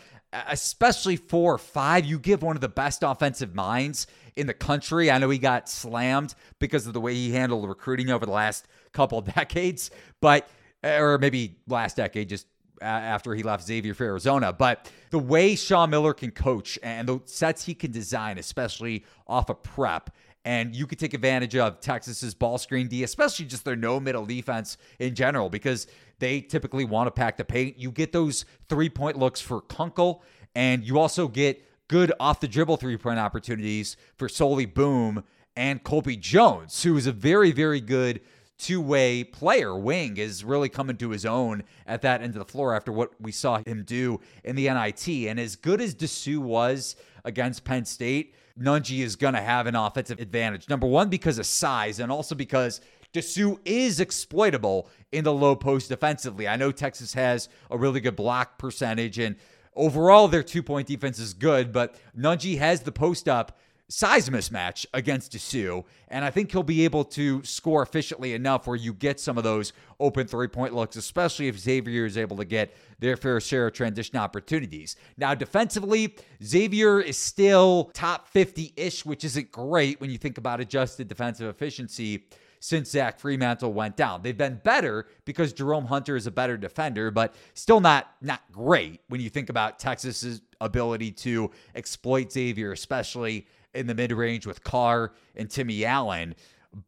[0.48, 5.10] especially four or five, you give one of the best offensive minds in the country.
[5.10, 8.68] I know he got slammed because of the way he handled recruiting over the last
[8.92, 9.92] couple decades,
[10.22, 10.50] but
[10.84, 12.48] or maybe last decade, just
[12.82, 14.52] after he left Xavier for Arizona.
[14.54, 19.50] But the way Sean Miller can coach and the sets he can design, especially off
[19.50, 20.10] a of prep,
[20.46, 24.26] and you could take advantage of Texas's ball screen D, especially just their no middle
[24.26, 25.88] defense in general, because
[26.20, 27.78] they typically want to pack the paint.
[27.78, 30.24] You get those three point looks for Kunkel,
[30.54, 35.24] and you also get good off the dribble three point opportunities for Souley Boum
[35.56, 38.22] and Colby Jones, who is a very, very good
[38.58, 39.76] two way player.
[39.76, 43.20] Wing is really coming to his own at that end of the floor after what
[43.20, 45.08] we saw him do in the NIT.
[45.08, 49.76] And as good as Disu was against Penn State, Nunge is going to have an
[49.76, 50.70] offensive advantage.
[50.70, 52.82] Number one, because of size, and also because
[53.14, 56.48] Disu is exploitable in the low post defensively.
[56.48, 59.36] I know Texas has a really good block percentage, and
[59.76, 63.58] overall their two point defense is good, but Nunge has the post up
[63.88, 68.76] size mismatch against Disu, and I think he'll be able to score efficiently enough where
[68.76, 72.46] you get some of those open three point looks, especially if Xavier is able to
[72.46, 74.96] get their fair share of transition opportunities.
[75.18, 80.60] Now, defensively, Xavier is still top 50 ish, which isn't great when you think about
[80.62, 82.26] adjusted defensive efficiency
[82.60, 84.24] since Zach Freemantle went down.
[84.24, 89.02] They've been better because Jerome Hunter is a better defender, but still not not great
[89.08, 93.46] when you think about Texas's ability to exploit Xavier, especially
[93.76, 96.36] in the mid range with Carr and Timmy Allen.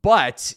[0.02, 0.54] But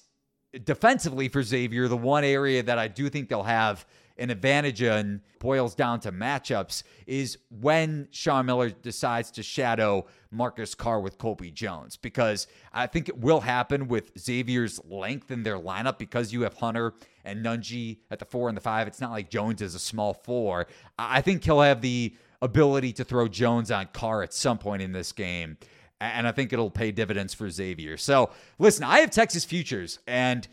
[0.65, 3.87] defensively for Xavier, the one area that I do think they'll have
[4.21, 10.75] an advantage in boils down to matchups is when Sean Miller decides to shadow Marcus
[10.75, 15.59] Carr with Colby Jones because I think it will happen with Xavier's length in their
[15.59, 16.93] lineup because you have Hunter
[17.25, 18.87] and Nunge at the four and the five.
[18.87, 20.67] It's not like Jones is a small four.
[20.99, 24.93] I think he'll have the ability to throw Jones on Carr at some point in
[24.93, 25.57] this game
[26.01, 27.97] and I think it'll pay dividends for Xavier.
[27.97, 30.47] So listen, I have Texas futures, and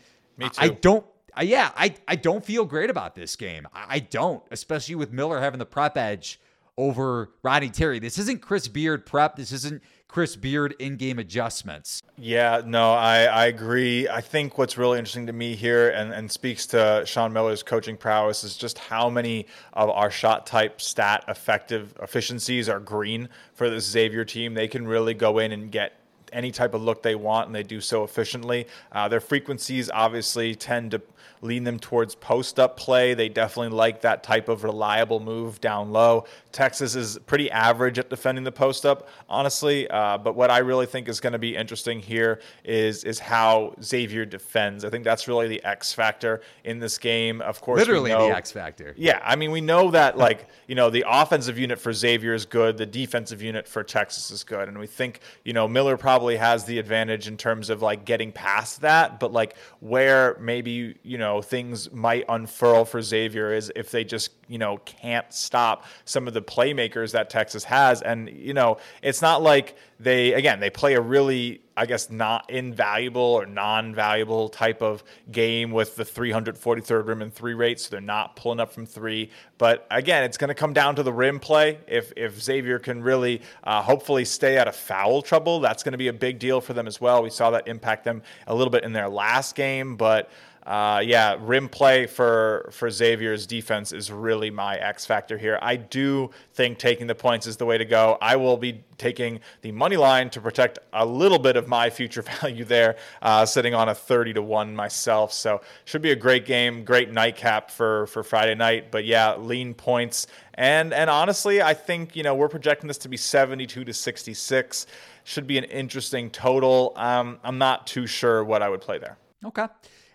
[0.58, 1.04] I don't.
[1.36, 3.66] Uh, yeah, I I don't feel great about this game.
[3.72, 6.40] I, I don't, especially with Miller having the prep edge
[6.76, 7.98] over Rodney Terry.
[7.98, 9.36] This isn't Chris Beard prep.
[9.36, 12.02] This isn't Chris Beard in-game adjustments.
[12.16, 14.08] Yeah, no, I, I agree.
[14.08, 17.96] I think what's really interesting to me here and, and speaks to Sean Miller's coaching
[17.96, 23.68] prowess is just how many of our shot type stat effective efficiencies are green for
[23.68, 24.54] this Xavier team.
[24.54, 25.92] They can really go in and get
[26.32, 28.66] any type of look they want, and they do so efficiently.
[28.92, 31.02] Uh, their frequencies obviously tend to
[31.40, 33.14] lean them towards post up play.
[33.14, 36.24] They definitely like that type of reliable move down low.
[36.52, 39.88] Texas is pretty average at defending the post up, honestly.
[39.88, 43.74] Uh, but what I really think is going to be interesting here is is how
[43.82, 44.84] Xavier defends.
[44.84, 47.40] I think that's really the X factor in this game.
[47.40, 48.94] Of course, literally know, the X factor.
[48.96, 52.46] Yeah, I mean we know that like you know the offensive unit for Xavier is
[52.46, 56.36] good, the defensive unit for Texas is good, and we think you know Miller probably
[56.36, 59.20] has the advantage in terms of like getting past that.
[59.20, 64.04] But like where maybe you know know things might unfurl for Xavier is if they
[64.04, 68.78] just you know can't stop some of the playmakers that Texas has, and you know
[69.02, 74.48] it's not like they again they play a really I guess not invaluable or non-valuable
[74.48, 78.72] type of game with the 343rd rim and three rate, so they're not pulling up
[78.72, 79.30] from three.
[79.58, 81.78] But again, it's going to come down to the rim play.
[81.86, 85.98] If if Xavier can really uh, hopefully stay out of foul trouble, that's going to
[85.98, 87.22] be a big deal for them as well.
[87.22, 90.30] We saw that impact them a little bit in their last game, but
[90.68, 95.58] uh, yeah, rim play for for Xavier's defense is really my X factor here.
[95.62, 98.18] I do think taking the points is the way to go.
[98.20, 102.20] I will be taking the money line to protect a little bit of my future
[102.42, 105.32] value there, uh, sitting on a 30 to one myself.
[105.32, 108.90] So should be a great game, great nightcap for for Friday night.
[108.90, 113.08] But yeah, lean points and and honestly, I think you know we're projecting this to
[113.08, 114.86] be 72 to 66.
[115.24, 116.92] Should be an interesting total.
[116.96, 119.16] Um, I'm not too sure what I would play there.
[119.44, 119.66] Okay.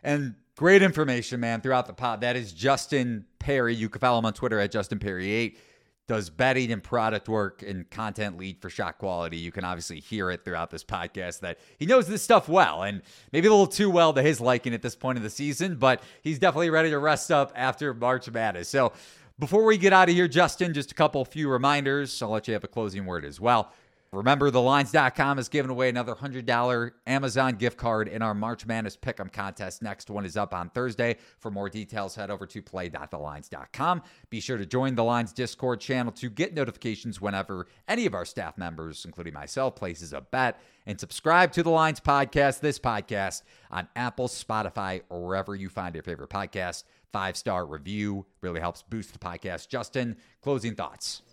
[0.04, 2.22] And Great information, man, throughout the pod.
[2.22, 3.74] That is Justin Perri.
[3.74, 5.58] You can follow him on Twitter at Justin Perri8.
[6.06, 9.38] Does betting and product work and content lead for shot quality.
[9.38, 13.02] You can obviously hear it throughout this podcast that he knows this stuff well and
[13.32, 16.04] maybe a little too well to his liking at this point of the season, but
[16.22, 18.68] he's definitely ready to rest up after March Madness.
[18.68, 18.92] So
[19.40, 22.22] before we get out of here, Justin, just a couple few reminders.
[22.22, 23.72] I'll let you have a closing word as well.
[24.14, 29.34] Remember, thelines.com is giving away another $100 Amazon gift card in our March Madness Pick'em
[29.34, 29.82] contest.
[29.82, 31.18] Next one is up on Thursday.
[31.40, 34.04] For more details, head over to play.thelines.com.
[34.30, 38.26] Be sure to join the Lines Discord channel to get notifications whenever any of our
[38.26, 40.62] staff members, including myself, places a bet.
[40.86, 43.42] And subscribe to the Lines podcast, this podcast,
[43.72, 46.84] on Apple, Spotify, or wherever you find your favorite podcast.
[47.12, 49.70] Five star review really helps boost the podcast.
[49.70, 51.24] Justin, closing thoughts.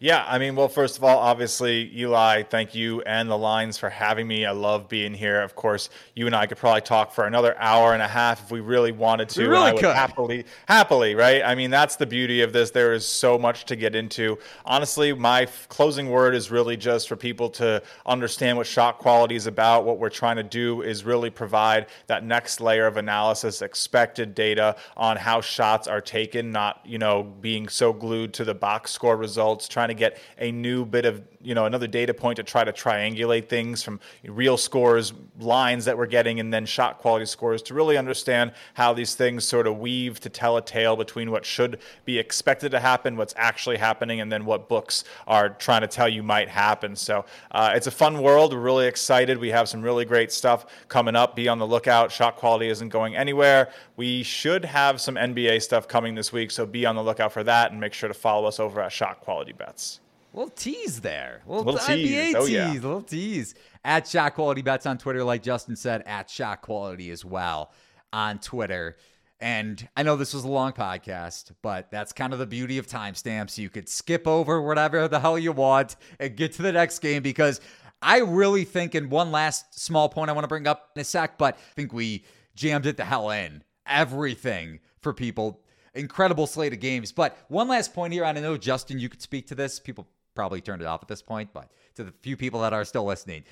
[0.00, 3.90] Yeah, I mean, well, first of all, obviously, Eli, thank you and the lines for
[3.90, 4.46] having me.
[4.46, 5.42] I love being here.
[5.42, 8.52] Of course, you and I could probably talk for another hour and a half if
[8.52, 9.40] we really wanted to.
[9.40, 9.96] We really and I would could.
[9.96, 11.42] happily, happily, right?
[11.44, 12.70] I mean, that's the beauty of this.
[12.70, 14.38] There is so much to get into.
[14.64, 19.34] Honestly, my f- closing word is really just for people to understand what shot quality
[19.34, 19.84] is about.
[19.84, 24.76] What we're trying to do is really provide that next layer of analysis, expected data
[24.96, 29.16] on how shots are taken, not you know being so glued to the box score
[29.16, 32.64] results, trying to get a new bit of you know another data point to try
[32.64, 37.62] to triangulate things from real scores, lines that we're getting, and then shot quality scores
[37.62, 41.44] to really understand how these things sort of weave to tell a tale between what
[41.44, 45.86] should be expected to happen, what's actually happening, and then what books are trying to
[45.86, 46.94] tell you might happen.
[46.94, 48.52] So uh, it's a fun world.
[48.52, 49.38] We're really excited.
[49.38, 51.34] We have some really great stuff coming up.
[51.34, 52.12] Be on the lookout.
[52.12, 53.70] Shot quality isn't going anywhere.
[53.96, 57.44] We should have some NBA stuff coming this week, so be on the lookout for
[57.44, 60.00] that, and make sure to follow us over at Shot Quality Bets.
[60.32, 61.42] Little tease there.
[61.46, 62.34] Little, Little NBA tease.
[62.34, 62.50] Oh, tease.
[62.50, 62.72] yeah.
[62.72, 63.54] Little tease.
[63.84, 67.72] At Shot Quality Bets on Twitter, like Justin said, at Shot Quality as well
[68.12, 68.96] on Twitter.
[69.40, 72.86] And I know this was a long podcast, but that's kind of the beauty of
[72.86, 73.56] timestamps.
[73.56, 77.22] You could skip over whatever the hell you want and get to the next game
[77.22, 77.60] because
[78.02, 81.04] I really think, and one last small point I want to bring up in a
[81.04, 83.62] sec, but I think we jammed it the hell in.
[83.86, 85.60] Everything for people.
[85.98, 87.12] Incredible slate of games.
[87.12, 89.78] But one last point here, I know, Justin, you could speak to this.
[89.80, 92.84] People probably turned it off at this point, but to the few people that are
[92.84, 93.42] still listening,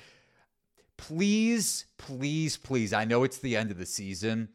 [0.95, 4.49] please, please, please, I know it's the end of the season,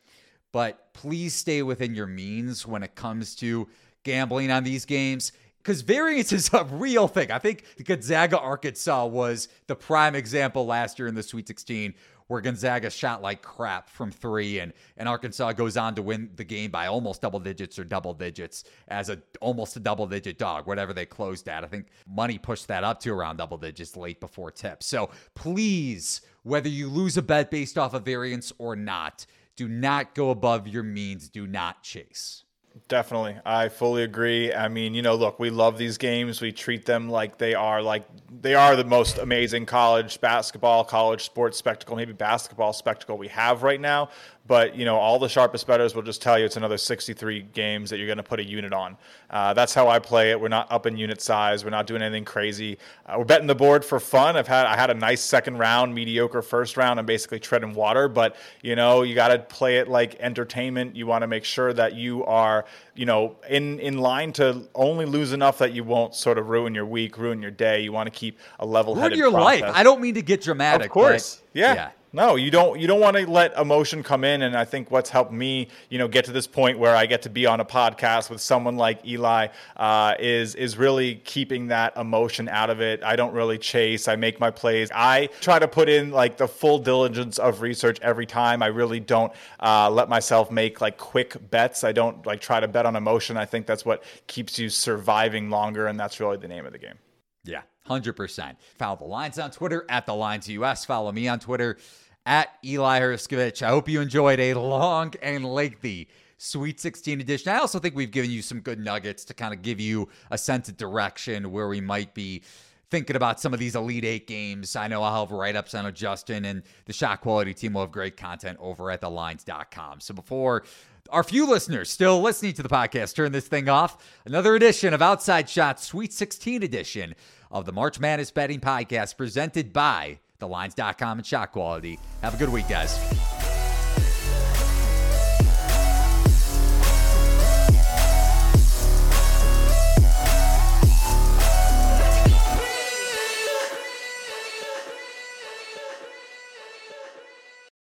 [0.51, 3.69] but please stay within your means when it comes to
[4.03, 5.33] gambling on these games.
[5.63, 7.31] Because variance is a real thing.
[7.31, 11.95] I think Gonzaga Arkansas was the prime example last year in the Sweet 16
[12.33, 16.45] where Gonzaga shot like crap from three and, and Arkansas goes on to win the
[16.45, 20.67] game by almost double digits or double digits as a almost a double digit dog,
[20.67, 21.63] whatever they closed at.
[21.63, 24.83] I think money pushed that up to around double digits late before tip.
[24.83, 30.15] So please, whether you lose a bet based off of variance or not, do not
[30.15, 31.29] go above your means.
[31.29, 32.45] Do not chase.
[32.89, 33.37] Definitely.
[33.45, 34.53] I fully agree.
[34.53, 36.41] I mean, you know, look, we love these games.
[36.41, 38.05] We treat them like they are like
[38.41, 43.63] they are the most amazing college basketball, college sports spectacle, maybe basketball spectacle we have
[43.63, 44.09] right now.
[44.45, 47.91] But, you know, all the sharpest bettors will just tell you it's another 63 games
[47.91, 48.97] that you're going to put a unit on.
[49.31, 50.41] Uh, that's how I play it.
[50.41, 51.63] We're not up in unit size.
[51.65, 52.79] We're not doing anything crazy.
[53.07, 54.37] Uh, we're betting the board for fun.
[54.37, 56.99] I've had I had a nice second round, mediocre first round.
[56.99, 60.97] I'm basically treading water, but you know, you got to play it like entertainment.
[60.97, 62.65] You want to make sure that you are,
[62.97, 66.75] you know, in in line to only lose enough that you won't sort of ruin
[66.75, 67.81] your week, ruin your day.
[67.81, 69.63] You want to keep a level Ruin headed your life.
[69.65, 70.87] I don't mean to get dramatic.
[70.87, 71.37] of course.
[71.37, 71.91] but- Yeah.
[72.15, 75.09] No, you don't you don't want to let emotion come in and I think what's
[75.09, 77.65] helped me, you know, get to this point where I get to be on a
[77.65, 79.49] podcast with someone like Eli
[79.79, 83.03] uh, is is really keeping that emotion out of it.
[83.03, 84.09] I don't really chase.
[84.09, 84.91] I make my plays.
[84.95, 88.63] I try to put in like the full diligence of research every time.
[88.63, 91.83] I really don't uh, let myself make like quick bets.
[91.83, 93.39] I don't like try to bet on emotion.
[93.39, 96.79] I think that's what keeps you surviving longer and that's really the name of the
[96.79, 96.99] game.
[97.45, 98.57] Yeah, 100%.
[98.79, 100.85] Follow the lines on Twitter at the lines US.
[100.85, 101.79] Follow me on Twitter
[102.27, 103.63] at Eli Hershkovich.
[103.63, 106.09] I hope you enjoyed a long and lengthy
[106.39, 107.53] Sweet 16 edition.
[107.53, 110.37] I also think we've given you some good nuggets to kind of give you a
[110.37, 112.43] sense of direction where we might be
[112.91, 114.75] thinking about some of these Elite Eight games.
[114.77, 115.75] I know I'll have write ups.
[115.75, 120.01] I know Justin and the ShotQuality team will have great content over at thelines.com.
[120.01, 120.65] So before
[121.11, 125.01] our few listeners still listening to the podcast turn this thing off, another edition of
[125.01, 127.15] Outside Shots Sweet 16 edition
[127.51, 131.99] of the March Madness Betting Podcast presented by thelines.com and ShotQuality.
[132.23, 133.42] Have a good week, guys.